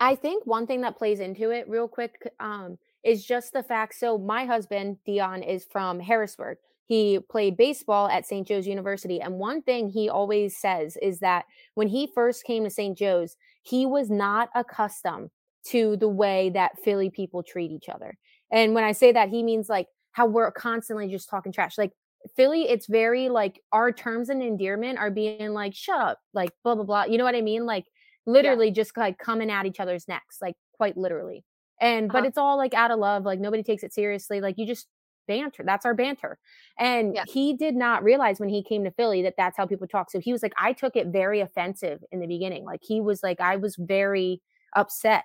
I 0.00 0.14
think 0.14 0.46
one 0.46 0.66
thing 0.66 0.80
that 0.82 0.96
plays 0.96 1.20
into 1.20 1.50
it, 1.50 1.68
real 1.68 1.88
quick, 1.88 2.32
um, 2.40 2.78
is 3.02 3.24
just 3.24 3.52
the 3.52 3.62
fact. 3.62 3.94
So 3.96 4.16
my 4.18 4.44
husband 4.44 4.98
Dion 5.04 5.42
is 5.42 5.64
from 5.64 6.00
Harrisburg. 6.00 6.58
He 6.86 7.18
played 7.30 7.56
baseball 7.56 8.08
at 8.08 8.26
St. 8.26 8.46
Joe's 8.46 8.66
University, 8.66 9.20
and 9.20 9.38
one 9.38 9.62
thing 9.62 9.88
he 9.88 10.08
always 10.08 10.56
says 10.56 10.96
is 11.00 11.20
that 11.20 11.44
when 11.74 11.88
he 11.88 12.10
first 12.14 12.44
came 12.44 12.64
to 12.64 12.70
St. 12.70 12.96
Joe's, 12.96 13.36
he 13.62 13.86
was 13.86 14.10
not 14.10 14.50
accustomed 14.54 15.30
to 15.68 15.96
the 15.96 16.08
way 16.08 16.50
that 16.50 16.78
Philly 16.84 17.08
people 17.08 17.42
treat 17.42 17.70
each 17.70 17.88
other. 17.88 18.18
And 18.52 18.74
when 18.74 18.84
I 18.84 18.92
say 18.92 19.12
that, 19.12 19.30
he 19.30 19.42
means 19.42 19.68
like 19.70 19.86
how 20.12 20.26
we're 20.26 20.52
constantly 20.52 21.08
just 21.08 21.30
talking 21.30 21.52
trash. 21.52 21.78
Like 21.78 21.92
Philly, 22.36 22.68
it's 22.68 22.86
very 22.86 23.30
like 23.30 23.60
our 23.72 23.90
terms 23.90 24.28
and 24.28 24.42
endearment 24.42 24.98
are 24.98 25.10
being 25.10 25.54
like, 25.54 25.74
shut 25.74 25.98
up, 25.98 26.18
like 26.34 26.50
blah, 26.62 26.74
blah, 26.74 26.84
blah. 26.84 27.04
You 27.04 27.16
know 27.16 27.24
what 27.24 27.34
I 27.34 27.40
mean? 27.40 27.64
Like 27.64 27.86
literally 28.26 28.70
just 28.70 28.96
like 28.96 29.18
coming 29.18 29.50
at 29.50 29.64
each 29.66 29.80
other's 29.80 30.06
necks, 30.06 30.38
like 30.42 30.54
quite 30.74 30.96
literally. 30.98 31.44
And 31.80 32.12
but 32.12 32.18
Uh-huh. 32.18 32.28
it's 32.28 32.38
all 32.38 32.56
like 32.58 32.74
out 32.74 32.90
of 32.90 32.98
love, 32.98 33.24
like 33.24 33.40
nobody 33.40 33.62
takes 33.62 33.82
it 33.82 33.92
seriously. 33.94 34.40
Like 34.42 34.56
you 34.58 34.66
just 34.66 34.86
banter. 35.26 35.62
That's 35.64 35.86
our 35.86 35.94
banter. 35.94 36.38
And 36.78 37.14
Yeah. 37.14 37.24
he 37.26 37.54
did 37.54 37.74
not 37.76 38.02
realize 38.04 38.40
when 38.40 38.48
he 38.48 38.62
came 38.62 38.84
to 38.84 38.90
Philly 38.90 39.22
that 39.22 39.34
that's 39.36 39.56
how 39.56 39.66
people 39.66 39.86
talk. 39.86 40.10
So 40.10 40.20
he 40.20 40.32
was 40.32 40.42
like, 40.42 40.54
I 40.58 40.72
took 40.72 40.96
it 40.96 41.08
very 41.08 41.40
offensive 41.40 42.02
in 42.12 42.20
the 42.20 42.26
beginning. 42.26 42.64
Like 42.64 42.80
he 42.82 43.00
was 43.00 43.22
like, 43.22 43.40
I 43.40 43.56
was 43.56 43.76
very 43.76 44.42
upset. 44.74 45.24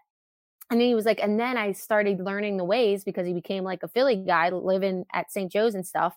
And 0.71 0.79
then 0.79 0.87
he 0.87 0.95
was 0.95 1.05
like, 1.05 1.19
and 1.19 1.39
then 1.39 1.57
I 1.57 1.71
started 1.71 2.19
learning 2.19 2.57
the 2.57 2.63
ways 2.65 3.03
because 3.03 3.25
he 3.25 3.33
became 3.33 3.63
like 3.63 3.81
a 3.83 3.87
Philly 3.87 4.15
guy 4.15 4.49
living 4.49 5.05
at 5.13 5.31
St. 5.31 5.51
Joe's 5.51 5.73
and 5.75 5.85
stuff. 5.85 6.15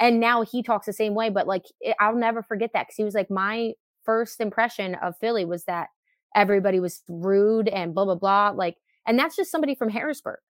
And 0.00 0.20
now 0.20 0.42
he 0.42 0.62
talks 0.62 0.86
the 0.86 0.92
same 0.92 1.14
way, 1.14 1.30
but 1.30 1.46
like 1.46 1.64
it, 1.80 1.96
I'll 2.00 2.16
never 2.16 2.42
forget 2.42 2.70
that 2.74 2.84
because 2.88 2.96
he 2.96 3.04
was 3.04 3.14
like, 3.14 3.30
my 3.30 3.72
first 4.04 4.40
impression 4.40 4.96
of 4.96 5.16
Philly 5.18 5.44
was 5.46 5.64
that 5.64 5.88
everybody 6.34 6.80
was 6.80 7.02
rude 7.08 7.68
and 7.68 7.94
blah 7.94 8.04
blah 8.04 8.16
blah. 8.16 8.50
Like, 8.50 8.76
and 9.06 9.18
that's 9.18 9.36
just 9.36 9.50
somebody 9.50 9.74
from 9.74 9.88
Harrisburg. 9.88 10.40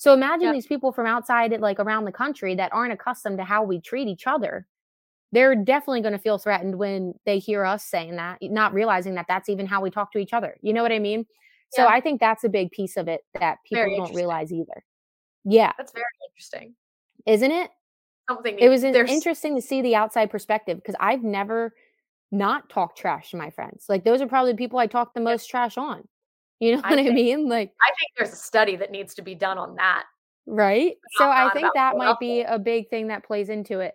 So 0.00 0.14
imagine 0.14 0.46
Yep. 0.46 0.54
these 0.54 0.66
people 0.66 0.92
from 0.92 1.06
outside, 1.06 1.52
like 1.60 1.78
around 1.78 2.06
the 2.06 2.12
country, 2.12 2.54
that 2.54 2.72
aren't 2.72 2.90
accustomed 2.90 3.36
to 3.36 3.44
how 3.44 3.62
we 3.62 3.82
treat 3.82 4.08
each 4.08 4.26
other. 4.26 4.66
They're 5.30 5.54
definitely 5.54 6.00
going 6.00 6.14
to 6.14 6.18
feel 6.18 6.38
threatened 6.38 6.78
when 6.78 7.12
they 7.26 7.38
hear 7.38 7.66
us 7.66 7.84
saying 7.84 8.16
that, 8.16 8.38
not 8.40 8.72
realizing 8.72 9.14
that 9.16 9.26
that's 9.28 9.50
even 9.50 9.66
how 9.66 9.82
we 9.82 9.90
talk 9.90 10.10
to 10.12 10.18
each 10.18 10.32
other. 10.32 10.56
You 10.62 10.72
know 10.72 10.82
what 10.82 10.90
I 10.90 10.98
mean? 11.00 11.26
So 11.72 11.82
Yeah. 11.82 11.90
I 11.90 12.00
think 12.00 12.18
that's 12.18 12.44
a 12.44 12.48
big 12.48 12.70
piece 12.70 12.96
of 12.96 13.08
it 13.08 13.26
that 13.38 13.58
people 13.68 13.94
don't 13.94 14.14
realize 14.14 14.50
either. 14.54 14.82
Yeah, 15.44 15.72
That's 15.76 15.92
very 15.92 16.04
interesting. 16.30 16.74
isn't 17.26 17.52
it? 17.52 17.70
Something 18.26 18.58
It 18.58 18.70
was 18.70 18.80
there's- 18.80 19.10
interesting 19.10 19.54
to 19.54 19.60
see 19.60 19.82
the 19.82 19.96
outside 19.96 20.30
perspective 20.30 20.78
because 20.78 20.96
I've 20.98 21.22
never 21.22 21.74
not 22.32 22.70
talked 22.70 22.96
trash 22.96 23.32
to 23.32 23.36
my 23.36 23.50
friends. 23.50 23.84
Like 23.90 24.04
those 24.04 24.22
are 24.22 24.26
probably 24.26 24.52
the 24.52 24.56
people 24.58 24.78
I 24.78 24.86
talk 24.86 25.12
the 25.12 25.20
most 25.20 25.44
trash 25.50 25.76
on. 25.76 26.08
You 26.60 26.76
know 26.76 26.82
I 26.84 26.90
what 26.90 26.98
I 26.98 27.02
think- 27.04 27.14
mean? 27.14 27.48
Like 27.48 27.72
I 27.80 27.86
think 27.98 28.10
there's 28.18 28.32
a 28.32 28.36
study 28.36 28.76
that 28.76 28.90
needs 28.90 29.14
to 29.14 29.22
be 29.22 29.34
done 29.34 29.58
on 29.58 29.74
that. 29.76 30.04
right? 30.46 30.96
So 31.18 31.28
I 31.28 31.50
think 31.52 31.68
that 31.74 31.96
might 31.96 32.18
be 32.20 32.42
a 32.42 32.58
big 32.58 32.88
thing 32.90 33.08
that 33.08 33.24
plays 33.24 33.48
into 33.48 33.80
it. 33.80 33.94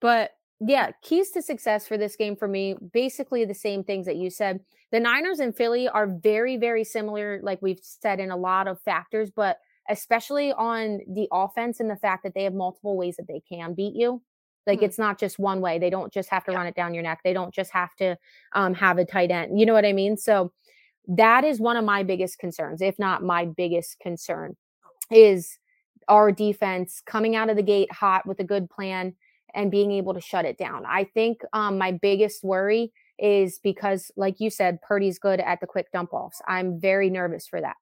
But 0.00 0.30
yeah, 0.60 0.90
keys 1.02 1.30
to 1.32 1.42
success 1.42 1.86
for 1.86 1.98
this 1.98 2.16
game 2.16 2.34
for 2.36 2.48
me, 2.48 2.74
basically 2.92 3.44
the 3.44 3.54
same 3.54 3.84
things 3.84 4.06
that 4.06 4.16
you 4.16 4.30
said. 4.30 4.60
The 4.90 5.00
Niners 5.00 5.38
and 5.40 5.54
Philly 5.54 5.88
are 5.88 6.06
very, 6.06 6.56
very 6.56 6.82
similar, 6.84 7.40
like 7.42 7.60
we've 7.62 7.80
said 7.82 8.20
in 8.20 8.30
a 8.30 8.36
lot 8.36 8.66
of 8.68 8.80
factors, 8.82 9.30
but 9.30 9.58
especially 9.88 10.52
on 10.52 11.00
the 11.08 11.28
offense 11.32 11.78
and 11.80 11.90
the 11.90 11.96
fact 11.96 12.22
that 12.24 12.34
they 12.34 12.44
have 12.44 12.54
multiple 12.54 12.96
ways 12.96 13.16
that 13.16 13.28
they 13.28 13.40
can 13.48 13.74
beat 13.74 13.94
you. 13.94 14.22
Like 14.66 14.80
Mhm. 14.80 14.84
it's 14.84 14.98
not 14.98 15.18
just 15.18 15.38
one 15.38 15.60
way. 15.60 15.78
They 15.78 15.90
don't 15.90 16.12
just 16.12 16.30
have 16.30 16.44
to 16.44 16.52
Yeah. 16.52 16.58
run 16.58 16.66
it 16.66 16.74
down 16.74 16.94
your 16.94 17.02
neck. 17.04 17.20
They 17.22 17.32
don't 17.34 17.54
just 17.54 17.70
have 17.72 17.94
to 17.96 18.16
um, 18.52 18.74
have 18.74 18.98
a 18.98 19.04
tight 19.04 19.30
end. 19.30 19.60
You 19.60 19.66
know 19.66 19.74
what 19.74 19.84
I 19.86 19.92
mean? 19.92 20.16
So 20.16 20.52
that 21.08 21.44
is 21.44 21.60
one 21.60 21.76
of 21.76 21.84
my 21.84 22.02
biggest 22.02 22.38
concerns, 22.38 22.82
if 22.82 22.98
not 22.98 23.22
my 23.22 23.44
biggest 23.44 23.98
concern, 24.00 24.56
is 25.10 25.58
our 26.08 26.32
defense 26.32 27.02
coming 27.04 27.36
out 27.36 27.50
of 27.50 27.56
the 27.56 27.62
gate 27.62 27.92
hot 27.92 28.26
with 28.26 28.40
a 28.40 28.44
good 28.44 28.68
plan 28.70 29.14
and 29.54 29.70
being 29.70 29.92
able 29.92 30.14
to 30.14 30.20
shut 30.20 30.44
it 30.44 30.58
down. 30.58 30.84
I 30.86 31.04
think 31.04 31.40
um, 31.52 31.78
my 31.78 31.92
biggest 31.92 32.44
worry 32.44 32.92
is 33.18 33.58
because, 33.62 34.10
like 34.16 34.40
you 34.40 34.50
said, 34.50 34.82
Purdy's 34.82 35.18
good 35.18 35.40
at 35.40 35.60
the 35.60 35.66
quick 35.66 35.90
dump 35.92 36.12
offs. 36.12 36.42
I'm 36.46 36.78
very 36.80 37.08
nervous 37.08 37.46
for 37.46 37.60
that 37.60 37.76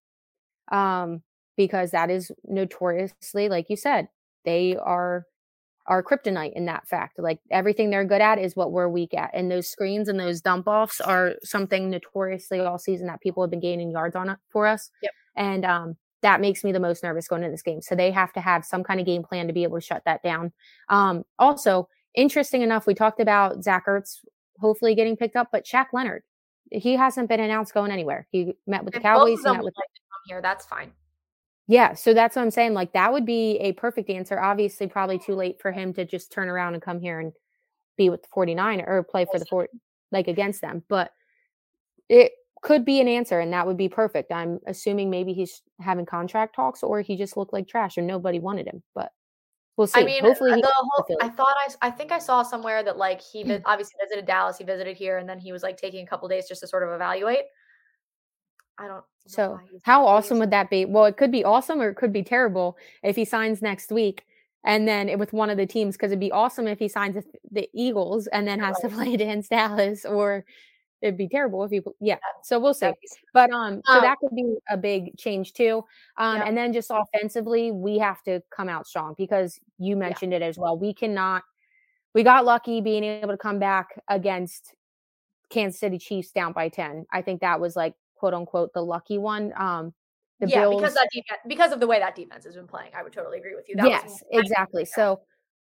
um, 0.76 1.22
because 1.56 1.90
that 1.90 2.10
is 2.10 2.30
notoriously, 2.44 3.48
like 3.48 3.68
you 3.68 3.76
said, 3.76 4.08
they 4.44 4.76
are 4.76 5.26
our 5.86 6.02
kryptonite 6.02 6.52
in 6.54 6.66
that 6.66 6.88
fact. 6.88 7.18
Like 7.18 7.40
everything 7.50 7.90
they're 7.90 8.04
good 8.04 8.20
at 8.20 8.38
is 8.38 8.56
what 8.56 8.72
we're 8.72 8.88
weak 8.88 9.14
at. 9.14 9.30
And 9.34 9.50
those 9.50 9.68
screens 9.68 10.08
and 10.08 10.18
those 10.18 10.40
dump 10.40 10.66
offs 10.66 11.00
are 11.00 11.34
something 11.42 11.90
notoriously 11.90 12.60
all 12.60 12.78
season 12.78 13.06
that 13.08 13.20
people 13.20 13.42
have 13.42 13.50
been 13.50 13.60
gaining 13.60 13.90
yards 13.90 14.16
on 14.16 14.36
for 14.50 14.66
us. 14.66 14.90
Yep. 15.02 15.12
And 15.36 15.64
um, 15.64 15.96
that 16.22 16.40
makes 16.40 16.64
me 16.64 16.72
the 16.72 16.80
most 16.80 17.02
nervous 17.02 17.28
going 17.28 17.42
into 17.42 17.52
this 17.52 17.62
game. 17.62 17.82
So 17.82 17.94
they 17.94 18.10
have 18.10 18.32
to 18.32 18.40
have 18.40 18.64
some 18.64 18.82
kind 18.82 18.98
of 18.98 19.06
game 19.06 19.22
plan 19.22 19.46
to 19.46 19.52
be 19.52 19.62
able 19.62 19.78
to 19.78 19.84
shut 19.84 20.02
that 20.06 20.22
down. 20.22 20.52
Um, 20.88 21.24
also, 21.38 21.88
interesting 22.14 22.62
enough, 22.62 22.86
we 22.86 22.94
talked 22.94 23.20
about 23.20 23.62
Zach 23.62 23.86
Ertz 23.86 24.20
hopefully 24.58 24.94
getting 24.94 25.16
picked 25.16 25.36
up, 25.36 25.48
but 25.52 25.66
Shaq 25.66 25.86
Leonard, 25.92 26.22
he 26.70 26.94
hasn't 26.94 27.28
been 27.28 27.40
announced 27.40 27.74
going 27.74 27.90
anywhere. 27.90 28.26
He 28.30 28.54
met 28.66 28.84
with 28.84 28.94
the 28.94 28.98
If 28.98 29.02
both 29.02 29.12
Cowboys. 29.12 29.32
of 29.32 29.38
He 29.38 29.44
them 29.44 29.56
met 29.56 29.64
with 29.64 29.74
like 29.76 29.92
to 29.94 30.00
come 30.00 30.20
here, 30.26 30.40
that's 30.40 30.64
fine. 30.64 30.92
Yeah, 31.66 31.94
so 31.94 32.12
that's 32.12 32.36
what 32.36 32.42
I'm 32.42 32.50
saying. 32.50 32.74
Like 32.74 32.92
that 32.92 33.12
would 33.12 33.24
be 33.24 33.56
a 33.56 33.72
perfect 33.72 34.10
answer. 34.10 34.38
Obviously, 34.38 34.86
probably 34.86 35.18
too 35.18 35.34
late 35.34 35.60
for 35.60 35.72
him 35.72 35.94
to 35.94 36.04
just 36.04 36.30
turn 36.30 36.48
around 36.48 36.74
and 36.74 36.82
come 36.82 37.00
here 37.00 37.20
and 37.20 37.32
be 37.96 38.10
with 38.10 38.22
the 38.22 38.28
49 38.32 38.82
or 38.86 39.02
play 39.02 39.24
for 39.30 39.38
the 39.38 39.46
four 39.46 39.68
like 40.12 40.28
against 40.28 40.60
them. 40.60 40.82
But 40.88 41.12
it 42.08 42.32
could 42.62 42.84
be 42.84 43.00
an 43.00 43.08
answer 43.08 43.40
and 43.40 43.52
that 43.52 43.66
would 43.66 43.76
be 43.76 43.88
perfect. 43.88 44.32
I'm 44.32 44.60
assuming 44.66 45.10
maybe 45.10 45.32
he's 45.32 45.62
having 45.80 46.06
contract 46.06 46.54
talks 46.54 46.82
or 46.82 47.00
he 47.00 47.16
just 47.16 47.36
looked 47.36 47.52
like 47.52 47.68
trash 47.68 47.96
and 47.96 48.06
nobody 48.06 48.40
wanted 48.40 48.66
him. 48.66 48.82
But 48.94 49.12
we'll 49.76 49.86
see. 49.86 50.00
I 50.00 50.04
mean, 50.04 50.22
Hopefully 50.22 50.52
uh, 50.52 50.56
he 50.56 50.62
the 50.62 50.72
whole. 50.74 51.16
I 51.22 51.28
thought 51.28 51.54
I, 51.66 51.88
I 51.88 51.90
think 51.90 52.12
I 52.12 52.18
saw 52.18 52.42
somewhere 52.42 52.82
that 52.82 52.98
like 52.98 53.22
he 53.22 53.42
vi- 53.42 53.62
obviously 53.64 53.94
visited 54.02 54.26
Dallas, 54.26 54.58
he 54.58 54.64
visited 54.64 54.96
here, 54.96 55.18
and 55.18 55.28
then 55.28 55.38
he 55.38 55.52
was 55.52 55.62
like 55.62 55.76
taking 55.76 56.04
a 56.04 56.06
couple 56.06 56.28
days 56.28 56.46
just 56.48 56.60
to 56.60 56.66
sort 56.66 56.82
of 56.82 56.90
evaluate. 56.90 57.44
I 58.78 58.86
don't. 58.88 59.04
So 59.26 59.58
how 59.82 60.06
awesome 60.06 60.38
would 60.38 60.50
that 60.50 60.68
be? 60.70 60.84
Well, 60.84 61.06
it 61.06 61.16
could 61.16 61.30
be 61.32 61.44
awesome 61.44 61.80
or 61.80 61.88
it 61.88 61.94
could 61.96 62.12
be 62.12 62.22
terrible 62.22 62.76
if 63.02 63.16
he 63.16 63.24
signs 63.24 63.62
next 63.62 63.90
week 63.90 64.26
and 64.64 64.86
then 64.86 65.08
it- 65.08 65.18
with 65.18 65.32
one 65.32 65.48
of 65.50 65.56
the 65.56 65.66
teams 65.66 65.96
because 65.96 66.10
it'd 66.10 66.20
be 66.20 66.32
awesome 66.32 66.68
if 66.68 66.78
he 66.78 66.88
signs 66.88 67.16
the 67.50 67.68
Eagles 67.72 68.26
and 68.28 68.46
then 68.46 68.60
has 68.60 68.78
to 68.80 68.88
play 68.90 69.14
against 69.14 69.50
Dallas 69.50 70.04
or 70.04 70.44
it'd 71.00 71.16
be 71.16 71.28
terrible 71.28 71.64
if 71.64 71.70
he 71.70 71.80
yeah. 72.00 72.18
So 72.42 72.58
we'll 72.58 72.74
see. 72.74 72.92
But 73.32 73.50
um 73.50 73.80
so 73.86 73.94
Um, 73.94 74.00
that 74.02 74.18
could 74.18 74.34
be 74.34 74.56
a 74.68 74.76
big 74.76 75.16
change 75.16 75.54
too. 75.54 75.84
Um 76.18 76.36
Yeah. 76.38 76.44
and 76.46 76.56
then 76.56 76.72
just 76.74 76.90
offensively, 76.92 77.72
we 77.72 77.98
have 77.98 78.22
to 78.24 78.42
come 78.54 78.68
out 78.68 78.86
strong 78.86 79.14
because 79.16 79.58
you 79.78 79.96
mentioned 79.96 80.34
it 80.34 80.42
as 80.42 80.58
well. 80.58 80.76
We 80.78 80.92
cannot 80.92 81.44
we 82.14 82.22
got 82.22 82.44
lucky 82.44 82.80
being 82.82 83.04
able 83.04 83.30
to 83.32 83.38
come 83.38 83.58
back 83.58 84.00
against 84.08 84.74
Kansas 85.50 85.80
City 85.80 85.98
Chiefs 85.98 86.30
down 86.30 86.52
by 86.52 86.68
10. 86.68 87.06
I 87.12 87.22
think 87.22 87.40
that 87.40 87.58
was 87.60 87.74
like 87.74 87.94
quote 88.24 88.32
unquote 88.34 88.72
the 88.72 88.80
lucky 88.80 89.18
one. 89.18 89.52
Um 89.54 89.92
the 90.40 90.48
yeah, 90.48 90.60
Bills 90.60 90.76
because 90.76 90.94
that 90.94 91.08
defense, 91.12 91.40
because 91.46 91.72
of 91.72 91.80
the 91.80 91.86
way 91.86 91.98
that 91.98 92.16
defense 92.16 92.44
has 92.46 92.54
been 92.54 92.66
playing, 92.66 92.90
I 92.96 93.02
would 93.02 93.12
totally 93.12 93.36
agree 93.38 93.54
with 93.54 93.68
you. 93.68 93.76
That 93.76 93.86
Yes, 93.86 94.22
exactly. 94.30 94.86
So 94.86 95.20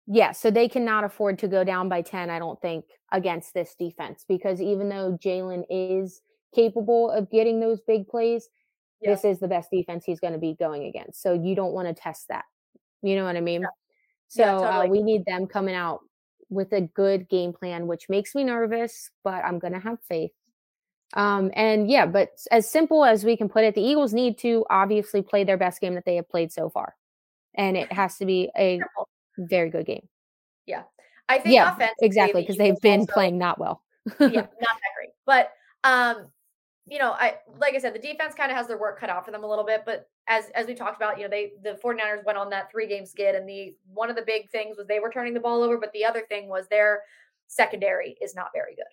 yeah, 0.08 0.32
so 0.32 0.50
they 0.52 0.70
cannot 0.70 1.04
afford 1.04 1.38
to 1.40 1.50
go 1.50 1.66
down 1.66 1.90
by 1.90 2.02
10, 2.02 2.30
I 2.30 2.40
don't 2.40 2.62
think, 2.62 2.86
against 3.12 3.54
this 3.54 3.76
defense 3.78 4.24
because 4.28 4.62
even 4.62 4.88
though 4.88 5.18
Jalen 5.22 5.64
is 5.70 6.22
capable 6.54 7.12
of 7.12 7.30
getting 7.30 7.60
those 7.60 7.82
big 7.82 8.08
plays, 8.08 8.48
Yeah. 9.02 9.12
this 9.12 9.26
is 9.26 9.40
the 9.40 9.50
best 9.50 9.70
defense 9.70 10.06
he's 10.06 10.22
going 10.22 10.34
to 10.34 10.40
be 10.40 10.56
going 10.58 10.86
against. 10.86 11.22
So 11.22 11.34
you 11.34 11.56
don't 11.56 11.74
want 11.74 11.90
to 11.90 11.94
test 11.94 12.30
that. 12.30 12.46
You 13.02 13.18
know 13.18 13.26
what 13.26 13.36
I 13.36 13.42
mean? 13.42 13.66
So 14.30 14.44
Yeah, 14.44 14.84
uh, 14.84 14.86
we 14.88 15.04
need 15.04 15.26
them 15.26 15.46
coming 15.46 15.76
out 15.76 16.00
with 16.50 16.72
a 16.72 16.82
good 16.82 17.28
game 17.28 17.52
plan, 17.52 17.86
which 17.86 18.08
makes 18.08 18.34
me 18.34 18.46
nervous, 18.46 19.10
but 19.24 19.44
I'm 19.44 19.60
going 19.60 19.74
to 19.74 19.80
have 19.80 19.98
faith. 20.08 20.32
Um, 21.14 21.52
and 21.54 21.90
yeah, 21.90 22.06
but 22.06 22.32
as 22.52 22.70
simple 22.70 23.06
as 23.06 23.24
we 23.24 23.38
can 23.38 23.48
put 23.48 23.64
it, 23.64 23.76
the 23.76 23.82
Eagles 23.82 24.14
need 24.14 24.38
to 24.40 24.66
obviously 24.70 25.22
play 25.22 25.44
their 25.44 25.58
best 25.58 25.80
game 25.80 25.96
that 25.96 26.04
they 26.06 26.16
have 26.16 26.28
played 26.28 26.52
so 26.52 26.70
far. 26.70 26.96
And 27.54 27.78
it 27.78 27.92
has 27.94 28.18
to 28.18 28.26
be 28.26 28.50
a 28.58 28.80
very 29.38 29.70
good 29.70 29.86
game. 29.86 30.08
Yeah, 30.66 30.84
I 31.30 31.40
think 31.40 31.54
Yeah, 31.56 31.76
exactly, 32.02 32.42
the 32.42 32.46
because 32.48 32.58
they've 32.58 32.80
been 32.82 33.02
also- 33.02 33.14
playing 33.14 33.38
not 33.38 33.60
well. 33.60 33.82
yeah, 34.20 34.28
not 34.30 34.48
that 34.60 34.92
great. 34.98 35.10
But 35.26 35.52
um, 35.84 36.28
you 36.88 37.00
know, 37.00 37.12
I 37.14 37.36
like 37.60 37.76
I 37.76 37.80
said, 37.80 37.94
the 37.96 38.00
defense 38.00 38.36
kind 38.36 38.52
of 38.52 38.58
has 38.58 38.68
their 38.68 38.78
work 38.80 39.00
cut 39.00 39.10
out 39.10 39.26
for 39.26 39.32
them 39.32 39.44
a 39.44 39.48
little 39.48 39.64
bit. 39.66 39.84
But 39.86 40.10
as 40.28 40.50
as 40.56 40.68
we 40.68 40.74
talked 40.76 40.98
about, 40.98 41.18
you 41.18 41.24
know, 41.24 41.30
they 41.30 41.54
the 41.64 41.80
49ers 41.84 42.26
went 42.26 42.38
on 42.38 42.50
that 42.50 42.70
three 42.72 42.88
game 42.88 43.06
skid, 43.06 43.36
and 43.36 43.48
the 43.48 43.76
one 43.94 44.10
of 44.10 44.16
the 44.16 44.22
big 44.24 44.50
things 44.50 44.78
was 44.78 44.86
they 44.88 45.00
were 45.00 45.10
turning 45.12 45.34
the 45.34 45.40
ball 45.40 45.64
over, 45.64 45.78
but 45.78 45.92
the 45.94 46.04
other 46.06 46.22
thing 46.28 46.48
was 46.50 46.68
their 46.68 47.02
secondary 47.48 48.18
is 48.22 48.36
not 48.36 48.50
very 48.54 48.76
good. 48.76 48.86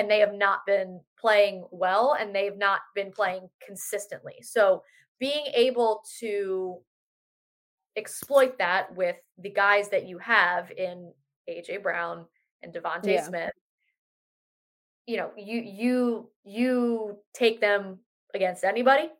And 0.00 0.10
they 0.10 0.20
have 0.20 0.32
not 0.32 0.64
been 0.66 1.00
playing 1.18 1.66
well 1.70 2.16
and 2.18 2.34
they've 2.34 2.56
not 2.56 2.80
been 2.94 3.12
playing 3.12 3.50
consistently. 3.66 4.36
So 4.40 4.82
being 5.18 5.44
able 5.54 6.02
to 6.20 6.78
exploit 7.96 8.56
that 8.58 8.94
with 8.96 9.16
the 9.36 9.50
guys 9.50 9.90
that 9.90 10.06
you 10.06 10.16
have 10.16 10.70
in 10.70 11.12
AJ 11.50 11.82
Brown 11.82 12.24
and 12.62 12.72
DeVonta 12.72 13.06
Yeah. 13.06 13.24
Smith, 13.24 13.52
you 15.06 15.18
know, 15.18 15.32
you 15.36 15.60
you 15.60 16.30
you 16.44 17.18
take 17.34 17.60
them 17.60 17.98
against 18.32 18.64
anybody. 18.64 19.10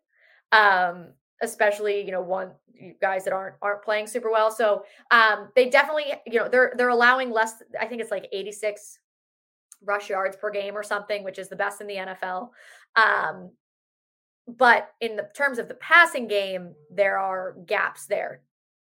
Um, 0.52 1.12
especially, 1.42 2.00
you 2.04 2.12
know, 2.12 2.22
one 2.22 2.52
you 2.72 2.94
guys 3.00 3.24
that 3.24 3.34
aren't 3.34 3.56
aren't 3.60 3.82
playing 3.82 4.06
super 4.06 4.30
well. 4.30 4.50
So 4.50 4.84
um 5.10 5.50
they 5.54 5.68
definitely, 5.68 6.14
you 6.26 6.38
know, 6.38 6.48
they're 6.48 6.72
they're 6.76 6.88
allowing 6.88 7.30
less, 7.30 7.62
I 7.78 7.84
think 7.84 8.00
it's 8.00 8.10
like 8.10 8.28
86 8.32 8.99
rush 9.84 10.10
yards 10.10 10.36
per 10.36 10.50
game 10.50 10.76
or 10.76 10.82
something, 10.82 11.24
which 11.24 11.38
is 11.38 11.48
the 11.48 11.56
best 11.56 11.80
in 11.80 11.86
the 11.86 11.96
NFL. 11.96 12.50
Um, 12.96 13.52
but 14.48 14.92
in 15.00 15.16
the 15.16 15.28
terms 15.36 15.58
of 15.58 15.68
the 15.68 15.74
passing 15.74 16.26
game, 16.26 16.74
there 16.90 17.18
are 17.18 17.54
gaps 17.66 18.06
there 18.06 18.42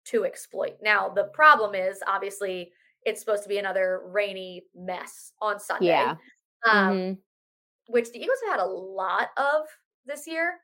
to 0.05 0.25
exploit. 0.25 0.77
Now, 0.81 1.09
the 1.09 1.25
problem 1.25 1.75
is 1.75 2.03
obviously 2.05 2.71
it's 3.05 3.19
supposed 3.19 3.43
to 3.43 3.49
be 3.49 3.57
another 3.57 4.01
rainy 4.05 4.65
mess 4.75 5.31
on 5.41 5.59
Sunday. 5.59 5.87
Yeah. 5.87 6.15
Um, 6.65 6.93
Mhm. 6.97 7.21
which 7.87 8.11
the 8.11 8.19
Eagles 8.21 8.39
have 8.45 8.59
had 8.59 8.65
a 8.65 8.67
lot 8.67 9.29
of 9.37 9.67
this 10.05 10.27
year 10.27 10.59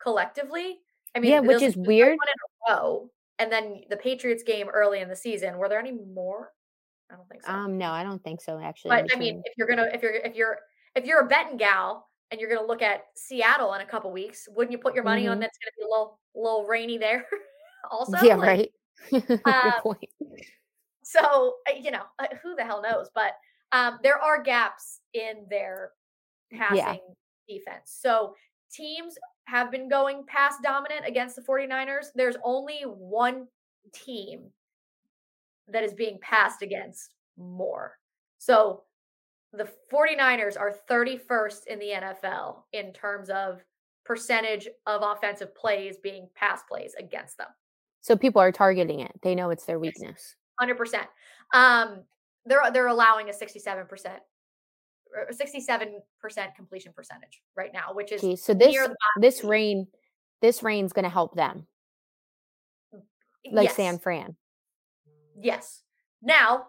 collectively. 0.00 0.82
I 1.14 1.20
mean, 1.20 1.30
Yeah, 1.32 1.40
which 1.40 1.62
is 1.62 1.76
weird. 1.76 2.18
One 2.18 2.28
in 2.28 2.74
a 2.74 2.74
row, 2.82 3.10
and 3.38 3.52
then 3.52 3.84
the 3.90 3.96
Patriots 3.96 4.42
game 4.42 4.68
early 4.70 5.00
in 5.00 5.08
the 5.08 5.16
season. 5.16 5.58
Were 5.58 5.68
there 5.68 5.78
any 5.80 5.92
more? 5.92 6.52
I 7.12 7.16
don't 7.16 7.28
think 7.28 7.44
so. 7.44 7.52
Um, 7.52 7.76
no, 7.76 7.90
I 7.90 8.02
don't 8.02 8.22
think 8.24 8.40
so. 8.40 8.58
Actually, 8.58 8.90
but 9.02 9.14
I 9.14 9.18
mean, 9.18 9.42
if 9.44 9.52
you're 9.58 9.66
gonna, 9.66 9.88
if 9.92 10.02
you're, 10.02 10.14
if 10.14 10.34
you're, 10.34 10.58
if 10.96 11.04
you're 11.04 11.20
a 11.20 11.26
betting 11.26 11.58
gal 11.58 12.08
and 12.30 12.40
you're 12.40 12.48
gonna 12.48 12.66
look 12.66 12.80
at 12.82 13.04
Seattle 13.14 13.74
in 13.74 13.82
a 13.82 13.86
couple 13.86 14.10
weeks, 14.10 14.48
wouldn't 14.50 14.72
you 14.72 14.78
put 14.78 14.94
your 14.94 15.04
money 15.04 15.26
on 15.26 15.36
Mhm. 15.36 15.40
that's 15.40 15.58
gonna 15.58 15.72
be 15.78 15.84
a 15.84 15.88
little, 15.88 16.18
little 16.34 16.66
rainy 16.66 16.96
there? 16.98 17.26
also, 17.90 18.16
yeah, 18.22 18.36
Like, 18.36 18.48
right. 18.48 18.72
Good 19.10 19.44
um, 19.44 19.72
point. 19.82 20.08
so 21.02 21.56
uh, 21.68 21.74
you 21.78 21.90
know, 21.90 22.04
uh, 22.18 22.28
who 22.42 22.54
the 22.54 22.64
hell 22.64 22.80
knows? 22.80 23.10
But 23.14 23.34
um, 23.72 23.98
there 24.02 24.18
are 24.18 24.42
gaps 24.42 25.00
in 25.12 25.46
their 25.50 25.90
passing 26.52 27.00
defense. 27.48 27.98
So 28.00 28.34
teams 28.70 29.18
have 29.44 29.70
been 29.70 29.88
going 29.88 30.24
pass 30.26 30.54
dominant 30.62 31.06
against 31.06 31.36
the 31.36 31.42
49ers, 31.42 32.06
there's 32.14 32.36
only 32.44 32.82
one 32.82 33.48
team 33.92 34.50
that 35.72 35.84
is 35.84 35.94
being 35.94 36.18
passed 36.20 36.62
against 36.62 37.14
more. 37.36 37.98
So 38.38 38.82
the 39.52 39.68
49ers 39.92 40.58
are 40.58 40.74
31st 40.90 41.66
in 41.66 41.78
the 41.78 41.90
NFL 41.90 42.62
in 42.72 42.92
terms 42.92 43.30
of 43.30 43.62
percentage 44.04 44.68
of 44.86 45.02
offensive 45.02 45.54
plays 45.54 45.96
being 46.02 46.28
pass 46.34 46.62
plays 46.68 46.94
against 46.98 47.38
them. 47.38 47.48
So 48.00 48.16
people 48.16 48.40
are 48.40 48.52
targeting 48.52 49.00
it. 49.00 49.12
They 49.22 49.34
know 49.34 49.50
it's 49.50 49.64
their 49.64 49.78
weakness. 49.78 50.36
100%. 50.60 51.06
Um 51.54 52.02
they're 52.44 52.70
they're 52.72 52.88
allowing 52.88 53.28
a 53.28 53.32
67% 53.32 53.86
67% 55.30 56.54
completion 56.56 56.92
percentage 56.94 57.42
right 57.56 57.70
now, 57.72 57.92
which 57.92 58.12
is 58.12 58.24
okay, 58.24 58.36
so 58.36 58.54
this 58.54 58.76
this 59.20 59.44
rain 59.44 59.86
this 60.40 60.62
rain's 60.62 60.92
going 60.92 61.04
to 61.04 61.10
help 61.10 61.34
them. 61.34 61.66
Like 63.50 63.68
yes. 63.68 63.76
San 63.76 63.98
Fran. 63.98 64.36
Yes. 65.40 65.82
Now, 66.22 66.66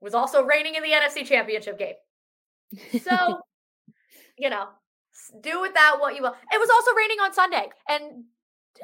was 0.00 0.14
also 0.14 0.42
raining 0.42 0.74
in 0.74 0.82
the 0.82 0.90
NFC 0.90 1.24
Championship 1.24 1.78
game. 1.78 1.94
So, 3.00 3.40
you 4.38 4.50
know, 4.50 4.68
do 5.40 5.60
with 5.60 5.74
that 5.74 5.96
what 6.00 6.16
you 6.16 6.22
will. 6.22 6.34
It 6.52 6.58
was 6.58 6.70
also 6.70 6.90
raining 6.96 7.18
on 7.20 7.32
Sunday. 7.32 7.68
And 7.88 8.24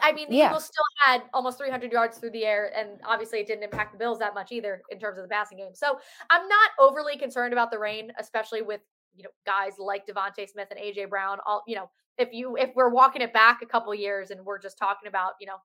I 0.03 0.13
mean, 0.13 0.29
the 0.31 0.37
yeah. 0.37 0.49
Eagles 0.49 0.67
still 0.67 0.85
had 1.05 1.23
almost 1.35 1.59
300 1.59 1.91
yards 1.91 2.19
through 2.19 2.31
the 2.31 2.45
air, 2.45 2.73
and 2.77 3.01
obviously 3.05 3.41
it 3.41 3.47
didn't 3.47 3.65
impact 3.65 3.93
the 3.93 3.99
Bills 3.99 4.19
that 4.19 4.35
much 4.35 4.53
either 4.53 4.83
in 4.91 4.99
terms 4.99 5.19
of 5.19 5.25
the 5.25 5.29
passing 5.29 5.59
game. 5.59 5.75
So 5.75 5.99
I'm 6.31 6.47
not 6.47 6.71
overly 6.79 7.17
concerned 7.17 7.53
about 7.53 7.71
the 7.71 7.79
rain, 7.79 8.13
especially 8.19 8.63
with 8.63 8.81
you 9.17 9.25
know 9.25 9.31
guys 9.47 9.73
like 9.79 10.07
DeVonta 10.07 10.49
Smith 10.49 10.69
and 10.71 10.79
AJ 10.79 11.09
Brown. 11.09 11.39
All 11.47 11.63
you 11.67 11.75
know, 11.75 11.91
if 12.19 12.33
you 12.33 12.57
if 12.57 12.71
we're 12.77 12.91
walking 12.91 13.23
it 13.23 13.33
back 13.33 13.61
a 13.63 13.67
couple 13.67 13.95
years 13.95 14.31
and 14.31 14.45
we're 14.45 14.59
just 14.59 14.79
talking 14.79 15.09
about 15.09 15.33
you 15.41 15.47
know 15.47 15.57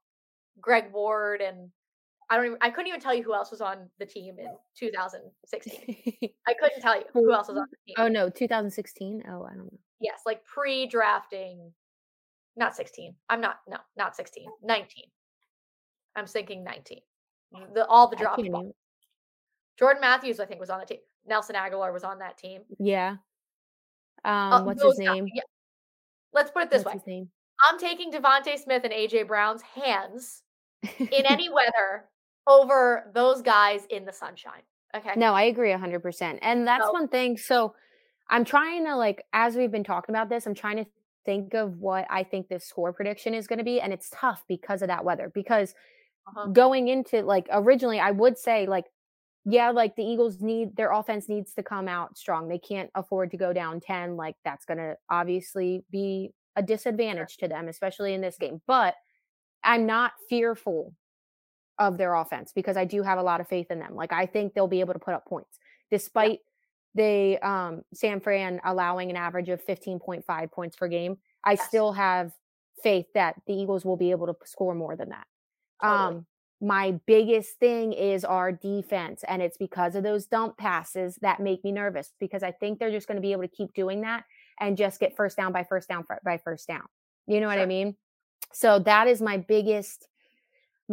Greg 0.62 0.91
Ward 0.91 1.41
and 1.41 1.70
I 2.34 2.36
don't 2.36 2.45
even 2.47 2.57
I 2.61 2.71
couldn't 2.71 2.88
even 2.88 2.99
tell 2.99 3.13
you 3.13 3.21
who 3.21 3.36
else 3.36 3.51
was 3.51 3.61
on 3.61 3.88
the 3.99 4.07
team 4.07 4.39
in 4.39 4.47
2016. 4.75 6.31
I 6.47 6.53
couldn't 6.55 6.81
tell 6.81 6.95
you 6.95 7.03
who 7.13 7.31
else 7.31 7.47
was 7.47 7.57
on 7.57 7.67
the 7.69 7.77
team. 7.86 7.95
Oh 7.99 8.07
no, 8.07 8.27
2016. 8.27 9.21
Oh, 9.29 9.43
I 9.43 9.49
don't 9.49 9.65
know. 9.65 9.79
Yes, 9.99 10.21
like 10.25 10.43
pre-drafting 10.43 11.71
not 12.55 12.75
16. 12.75 13.13
I'm 13.29 13.39
not 13.39 13.57
no, 13.69 13.77
not 13.97 14.15
16. 14.15 14.47
19. 14.63 15.03
I'm 16.15 16.25
thinking 16.25 16.63
19. 16.63 16.97
The 17.75 17.86
all 17.86 18.07
the 18.07 18.15
drop 18.15 18.39
Jordan 19.77 20.01
Matthews, 20.01 20.39
I 20.39 20.45
think, 20.45 20.59
was 20.59 20.71
on 20.71 20.79
the 20.79 20.88
team. 20.88 20.99
Nelson 21.27 21.55
Agholor 21.55 21.93
was 21.93 22.03
on 22.03 22.17
that 22.17 22.39
team. 22.39 22.61
Yeah. 22.79 23.17
Um, 24.25 24.53
oh, 24.53 24.63
what's 24.63 24.84
his 24.84 24.97
name? 24.97 25.27
Yeah. 25.31 25.43
Let's 26.34 26.49
put 26.49 26.63
it 26.63 26.71
this 26.71 26.84
what's 26.84 27.05
way. 27.05 27.27
I'm 27.61 27.77
taking 27.77 28.11
DeVonta 28.11 28.57
Smith 28.57 28.84
and 28.84 28.91
AJ 28.91 29.27
Brown's 29.27 29.61
hands 29.61 30.41
in 30.99 31.27
any 31.27 31.49
weather 31.49 32.05
over 32.48 33.12
those 33.14 33.41
guys 33.41 33.86
in 33.89 34.06
the 34.06 34.14
sunshine. 34.14 34.62
Okay. 34.96 35.12
No, 35.16 35.34
I 35.34 35.44
agree 35.44 35.72
100%. 35.72 36.39
And 36.41 36.68
that's 36.68 36.86
so, 36.86 36.91
one 36.91 37.08
thing. 37.08 37.38
So 37.38 37.74
I'm 38.30 38.46
trying 38.46 38.86
to, 38.86 38.96
like, 38.96 39.24
as 39.34 39.56
we've 39.56 39.72
been 39.72 39.84
talking 39.84 40.14
about 40.14 40.30
this, 40.30 40.46
I'm 40.46 40.54
trying 40.54 40.78
to 40.78 40.86
think 41.26 41.54
of 41.54 41.80
what 41.80 42.06
I 42.10 42.24
think 42.24 42.48
the 42.48 42.60
score 42.60 42.94
prediction 42.94 43.34
is 43.34 43.48
going 43.48 43.60
to 43.60 43.66
be. 43.66 43.82
And 43.82 43.91
it's 43.91 44.12
tough 44.14 44.44
because 44.48 44.82
of 44.82 44.89
that 44.89 45.04
weather. 45.04 45.32
Because 45.34 45.74
uh-huh. 46.28 46.48
going 46.48 46.89
into, 46.89 47.22
like, 47.22 47.48
originally, 47.52 48.00
I 48.00 48.12
would 48.12 48.38
say, 48.38 48.68
like, 48.68 48.86
yeah, 49.46 49.72
like 49.72 49.96
the 49.96 50.04
Eagles 50.04 50.39
need 50.39 50.76
their 50.78 50.91
offense 50.91 51.28
needs 51.28 51.54
to 51.56 51.64
come 51.64 51.88
out 51.88 52.18
strong. 52.18 52.48
They 52.48 52.60
can't 52.60 52.89
afford 52.96 53.32
to 53.32 53.38
go 53.38 53.52
down 53.52 53.80
10. 53.80 54.16
Like, 54.16 54.36
that's 54.46 54.66
going 54.66 54.78
to 54.78 54.96
obviously 55.10 55.84
be 55.91 56.32
a 56.56 56.62
disadvantage 56.62 57.38
to 57.38 57.48
them, 57.48 57.68
especially 57.68 58.14
in 58.14 58.22
this 58.22 58.38
game. 58.38 58.62
But 58.68 58.94
I'm 59.64 59.86
not 59.86 60.14
fearful 60.30 60.94
of 61.80 61.97
their 61.97 62.15
offense 62.15 62.51
because 62.53 62.78
I 62.78 62.86
do 62.86 63.01
have 63.01 63.17
a 63.17 63.24
lot 63.24 63.41
of 63.41 63.47
faith 63.47 63.71
in 63.71 63.80
them. 63.80 63.95
Like 63.95 64.13
I 64.13 64.26
think 64.26 64.53
they'll 64.53 64.67
be 64.67 64.80
able 64.80 64.93
to 64.93 64.99
put 64.99 65.13
up 65.13 65.26
points 65.26 65.57
despite 65.91 66.39
yeah. 66.93 67.38
the 67.39 67.47
um 67.47 67.82
San 67.93 68.19
Fran 68.19 68.61
allowing 68.63 69.09
an 69.09 69.15
average 69.15 69.49
of 69.49 69.65
15.5 69.65 70.51
points 70.51 70.76
per 70.76 70.88
game. 70.88 71.17
I 71.43 71.51
yes. 71.51 71.67
still 71.67 71.93
have 71.93 72.32
faith 72.84 73.05
that 73.13 73.36
the 73.47 73.53
Eagles 73.53 73.86
will 73.86 73.97
be 73.97 74.11
able 74.11 74.28
to 74.28 74.36
score 74.45 74.76
more 74.76 74.95
than 74.95 75.09
that. 75.09 75.26
Totally. 75.82 76.17
Um 76.17 76.26
my 76.61 76.97
biggest 77.05 77.59
thing 77.59 77.91
is 77.91 78.24
our 78.24 78.49
defense 78.49 79.26
and 79.28 79.41
it's 79.41 79.57
because 79.57 79.95
of 79.95 80.03
those 80.03 80.28
dump 80.28 80.57
passes 80.57 81.17
that 81.21 81.41
make 81.41 81.61
me 81.61 81.74
nervous 81.74 82.13
because 82.21 82.41
I 82.41 82.51
think 82.51 82.80
they're 82.80 82.89
just 82.89 83.05
going 83.05 83.17
to 83.17 83.21
be 83.21 83.34
able 83.34 83.41
to 83.41 83.49
keep 83.49 83.74
doing 83.74 83.99
that 84.01 84.24
and 84.61 84.78
just 84.78 85.01
get 85.01 85.13
first 85.17 85.36
down 85.36 85.51
by 85.51 85.65
first 85.65 85.89
down 85.89 86.05
by 86.24 86.38
first 86.38 86.69
down. 86.69 86.84
You 87.28 87.41
know 87.41 87.49
sure. 87.49 87.57
what 87.57 87.59
I 87.59 87.65
mean? 87.65 87.97
So 88.53 88.80
that 88.80 89.07
is 89.07 89.21
my 89.21 89.38
biggest 89.38 90.07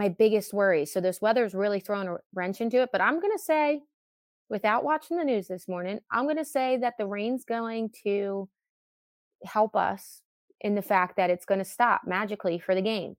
my 0.00 0.08
biggest 0.08 0.54
worry. 0.54 0.86
So 0.86 0.98
this 0.98 1.20
weather's 1.20 1.52
really 1.52 1.78
thrown 1.78 2.08
a 2.08 2.16
wrench 2.32 2.62
into 2.62 2.80
it, 2.80 2.88
but 2.90 3.02
I'm 3.02 3.20
going 3.20 3.36
to 3.36 3.42
say 3.42 3.82
without 4.48 4.82
watching 4.82 5.18
the 5.18 5.24
news 5.24 5.46
this 5.46 5.68
morning, 5.68 6.00
I'm 6.10 6.24
going 6.24 6.38
to 6.38 6.44
say 6.44 6.78
that 6.78 6.94
the 6.96 7.04
rain's 7.04 7.44
going 7.44 7.90
to 8.04 8.48
help 9.44 9.76
us 9.76 10.22
in 10.62 10.74
the 10.74 10.80
fact 10.80 11.18
that 11.18 11.28
it's 11.28 11.44
going 11.44 11.58
to 11.58 11.66
stop 11.66 12.02
magically 12.06 12.58
for 12.58 12.74
the 12.74 12.80
game. 12.80 13.14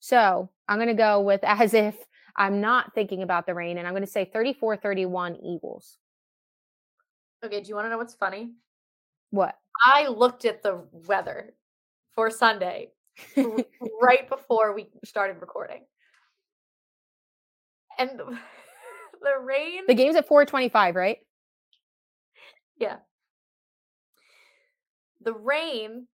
So 0.00 0.48
I'm 0.68 0.78
going 0.78 0.88
to 0.88 0.94
go 0.94 1.20
with 1.20 1.40
as 1.42 1.74
if 1.74 1.96
I'm 2.34 2.62
not 2.62 2.94
thinking 2.94 3.22
about 3.22 3.44
the 3.44 3.54
rain, 3.54 3.76
and 3.76 3.86
I'm 3.86 3.92
going 3.92 4.06
to 4.06 4.10
say 4.10 4.24
34 4.24 4.78
31 4.78 5.36
Eagles. 5.36 5.98
Okay, 7.44 7.60
do 7.60 7.68
you 7.68 7.74
want 7.74 7.84
to 7.84 7.90
know 7.90 7.98
what's 7.98 8.14
funny? 8.14 8.52
What? 9.30 9.54
I 9.84 10.08
looked 10.08 10.46
at 10.46 10.62
the 10.62 10.82
weather 11.06 11.52
for 12.14 12.30
Sunday 12.30 12.92
right 14.00 14.28
before 14.28 14.74
we 14.74 14.88
started 15.04 15.40
recording. 15.40 15.84
And 17.98 18.10
the 18.18 18.24
rain. 19.44 19.82
The 19.86 19.94
game's 19.94 20.16
at 20.16 20.28
425, 20.28 20.94
right? 20.94 21.18
Yeah. 22.78 22.96
The 25.20 25.34
rain 25.34 26.06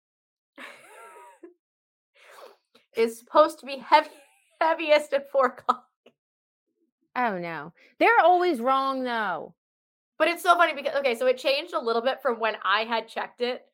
is 2.95 3.19
supposed 3.19 3.59
to 3.59 3.65
be 3.65 3.77
heavy 3.77 4.09
heaviest 4.61 5.13
at 5.13 5.29
four 5.31 5.47
o'clock. 5.47 5.85
Oh 7.15 7.37
no. 7.37 7.73
They're 7.99 8.19
always 8.23 8.59
wrong 8.59 9.03
though. 9.03 9.53
But 10.17 10.29
it's 10.29 10.43
so 10.43 10.55
funny 10.55 10.73
because 10.73 10.95
okay, 10.99 11.15
so 11.15 11.27
it 11.27 11.37
changed 11.37 11.73
a 11.73 11.79
little 11.79 12.01
bit 12.01 12.21
from 12.21 12.39
when 12.39 12.55
I 12.63 12.81
had 12.85 13.07
checked 13.07 13.41
it. 13.41 13.65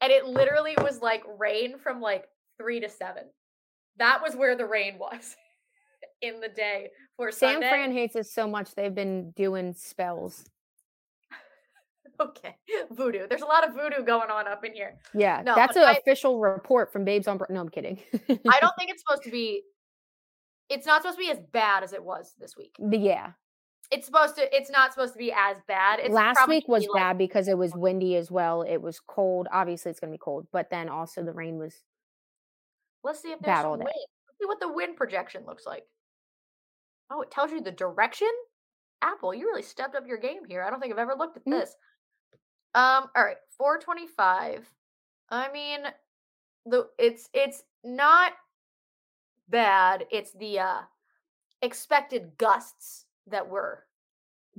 And 0.00 0.12
it 0.12 0.26
literally 0.26 0.74
was 0.78 1.00
like 1.00 1.22
rain 1.38 1.78
from 1.78 2.00
like 2.00 2.26
three 2.58 2.80
to 2.80 2.88
seven. 2.88 3.24
That 3.98 4.20
was 4.22 4.34
where 4.34 4.56
the 4.56 4.66
rain 4.66 4.98
was 4.98 5.36
in 6.22 6.40
the 6.40 6.48
day 6.48 6.90
for 7.16 7.30
San 7.30 7.54
Sunday. 7.54 7.68
Fran 7.68 7.92
hates 7.92 8.16
us 8.16 8.32
so 8.32 8.48
much 8.48 8.74
they've 8.74 8.94
been 8.94 9.30
doing 9.32 9.72
spells. 9.72 10.44
okay, 12.20 12.56
voodoo. 12.90 13.26
There's 13.28 13.42
a 13.42 13.46
lot 13.46 13.66
of 13.66 13.74
voodoo 13.74 14.04
going 14.04 14.30
on 14.30 14.48
up 14.48 14.64
in 14.64 14.72
here. 14.72 14.96
Yeah, 15.14 15.42
no, 15.44 15.54
that's 15.54 15.76
an 15.76 15.84
official 15.84 16.40
report 16.40 16.92
from 16.92 17.04
Babes 17.04 17.28
on. 17.28 17.38
No, 17.50 17.60
I'm 17.60 17.68
kidding. 17.68 18.00
I 18.12 18.60
don't 18.60 18.74
think 18.78 18.90
it's 18.90 19.02
supposed 19.06 19.24
to 19.24 19.30
be. 19.30 19.62
It's 20.70 20.86
not 20.86 21.02
supposed 21.02 21.18
to 21.18 21.24
be 21.24 21.30
as 21.30 21.38
bad 21.52 21.84
as 21.84 21.92
it 21.92 22.02
was 22.02 22.34
this 22.40 22.56
week. 22.56 22.74
Yeah, 22.78 23.32
it's 23.90 24.06
supposed 24.06 24.36
to. 24.36 24.56
It's 24.56 24.70
not 24.70 24.92
supposed 24.92 25.12
to 25.12 25.18
be 25.18 25.32
as 25.32 25.58
bad. 25.68 26.00
It's 26.00 26.12
Last 26.12 26.48
week 26.48 26.66
was 26.68 26.86
bad 26.94 27.10
like, 27.10 27.18
because 27.18 27.48
it 27.48 27.58
was 27.58 27.72
windy 27.74 28.16
as 28.16 28.30
well. 28.30 28.62
It 28.62 28.78
was 28.78 29.00
cold. 29.00 29.46
Obviously, 29.52 29.90
it's 29.90 30.00
going 30.00 30.10
to 30.10 30.14
be 30.14 30.22
cold, 30.22 30.46
but 30.52 30.70
then 30.70 30.88
also 30.88 31.22
the 31.22 31.32
rain 31.32 31.58
was 31.58 31.74
Let's 33.04 33.20
see 33.20 33.32
if 33.32 33.38
there's 33.40 33.60
some 33.60 33.70
wind. 33.70 33.82
Let's 33.84 34.38
see 34.40 34.46
what 34.46 34.60
the 34.60 34.72
wind 34.72 34.96
projection 34.96 35.44
looks 35.46 35.66
like. 35.66 35.84
Oh, 37.10 37.20
it 37.20 37.30
tells 37.30 37.52
you 37.52 37.60
the 37.60 37.70
direction. 37.70 38.30
Apple, 39.02 39.34
you 39.34 39.46
really 39.46 39.62
stepped 39.62 39.94
up 39.94 40.06
your 40.06 40.16
game 40.16 40.44
here. 40.48 40.62
I 40.62 40.70
don't 40.70 40.80
think 40.80 40.92
I've 40.92 40.98
ever 40.98 41.14
looked 41.14 41.36
at 41.36 41.42
mm-hmm. 41.42 41.60
this. 41.60 41.76
Um, 42.74 43.08
all 43.14 43.22
right, 43.22 43.36
425. 43.58 44.68
I 45.30 45.52
mean, 45.52 45.80
the 46.66 46.88
it's 46.98 47.28
it's 47.34 47.62
not 47.84 48.32
bad. 49.48 50.06
It's 50.10 50.32
the 50.32 50.60
uh 50.60 50.80
expected 51.62 52.32
gusts 52.38 53.04
that 53.26 53.48
were 53.48 53.84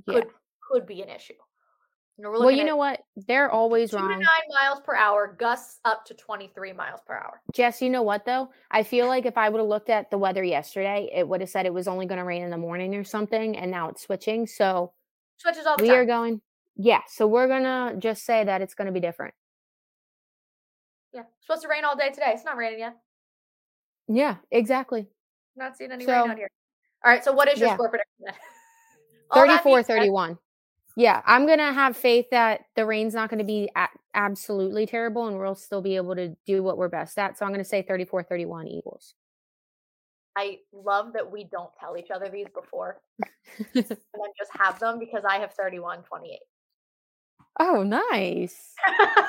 could 0.08 0.26
could 0.70 0.86
be 0.86 1.02
an 1.02 1.08
issue 1.08 1.34
well, 2.18 2.50
you 2.50 2.64
know 2.64 2.76
what? 2.76 3.02
They're 3.28 3.50
always 3.50 3.90
two 3.90 3.96
wrong. 3.96 4.08
To 4.08 4.14
nine 4.14 4.24
miles 4.60 4.80
per 4.84 4.94
hour, 4.94 5.36
gusts 5.38 5.80
up 5.84 6.04
to 6.06 6.14
23 6.14 6.72
miles 6.72 7.00
per 7.06 7.14
hour. 7.14 7.42
Jess, 7.52 7.82
you 7.82 7.90
know 7.90 8.02
what 8.02 8.24
though? 8.24 8.48
I 8.70 8.82
feel 8.82 9.06
like 9.06 9.26
if 9.26 9.36
I 9.36 9.48
would 9.48 9.58
have 9.58 9.68
looked 9.68 9.90
at 9.90 10.10
the 10.10 10.18
weather 10.18 10.42
yesterday, 10.42 11.10
it 11.14 11.28
would 11.28 11.40
have 11.40 11.50
said 11.50 11.66
it 11.66 11.74
was 11.74 11.88
only 11.88 12.06
going 12.06 12.18
to 12.18 12.24
rain 12.24 12.42
in 12.42 12.50
the 12.50 12.56
morning 12.56 12.94
or 12.94 13.04
something, 13.04 13.56
and 13.56 13.70
now 13.70 13.88
it's 13.90 14.02
switching. 14.02 14.46
So 14.46 14.92
switches 15.36 15.66
all 15.66 15.76
the 15.76 15.82
we 15.82 15.88
time. 15.90 15.98
are 15.98 16.06
going. 16.06 16.40
Yeah, 16.76 17.00
so 17.08 17.26
we're 17.26 17.48
gonna 17.48 17.96
just 17.98 18.24
say 18.24 18.44
that 18.44 18.60
it's 18.60 18.74
going 18.74 18.86
to 18.86 18.92
be 18.92 19.00
different. 19.00 19.34
Yeah, 21.12 21.22
it's 21.22 21.46
supposed 21.46 21.62
to 21.62 21.68
rain 21.68 21.84
all 21.84 21.96
day 21.96 22.10
today. 22.10 22.32
It's 22.34 22.44
not 22.44 22.56
raining 22.56 22.80
yet. 22.80 22.96
Yeah, 24.08 24.36
exactly. 24.50 25.08
Not 25.56 25.76
seeing 25.76 25.90
any 25.90 26.04
so, 26.04 26.12
rain 26.12 26.30
out 26.30 26.36
here. 26.36 26.50
All 27.04 27.10
right, 27.10 27.24
so 27.24 27.32
what 27.32 27.48
is 27.48 27.58
your 27.58 27.68
yeah. 27.68 27.74
score 27.74 27.88
prediction 27.88 28.24
then? 28.24 28.34
34 29.34 29.82
31. 29.82 30.38
Yeah, 30.96 31.20
I'm 31.26 31.46
gonna 31.46 31.72
have 31.74 31.94
faith 31.96 32.26
that 32.30 32.62
the 32.74 32.86
rain's 32.86 33.12
not 33.14 33.28
going 33.28 33.38
to 33.38 33.44
be 33.44 33.70
a- 33.76 33.88
absolutely 34.14 34.86
terrible, 34.86 35.26
and 35.28 35.38
we'll 35.38 35.54
still 35.54 35.82
be 35.82 35.96
able 35.96 36.14
to 36.16 36.34
do 36.46 36.62
what 36.62 36.78
we're 36.78 36.88
best 36.88 37.18
at. 37.18 37.38
So 37.38 37.44
I'm 37.44 37.52
going 37.52 37.62
to 37.62 37.68
say 37.68 37.82
34-31 37.82 38.66
Eagles. 38.66 39.14
I 40.38 40.58
love 40.72 41.12
that 41.12 41.30
we 41.30 41.44
don't 41.44 41.70
tell 41.78 41.96
each 41.96 42.10
other 42.10 42.28
these 42.28 42.46
before 42.54 43.00
and 43.58 43.84
then 43.84 44.32
just 44.38 44.50
have 44.52 44.78
them 44.78 44.98
because 44.98 45.22
I 45.28 45.36
have 45.38 45.52
31 45.52 46.02
28. 46.02 46.38
Oh, 47.58 47.82
nice! 47.82 48.74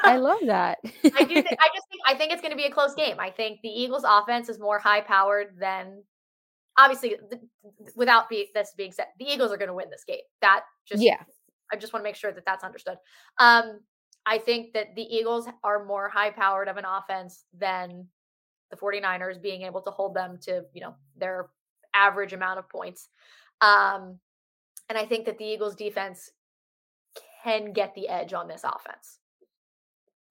I 0.04 0.18
love 0.22 0.40
that. 0.46 0.80
I 0.84 1.24
do. 1.24 1.34
Th- 1.34 1.46
I 1.60 1.70
just 1.74 1.88
think 1.90 2.02
I 2.06 2.14
think 2.14 2.32
it's 2.34 2.42
going 2.42 2.52
to 2.52 2.58
be 2.58 2.66
a 2.66 2.72
close 2.72 2.94
game. 2.94 3.20
I 3.20 3.30
think 3.30 3.60
the 3.62 3.70
Eagles' 3.70 4.04
offense 4.08 4.50
is 4.50 4.60
more 4.60 4.80
high 4.80 5.02
powered 5.02 5.58
than 5.60 6.04
obviously. 6.78 7.16
th- 7.30 7.42
without 7.96 8.28
be, 8.30 8.50
this 8.54 8.74
being 8.78 8.92
said, 8.92 9.08
the 9.20 9.26
Eagles 9.26 9.52
are 9.52 9.58
going 9.58 9.70
to 9.70 9.74
win 9.74 9.90
this 9.90 10.04
game. 10.06 10.20
That 10.42 10.62
just 10.86 11.02
yeah, 11.02 11.24
I 11.72 11.76
just 11.76 11.94
want 11.94 12.04
to 12.04 12.08
make 12.08 12.16
sure 12.16 12.32
that 12.32 12.46
that's 12.46 12.64
understood. 12.64 12.98
Um, 13.40 13.80
I 14.26 14.38
think 14.38 14.74
that 14.74 14.96
the 14.96 15.04
Eagles 15.04 15.48
are 15.64 15.86
more 15.86 16.10
high 16.10 16.32
powered 16.32 16.68
of 16.68 16.78
an 16.78 16.86
offense 16.86 17.46
than 17.58 18.08
the 18.70 18.78
49ers 18.78 19.42
being 19.42 19.62
able 19.62 19.82
to 19.82 19.92
hold 19.92 20.14
them 20.14 20.38
to, 20.42 20.64
you 20.74 20.82
know, 20.82 20.96
their 21.18 21.50
average 21.94 22.34
amount 22.34 22.60
of 22.60 22.70
points. 22.70 23.10
Um, 23.62 24.20
and 24.90 24.98
I 24.98 25.06
think 25.06 25.26
that 25.26 25.38
the 25.38 25.46
Eagles 25.46 25.76
defense 25.76 26.30
can 27.44 27.72
get 27.72 27.96
the 27.96 28.10
edge 28.10 28.34
on 28.34 28.48
this 28.48 28.64
offense. 28.64 29.20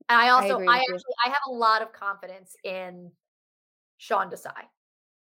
And 0.09 0.21
I 0.21 0.29
also, 0.29 0.57
agree 0.57 0.69
I, 0.69 0.79
with 0.79 0.83
you. 0.89 0.95
actually, 0.95 1.15
I 1.25 1.29
have 1.29 1.43
a 1.49 1.53
lot 1.53 1.83
of 1.83 1.93
confidence 1.93 2.55
in 2.65 3.11
Sean 3.99 4.31
Desai. 4.31 4.53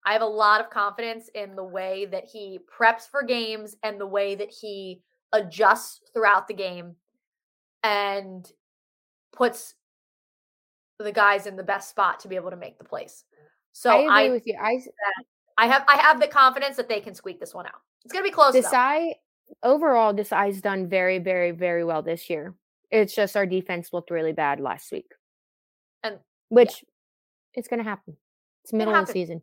I 0.07 0.13
have 0.13 0.23
a 0.23 0.27
lot 0.27 0.61
of 0.61 0.71
confidence 0.71 1.31
in 1.35 1.55
the 1.55 1.65
way 1.65 2.07
that 2.07 2.25
he 2.25 2.59
preps 2.79 3.09
for 3.11 3.23
games 3.23 3.77
and 3.83 4.01
the 4.01 4.07
way 4.07 4.35
that 4.35 4.51
he 4.51 5.03
adjusts 5.33 6.01
throughout 6.13 6.49
the 6.49 6.55
game 6.55 6.97
and 7.83 8.51
puts 9.33 9.75
the 10.99 11.13
guys 11.13 11.47
in 11.47 11.57
the 11.57 11.63
best 11.63 11.91
spot 11.91 12.21
to 12.21 12.29
be 12.29 12.37
able 12.37 12.51
to 12.51 12.57
make 12.57 12.79
the 12.79 12.85
plays. 12.85 13.25
So 13.73 13.91
I 13.91 13.99
agree 13.99 14.11
I, 14.11 14.31
with 14.31 14.47
you. 14.47 14.57
I 14.61 14.81
I 15.59 15.67
have 15.67 15.85
I 15.89 15.97
have 15.97 16.21
the 16.21 16.29
confidence 16.29 16.77
that 16.77 16.89
they 16.89 17.01
can 17.01 17.15
squeak 17.15 17.41
this 17.41 17.53
one 17.55 17.67
out. 17.67 17.81
It's 18.05 18.13
gonna 18.13 18.25
be 18.25 18.31
close. 18.31 18.53
though. 18.53 18.61
Desai 18.63 19.15
overall, 19.63 20.15
Desai's 20.15 20.61
done 20.61 20.89
very, 20.89 21.19
very, 21.19 21.51
very 21.51 21.85
well 21.85 22.03
this 22.03 22.29
year. 22.31 22.55
It's 22.91 23.15
just 23.15 23.37
our 23.37 23.47
defense 23.47 23.93
looked 23.93 24.11
really 24.11 24.33
bad 24.33 24.61
last 24.61 24.93
week, 24.93 25.11
And 26.03 26.19
which 26.49 26.85
it's 27.55 27.69
going 27.69 27.83
to 27.83 27.89
happen. 27.89 28.17
It's 28.63 28.73
middle 28.73 28.95
of 28.95 29.07
the 29.07 29.13
season. 29.13 29.43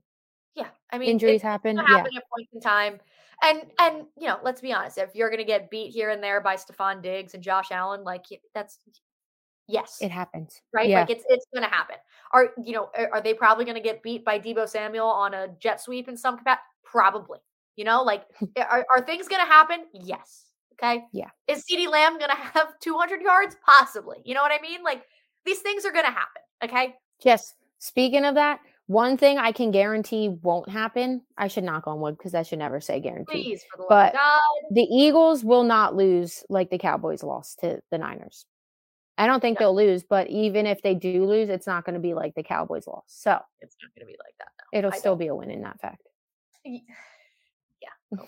yeah, 0.55 0.67
I 0.91 0.97
mean 0.97 1.09
Injuries 1.09 1.35
it's 1.35 1.43
happen. 1.43 1.75
gonna 1.75 1.87
Yeah, 1.89 1.99
at 1.99 2.23
points 2.35 2.53
in 2.53 2.61
time. 2.61 2.99
And 3.43 3.63
and 3.79 4.05
you 4.17 4.27
know, 4.27 4.37
let's 4.43 4.61
be 4.61 4.71
honest, 4.71 4.97
if 4.97 5.15
you're 5.15 5.29
gonna 5.29 5.43
get 5.43 5.71
beat 5.71 5.91
here 5.91 6.09
and 6.09 6.23
there 6.23 6.41
by 6.41 6.55
Stefon 6.55 7.01
Diggs 7.01 7.33
and 7.33 7.43
Josh 7.43 7.71
Allen, 7.71 8.03
like 8.03 8.25
that's 8.53 8.79
yes. 9.67 9.97
it 10.01 10.11
happens. 10.11 10.61
right? 10.73 10.87
Yeah. 10.87 11.01
Like 11.01 11.09
it's 11.09 11.23
it's 11.27 11.45
gonna 11.53 11.67
happen. 11.67 11.95
Are 12.33 12.51
you 12.63 12.73
know 12.73 12.89
are, 13.11 13.21
they 13.21 13.33
probably 13.33 13.65
gonna 13.65 13.81
get 13.81 14.03
beat 14.03 14.23
by 14.23 14.39
Deebo 14.39 14.69
Samuel 14.69 15.07
on 15.07 15.33
a 15.33 15.47
jet 15.59 15.81
sweep 15.81 16.07
in 16.07 16.17
some 16.17 16.37
capacity? 16.37 16.61
Probably. 16.83 17.39
You 17.75 17.85
know, 17.85 18.03
like 18.03 18.25
are, 18.57 18.85
are 18.91 19.01
things 19.01 19.27
gonna 19.27 19.45
happen? 19.45 19.85
Yes. 19.93 20.45
Okay. 20.73 21.03
Yeah. 21.11 21.29
Is 21.47 21.63
CeeDee 21.65 21.89
Lamb 21.89 22.19
gonna 22.19 22.35
have 22.53 22.79
200 22.79 23.21
yards? 23.21 23.55
Possibly. 23.65 24.17
You 24.23 24.35
know 24.35 24.41
what 24.41 24.51
I 24.51 24.61
mean? 24.61 24.83
Like 24.83 25.03
these 25.45 25.59
things 25.59 25.85
are 25.85 25.91
gonna 25.91 26.11
happen. 26.11 26.41
Okay. 26.63 26.95
Yes. 27.23 27.55
Speaking 27.79 28.25
of 28.25 28.35
that, 28.35 28.59
one 28.91 29.17
thing 29.17 29.37
I 29.37 29.51
can 29.53 29.71
guarantee 29.71 30.27
won't 30.29 30.67
happen. 30.69 31.21
I 31.37 31.47
should 31.47 31.63
knock 31.63 31.87
on 31.87 31.99
wood 32.01 32.17
because 32.17 32.35
I 32.35 32.43
should 32.43 32.59
never 32.59 32.81
say 32.81 32.99
guarantee. 32.99 33.43
Please, 33.43 33.63
for 33.71 33.77
the 33.77 33.83
love 33.83 33.89
But 33.89 34.13
God. 34.13 34.39
The 34.71 34.81
Eagles 34.83 35.43
will 35.43 35.63
not 35.63 35.95
lose 35.95 36.43
like 36.49 36.69
the 36.69 36.77
Cowboys 36.77 37.23
lost 37.23 37.59
to 37.61 37.79
the 37.91 37.97
Niners. 37.97 38.45
I 39.17 39.27
don't 39.27 39.39
think 39.39 39.55
Yeah. 39.57 39.65
they'll 39.65 39.75
lose, 39.75 40.03
but 40.03 40.29
even 40.29 40.65
if 40.65 40.81
they 40.81 40.95
do 40.95 41.25
lose, 41.25 41.49
it's 41.49 41.67
not 41.67 41.85
going 41.85 41.93
to 41.93 41.99
be 41.99 42.13
like 42.13 42.33
the 42.35 42.43
Cowboys 42.43 42.87
lost. 42.87 43.21
So 43.23 43.39
It's 43.59 43.75
not 43.81 43.91
gonna 43.95 44.07
be 44.07 44.17
like 44.23 44.33
that. 44.39 44.49
No. 44.73 44.77
it'll 44.79 44.93
I 44.93 44.97
still 44.97 45.11
don't. 45.13 45.19
be 45.19 45.27
a 45.27 45.35
win 45.35 45.51
in 45.51 45.61
that 45.61 45.79
fact. 45.79 46.01
Yeah. 46.65 46.79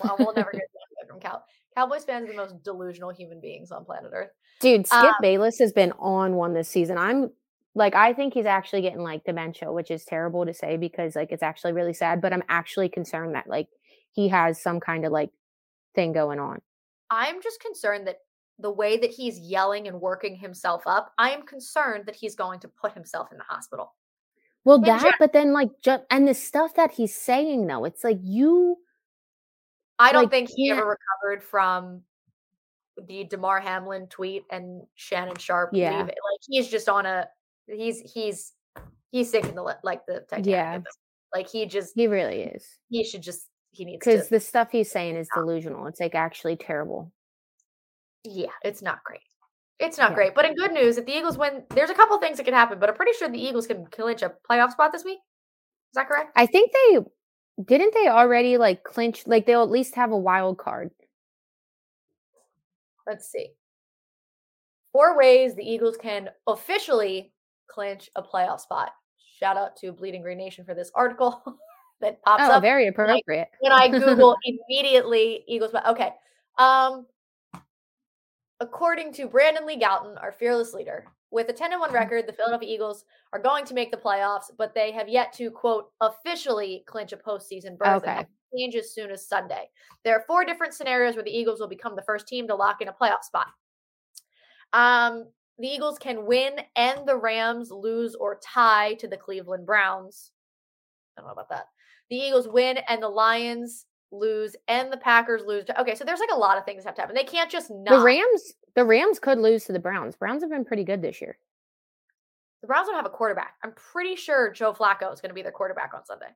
Well, 0.02 0.16
we'll 0.18 0.32
never 0.32 0.50
get 0.50 0.62
that 1.00 1.08
from 1.08 1.20
Cow. 1.20 1.42
Cowboys 1.76 2.04
fans 2.04 2.26
are 2.28 2.32
the 2.32 2.38
most 2.38 2.62
delusional 2.62 3.10
human 3.10 3.38
beings 3.38 3.70
on 3.70 3.84
planet 3.84 4.12
Earth. 4.14 4.30
Dude, 4.60 4.86
Skip 4.86 4.98
Um, 5.02 5.14
Bayless 5.20 5.58
has 5.58 5.72
been 5.74 5.92
on 5.98 6.36
one 6.36 6.54
this 6.54 6.68
season. 6.70 6.96
I'm 6.96 7.30
like, 7.74 7.94
I 7.94 8.12
think 8.12 8.34
he's 8.34 8.46
actually 8.46 8.82
getting 8.82 9.00
like 9.02 9.24
dementia, 9.24 9.72
which 9.72 9.90
is 9.90 10.04
terrible 10.04 10.46
to 10.46 10.54
say 10.54 10.76
because 10.76 11.16
like 11.16 11.32
it's 11.32 11.42
actually 11.42 11.72
really 11.72 11.92
sad, 11.94 12.20
but 12.20 12.32
I'm 12.32 12.42
actually 12.48 12.88
concerned 12.88 13.34
that 13.34 13.48
like 13.48 13.68
he 14.12 14.28
has 14.28 14.60
some 14.62 14.78
kind 14.80 15.04
of 15.04 15.12
like 15.12 15.30
thing 15.94 16.12
going 16.12 16.38
on. 16.38 16.60
I'm 17.10 17.42
just 17.42 17.60
concerned 17.60 18.06
that 18.06 18.18
the 18.60 18.70
way 18.70 18.96
that 18.96 19.10
he's 19.10 19.38
yelling 19.38 19.88
and 19.88 20.00
working 20.00 20.36
himself 20.36 20.84
up, 20.86 21.12
I 21.18 21.30
am 21.30 21.42
concerned 21.42 22.06
that 22.06 22.14
he's 22.14 22.36
going 22.36 22.60
to 22.60 22.68
put 22.68 22.92
himself 22.92 23.32
in 23.32 23.38
the 23.38 23.44
hospital. 23.44 23.94
Well, 24.64 24.76
In 24.76 24.82
that, 24.82 25.02
gen- 25.02 25.12
but 25.18 25.32
then 25.32 25.52
like, 25.52 25.70
just 25.82 26.04
and 26.10 26.26
the 26.28 26.34
stuff 26.34 26.74
that 26.76 26.92
he's 26.92 27.14
saying 27.14 27.66
though, 27.66 27.84
it's 27.84 28.04
like 28.04 28.18
you, 28.22 28.78
I 29.98 30.12
don't 30.12 30.22
Like, 30.24 30.30
think 30.30 30.50
he 30.50 30.68
can't- 30.68 30.78
ever 30.78 30.96
recovered 31.22 31.42
from 31.42 32.02
the 33.08 33.24
Damar 33.24 33.58
Hamlin 33.60 34.06
tweet 34.06 34.44
and 34.50 34.82
Shannon 34.94 35.36
Sharpe 35.36 35.70
Yeah. 35.72 35.90
leave. 35.90 36.06
Like 36.06 36.40
he's 36.48 36.68
just 36.68 36.88
on 36.88 37.06
a 37.06 37.28
he's 37.66 38.00
he's 38.12 38.52
he's 39.10 39.30
sinking 39.30 39.54
the 39.54 39.62
like 39.82 40.06
the 40.06 40.20
Titanic. 40.28 40.46
Yeah. 40.46 40.80
Like 41.34 41.48
he 41.50 41.66
just 41.66 41.92
he 41.96 42.06
really 42.06 42.42
is. 42.42 42.64
he 42.90 43.04
should 43.04 43.22
just 43.22 43.48
he 43.72 43.84
needs 43.84 44.04
Because 44.04 44.28
the 44.28 44.40
stuff 44.40 44.68
he's 44.70 44.90
saying 44.90 45.16
is 45.16 45.28
delusional. 45.34 45.86
It's 45.86 46.00
like 46.00 46.14
actually 46.14 46.56
terrible. 46.56 47.12
yeah, 48.24 48.52
it's 48.64 48.82
not 48.82 49.02
great. 49.04 49.20
It's 49.80 49.98
not 49.98 50.10
Yeah. 50.10 50.14
great. 50.14 50.34
But 50.36 50.44
in 50.44 50.54
good 50.54 50.72
news, 50.72 50.96
if 50.96 51.06
the 51.06 51.12
Eagles 51.16 51.36
win, 51.36 51.64
there's 51.70 51.90
a 51.90 51.94
couple 51.94 52.16
things 52.18 52.36
that 52.36 52.44
could 52.44 52.54
happen, 52.54 52.78
but 52.78 52.88
I'm 52.88 52.94
pretty 52.94 53.12
sure 53.18 53.28
the 53.28 53.42
Eagles 53.42 53.66
can 53.66 53.84
clinch 53.86 54.22
a 54.22 54.32
playoff 54.48 54.70
spot 54.70 54.92
this 54.92 55.04
week. 55.04 55.18
Is 55.18 55.94
that 55.96 56.06
correct? 56.08 56.30
I 56.36 56.46
think 56.46 56.70
they 56.72 57.00
didn't 57.64 57.94
they 57.94 58.08
already 58.08 58.56
like 58.56 58.84
clinch 58.84 59.26
like 59.26 59.46
they'll 59.46 59.62
at 59.64 59.70
least 59.70 59.96
have 59.96 60.12
a 60.12 60.16
wild 60.18 60.58
card. 60.58 60.90
Let's 63.06 63.26
see. 63.30 63.48
Four 64.92 65.18
ways 65.18 65.54
the 65.56 65.64
Eagles 65.68 65.96
can 65.96 66.30
officially 66.46 67.32
clinch 67.68 68.10
a 68.16 68.22
playoff 68.22 68.60
spot. 68.60 68.92
Shout 69.38 69.56
out 69.56 69.76
to 69.78 69.92
Bleeding 69.92 70.22
Green 70.22 70.38
Nation 70.38 70.64
for 70.64 70.74
this 70.74 70.90
article 70.94 71.42
that 72.00 72.22
pops 72.22 72.42
Oh, 72.46 72.52
up 72.52 72.62
very 72.62 72.86
appropriate. 72.88 73.48
when 73.60 73.72
I 73.72 73.88
Google 73.88 74.36
immediately 74.68 75.44
Eagles. 75.48 75.72
but 75.72 75.86
Okay. 75.86 76.12
Um, 76.58 77.06
according 78.60 79.12
to 79.14 79.26
Brandon 79.26 79.66
Lee 79.66 79.78
Gowton, 79.78 80.16
our 80.22 80.32
fearless 80.32 80.72
leader, 80.72 81.04
with 81.30 81.48
a 81.48 81.52
10 81.52 81.72
and 81.72 81.80
1 81.80 81.92
record, 81.92 82.26
the 82.26 82.32
Philadelphia 82.32 82.72
Eagles 82.72 83.04
are 83.32 83.40
going 83.40 83.64
to 83.64 83.74
make 83.74 83.90
the 83.90 83.96
playoffs, 83.96 84.50
but 84.56 84.74
they 84.74 84.92
have 84.92 85.08
yet 85.08 85.32
to 85.34 85.50
quote 85.50 85.90
officially 86.00 86.84
clinch 86.86 87.12
a 87.12 87.16
postseason 87.16 87.76
berth. 87.76 88.02
Okay. 88.04 88.24
change 88.56 88.76
as 88.76 88.94
soon 88.94 89.10
as 89.10 89.26
Sunday. 89.26 89.68
There 90.04 90.14
are 90.16 90.22
four 90.28 90.44
different 90.44 90.74
scenarios 90.74 91.16
where 91.16 91.24
the 91.24 91.36
Eagles 91.36 91.58
will 91.58 91.66
become 91.68 91.96
the 91.96 92.02
first 92.02 92.28
team 92.28 92.46
to 92.48 92.54
lock 92.54 92.80
in 92.80 92.88
a 92.88 92.92
playoff 92.92 93.22
spot. 93.24 93.48
Um, 94.72 95.26
the 95.58 95.68
Eagles 95.68 95.98
can 95.98 96.26
win 96.26 96.52
and 96.76 97.06
the 97.06 97.16
Rams 97.16 97.70
lose 97.70 98.14
or 98.14 98.40
tie 98.42 98.94
to 98.94 99.08
the 99.08 99.16
Cleveland 99.16 99.66
Browns. 99.66 100.32
I 101.16 101.20
don't 101.20 101.28
know 101.28 101.32
about 101.32 101.48
that. 101.50 101.66
The 102.10 102.16
Eagles 102.16 102.48
win 102.48 102.78
and 102.88 103.02
the 103.02 103.08
Lions 103.08 103.86
lose 104.10 104.56
and 104.68 104.92
the 104.92 104.96
Packers 104.96 105.42
lose. 105.46 105.64
Okay, 105.78 105.94
so 105.94 106.04
there's 106.04 106.20
like 106.20 106.30
a 106.32 106.38
lot 106.38 106.58
of 106.58 106.64
things 106.64 106.82
that 106.82 106.90
have 106.90 106.94
to 106.96 107.00
happen. 107.02 107.14
They 107.14 107.24
can't 107.24 107.50
just 107.50 107.70
not. 107.70 107.98
The 107.98 108.04
Rams, 108.04 108.54
the 108.74 108.84
Rams 108.84 109.18
could 109.18 109.38
lose 109.38 109.64
to 109.64 109.72
the 109.72 109.78
Browns. 109.78 110.16
Browns 110.16 110.42
have 110.42 110.50
been 110.50 110.64
pretty 110.64 110.84
good 110.84 111.02
this 111.02 111.20
year. 111.20 111.38
The 112.60 112.66
Browns 112.66 112.86
don't 112.86 112.96
have 112.96 113.06
a 113.06 113.10
quarterback. 113.10 113.54
I'm 113.62 113.72
pretty 113.72 114.16
sure 114.16 114.50
Joe 114.50 114.72
Flacco 114.72 115.12
is 115.12 115.20
going 115.20 115.30
to 115.30 115.34
be 115.34 115.42
their 115.42 115.52
quarterback 115.52 115.92
on 115.94 116.04
Sunday. 116.04 116.30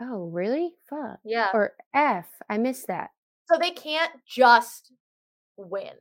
Oh, 0.00 0.30
really? 0.32 0.72
Fuck. 0.88 1.18
Yeah. 1.24 1.48
Or 1.52 1.72
F. 1.94 2.26
I 2.48 2.58
missed 2.58 2.86
that. 2.86 3.10
So 3.50 3.58
they 3.58 3.72
can't 3.72 4.12
just 4.26 4.92
win. 5.56 5.92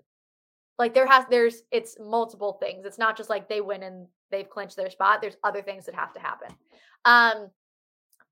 Like 0.79 0.93
there 0.93 1.05
has 1.05 1.25
there's 1.29 1.63
it's 1.71 1.97
multiple 1.99 2.53
things. 2.53 2.85
It's 2.85 2.97
not 2.97 3.17
just 3.17 3.29
like 3.29 3.49
they 3.49 3.61
win 3.61 3.83
and 3.83 4.07
they've 4.31 4.49
clinched 4.49 4.77
their 4.77 4.89
spot. 4.89 5.21
There's 5.21 5.37
other 5.43 5.61
things 5.61 5.85
that 5.85 5.93
have 5.93 6.13
to 6.13 6.19
happen. 6.19 6.55
Um 7.05 7.51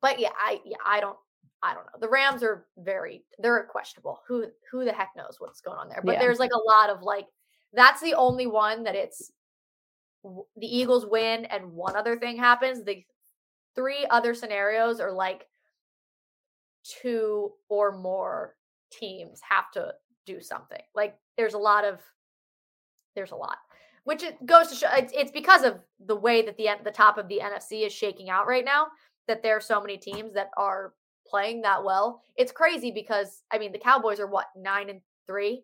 but 0.01 0.19
yeah, 0.19 0.31
I 0.39 0.61
yeah, 0.65 0.77
I 0.85 1.01
don't 1.01 1.17
I 1.61 1.73
don't 1.73 1.85
know. 1.85 1.99
The 1.99 2.09
Rams 2.09 2.43
are 2.43 2.65
very 2.77 3.25
they're 3.37 3.63
questionable. 3.69 4.21
Who 4.27 4.45
who 4.71 4.85
the 4.85 4.93
heck 4.93 5.11
knows 5.17 5.35
what's 5.39 5.59
going 5.59 5.77
on 5.77 5.89
there? 5.89 6.01
But 6.03 6.13
Yeah. 6.13 6.19
there's 6.19 6.39
like 6.39 6.53
a 6.53 6.57
lot 6.57 6.89
of 6.89 7.03
like 7.03 7.27
that's 7.73 8.01
the 8.01 8.13
only 8.13 8.47
one 8.47 8.83
that 8.83 8.95
it's 8.95 9.31
the 10.23 10.77
Eagles 10.77 11.05
win 11.05 11.45
and 11.45 11.73
one 11.73 11.95
other 11.97 12.17
thing 12.17 12.37
happens. 12.37 12.83
The 12.83 13.03
three 13.75 14.05
other 14.09 14.33
scenarios 14.33 14.99
are 14.99 15.11
like 15.11 15.47
two 16.83 17.51
or 17.67 17.91
more 17.97 18.55
teams 18.91 19.41
have 19.47 19.69
to 19.71 19.93
do 20.25 20.39
something. 20.41 20.81
Like 20.95 21.17
there's 21.37 21.53
a 21.53 21.59
lot 21.59 21.83
of 21.83 21.99
there's 23.17 23.31
a 23.31 23.35
lot, 23.35 23.57
which 24.05 24.23
it 24.23 24.37
goes 24.45 24.67
to 24.69 24.75
show 24.75 24.87
it's, 24.93 25.11
it's 25.13 25.31
because 25.31 25.63
of 25.63 25.83
the 26.05 26.15
way 26.15 26.41
that 26.43 26.55
the 26.55 26.69
the 26.85 26.91
top 26.91 27.17
of 27.17 27.27
the 27.27 27.41
NFC 27.43 27.85
is 27.85 27.91
shaking 27.91 28.29
out 28.29 28.47
right 28.47 28.63
now 28.63 28.87
that 29.27 29.43
there 29.43 29.57
are 29.57 29.61
so 29.61 29.81
many 29.81 29.97
teams 29.97 30.33
that 30.35 30.51
are 30.55 30.93
playing 31.27 31.61
that 31.63 31.83
well. 31.83 32.21
It's 32.37 32.51
crazy 32.53 32.91
because 32.91 33.43
I 33.51 33.57
mean 33.57 33.73
the 33.73 33.79
Cowboys 33.79 34.19
are 34.21 34.27
what 34.27 34.45
nine 34.55 34.89
and 34.89 35.01
three, 35.25 35.63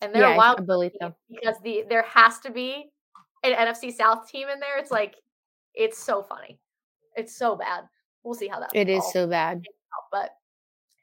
and 0.00 0.14
they're 0.14 0.22
Yeah, 0.22 0.34
a 0.34 0.36
wild 0.36 0.60
I 0.60 0.62
believe 0.62 0.92
so. 1.00 1.12
because 1.28 1.56
the 1.64 1.84
there 1.88 2.02
has 2.02 2.38
to 2.40 2.52
be 2.52 2.90
an 3.42 3.54
NFC 3.54 3.92
South 3.92 4.30
team 4.30 4.48
in 4.48 4.60
there. 4.60 4.78
It's 4.78 4.90
like 4.90 5.16
it's 5.74 5.98
so 5.98 6.22
funny. 6.22 6.60
It's 7.16 7.34
so 7.36 7.56
bad. 7.56 7.84
We'll 8.22 8.34
see 8.34 8.48
how 8.48 8.60
that 8.60 8.70
It 8.74 8.88
is 8.88 9.02
so 9.12 9.26
bad. 9.26 9.64
but 10.12 10.30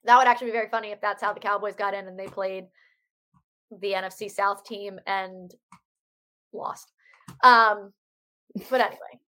that 0.04 0.18
would 0.18 0.28
actually 0.28 0.48
be 0.48 0.54
very 0.54 0.70
funny 0.70 0.92
if 0.92 1.02
that's 1.02 1.22
how 1.22 1.34
the 1.34 1.40
Cowboys 1.40 1.76
got 1.76 1.94
in 1.94 2.08
and 2.08 2.18
they 2.18 2.28
played 2.28 2.66
the 3.80 3.94
NFC 3.94 4.30
South 4.30 4.64
team 4.64 5.00
and 5.08 5.54
lost. 6.54 6.92
Um, 7.44 7.94
but 8.70 8.82
anyway, 8.82 9.20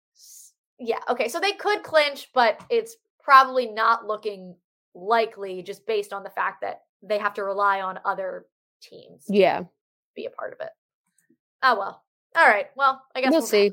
yeah, 0.80 1.00
okay. 1.10 1.28
So 1.28 1.40
they 1.40 1.54
could 1.54 1.84
clinch, 1.84 2.30
but 2.34 2.62
it's 2.70 2.98
probably 3.22 3.68
not 3.68 4.06
looking 4.06 4.56
likely 4.96 5.64
just 5.64 5.86
based 5.88 6.14
on 6.14 6.24
the 6.24 6.30
fact 6.30 6.62
that 6.62 6.82
they 7.02 7.18
have 7.18 7.34
to 7.36 7.44
rely 7.44 7.82
on 7.82 8.00
other 8.06 8.46
teams 8.82 9.26
to 9.26 9.34
Yeah. 9.36 9.64
be 10.16 10.26
a 10.26 10.30
part 10.30 10.54
of 10.54 10.60
it. 10.60 10.72
Oh 11.64 11.78
well. 11.78 12.04
All 12.36 12.48
right. 12.48 12.68
Well, 12.76 13.02
I 13.16 13.22
guess 13.22 13.32
We'll 13.32 13.42
wrap 13.42 13.50
see. 13.50 13.72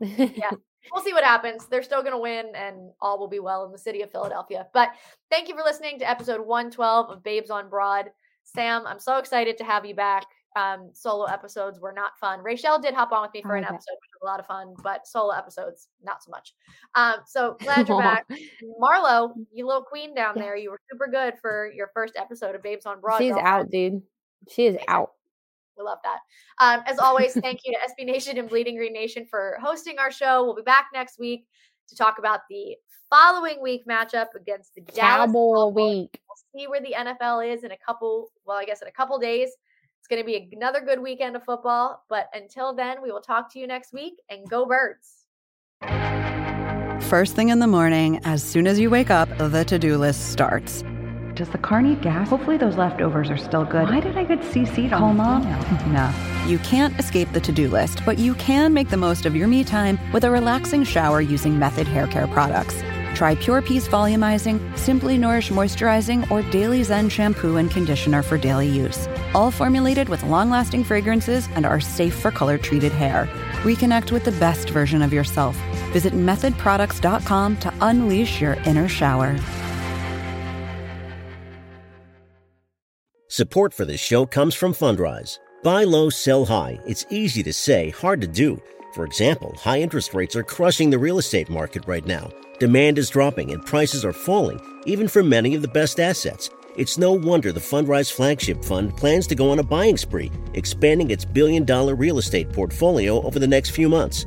yeah 0.36 0.50
we'll 0.92 1.02
see 1.02 1.12
what 1.12 1.24
happens. 1.24 1.66
They're 1.66 1.82
still 1.82 2.02
going 2.02 2.12
to 2.12 2.18
win, 2.18 2.52
and 2.54 2.90
all 3.00 3.18
will 3.18 3.28
be 3.28 3.38
well 3.40 3.64
in 3.64 3.72
the 3.72 3.78
city 3.78 4.02
of 4.02 4.10
Philadelphia. 4.10 4.66
But 4.72 4.90
thank 5.30 5.48
you 5.48 5.56
for 5.56 5.62
listening 5.62 5.98
to 6.00 6.08
episode 6.10 6.40
112 6.40 7.10
of 7.10 7.22
Babes 7.22 7.50
on 7.50 7.68
Broad. 7.68 8.10
Sam, 8.44 8.86
I'm 8.86 8.98
so 8.98 9.18
excited 9.18 9.58
to 9.58 9.64
have 9.64 9.84
you 9.84 9.94
back. 9.94 10.26
Um, 10.56 10.90
solo 10.92 11.24
episodes 11.24 11.80
were 11.80 11.92
not 11.92 12.16
fun. 12.20 12.40
Rachel 12.40 12.78
did 12.78 12.94
hop 12.94 13.10
on 13.10 13.22
with 13.22 13.34
me 13.34 13.42
for 13.42 13.56
I 13.56 13.58
an 13.58 13.64
episode, 13.64 13.96
which 14.00 14.10
was 14.14 14.22
a 14.22 14.26
lot 14.26 14.38
of 14.38 14.46
fun, 14.46 14.74
but 14.84 15.04
solo 15.06 15.34
episodes, 15.34 15.88
not 16.02 16.22
so 16.22 16.30
much. 16.30 16.54
Um, 16.94 17.16
so 17.26 17.56
glad 17.60 17.88
you're 17.88 17.98
back. 17.98 18.24
Marlo, 18.80 19.32
you 19.52 19.66
little 19.66 19.82
queen 19.82 20.14
down 20.14 20.36
there, 20.36 20.56
you 20.56 20.70
were 20.70 20.78
super 20.90 21.08
good 21.10 21.34
for 21.40 21.72
your 21.74 21.90
first 21.92 22.14
episode 22.16 22.54
of 22.54 22.62
Babes 22.62 22.86
on 22.86 23.00
Broad. 23.00 23.18
She's 23.18 23.32
out, 23.32 23.68
dude. 23.70 24.02
She 24.48 24.66
is 24.66 24.76
out. 24.86 25.10
We 25.76 25.84
love 25.84 25.98
that. 26.04 26.20
Um, 26.60 26.84
as 26.86 27.00
always, 27.00 27.32
thank 27.32 27.60
you 27.64 27.72
to 27.72 27.78
SB 27.78 28.06
Nation 28.06 28.38
and 28.38 28.48
Bleeding 28.48 28.76
Green 28.76 28.92
Nation 28.92 29.26
for 29.28 29.58
hosting 29.60 29.98
our 29.98 30.12
show. 30.12 30.44
We'll 30.44 30.54
be 30.54 30.62
back 30.62 30.86
next 30.94 31.18
week 31.18 31.46
to 31.88 31.96
talk 31.96 32.18
about 32.20 32.40
the 32.48 32.76
following 33.10 33.60
week 33.60 33.86
matchup 33.86 34.28
against 34.36 34.74
the 34.74 34.82
Dallas 34.82 35.26
Cowboy 35.26 35.66
week. 35.68 36.20
We'll 36.54 36.62
see 36.62 36.68
where 36.68 36.80
the 36.80 36.94
NFL 36.96 37.52
is 37.52 37.64
in 37.64 37.72
a 37.72 37.76
couple, 37.76 38.30
well, 38.44 38.56
I 38.56 38.64
guess 38.64 38.82
in 38.82 38.88
a 38.88 38.92
couple 38.92 39.18
days. 39.18 39.50
It's 39.98 40.08
going 40.08 40.20
to 40.20 40.26
be 40.26 40.50
another 40.52 40.80
good 40.80 41.00
weekend 41.00 41.36
of 41.36 41.44
football. 41.44 42.04
But 42.08 42.28
until 42.34 42.74
then, 42.74 43.02
we 43.02 43.10
will 43.10 43.20
talk 43.20 43.52
to 43.54 43.58
you 43.58 43.66
next 43.66 43.92
week 43.92 44.14
and 44.28 44.48
go 44.48 44.66
birds. 44.66 45.26
First 47.04 47.34
thing 47.34 47.48
in 47.48 47.58
the 47.58 47.66
morning, 47.66 48.20
as 48.24 48.42
soon 48.42 48.66
as 48.66 48.78
you 48.78 48.90
wake 48.90 49.10
up, 49.10 49.28
the 49.38 49.64
to 49.64 49.78
do 49.78 49.96
list 49.96 50.30
starts. 50.30 50.82
Does 51.34 51.48
the 51.48 51.58
car 51.58 51.82
need 51.82 52.00
gas? 52.02 52.28
Hopefully 52.28 52.56
those 52.56 52.76
leftovers 52.76 53.30
are 53.30 53.36
still 53.36 53.64
good. 53.64 53.88
Why 53.88 54.00
did 54.00 54.16
I 54.16 54.24
get 54.24 54.40
CC'd 54.40 54.90
Call 54.90 55.08
on 55.08 55.16
mom? 55.16 55.42
no. 55.92 56.12
You 56.46 56.58
can't 56.58 56.96
escape 57.00 57.32
the 57.32 57.40
to 57.40 57.52
do 57.52 57.68
list, 57.68 58.00
but 58.06 58.18
you 58.18 58.34
can 58.34 58.72
make 58.72 58.90
the 58.90 58.96
most 58.96 59.26
of 59.26 59.34
your 59.34 59.48
me 59.48 59.64
time 59.64 59.98
with 60.12 60.24
a 60.24 60.30
relaxing 60.30 60.84
shower 60.84 61.20
using 61.20 61.58
Method 61.58 61.88
Hair 61.88 62.06
Care 62.08 62.28
products. 62.28 62.76
Try 63.14 63.34
Pure 63.36 63.62
Peace 63.62 63.88
Volumizing, 63.88 64.60
Simply 64.76 65.16
Nourish 65.16 65.50
Moisturizing, 65.50 66.30
or 66.30 66.42
Daily 66.50 66.82
Zen 66.82 67.08
Shampoo 67.08 67.56
and 67.56 67.70
Conditioner 67.70 68.22
for 68.22 68.36
daily 68.36 68.68
use. 68.68 69.08
All 69.34 69.50
formulated 69.50 70.08
with 70.08 70.22
long 70.24 70.50
lasting 70.50 70.84
fragrances 70.84 71.48
and 71.54 71.64
are 71.64 71.80
safe 71.80 72.14
for 72.14 72.30
color 72.30 72.58
treated 72.58 72.92
hair. 72.92 73.28
Reconnect 73.62 74.10
with 74.10 74.24
the 74.24 74.32
best 74.32 74.70
version 74.70 75.00
of 75.00 75.12
yourself. 75.12 75.56
Visit 75.92 76.12
methodproducts.com 76.12 77.56
to 77.58 77.72
unleash 77.80 78.40
your 78.40 78.54
inner 78.66 78.88
shower. 78.88 79.38
Support 83.28 83.74
for 83.74 83.84
this 83.84 84.00
show 84.00 84.26
comes 84.26 84.54
from 84.54 84.72
Fundrise. 84.72 85.38
Buy 85.64 85.84
low, 85.84 86.10
sell 86.10 86.44
high. 86.44 86.78
It's 86.86 87.06
easy 87.10 87.42
to 87.42 87.52
say, 87.52 87.90
hard 87.90 88.20
to 88.20 88.28
do. 88.28 88.60
For 88.94 89.04
example, 89.04 89.56
high 89.58 89.80
interest 89.80 90.14
rates 90.14 90.36
are 90.36 90.44
crushing 90.44 90.90
the 90.90 90.98
real 90.98 91.18
estate 91.18 91.48
market 91.48 91.84
right 91.88 92.06
now. 92.06 92.30
Demand 92.60 92.98
is 92.98 93.10
dropping 93.10 93.50
and 93.50 93.66
prices 93.66 94.04
are 94.04 94.12
falling, 94.12 94.60
even 94.86 95.08
for 95.08 95.24
many 95.24 95.56
of 95.56 95.62
the 95.62 95.68
best 95.68 95.98
assets. 95.98 96.50
It's 96.76 96.96
no 96.96 97.12
wonder 97.12 97.50
the 97.50 97.58
Fundrise 97.58 98.12
Flagship 98.12 98.64
Fund 98.64 98.96
plans 98.96 99.26
to 99.26 99.34
go 99.34 99.50
on 99.50 99.58
a 99.58 99.62
buying 99.64 99.96
spree, 99.96 100.30
expanding 100.54 101.10
its 101.10 101.24
billion 101.24 101.64
dollar 101.64 101.96
real 101.96 102.18
estate 102.18 102.52
portfolio 102.52 103.20
over 103.22 103.40
the 103.40 103.48
next 103.48 103.70
few 103.70 103.88
months. 103.88 104.26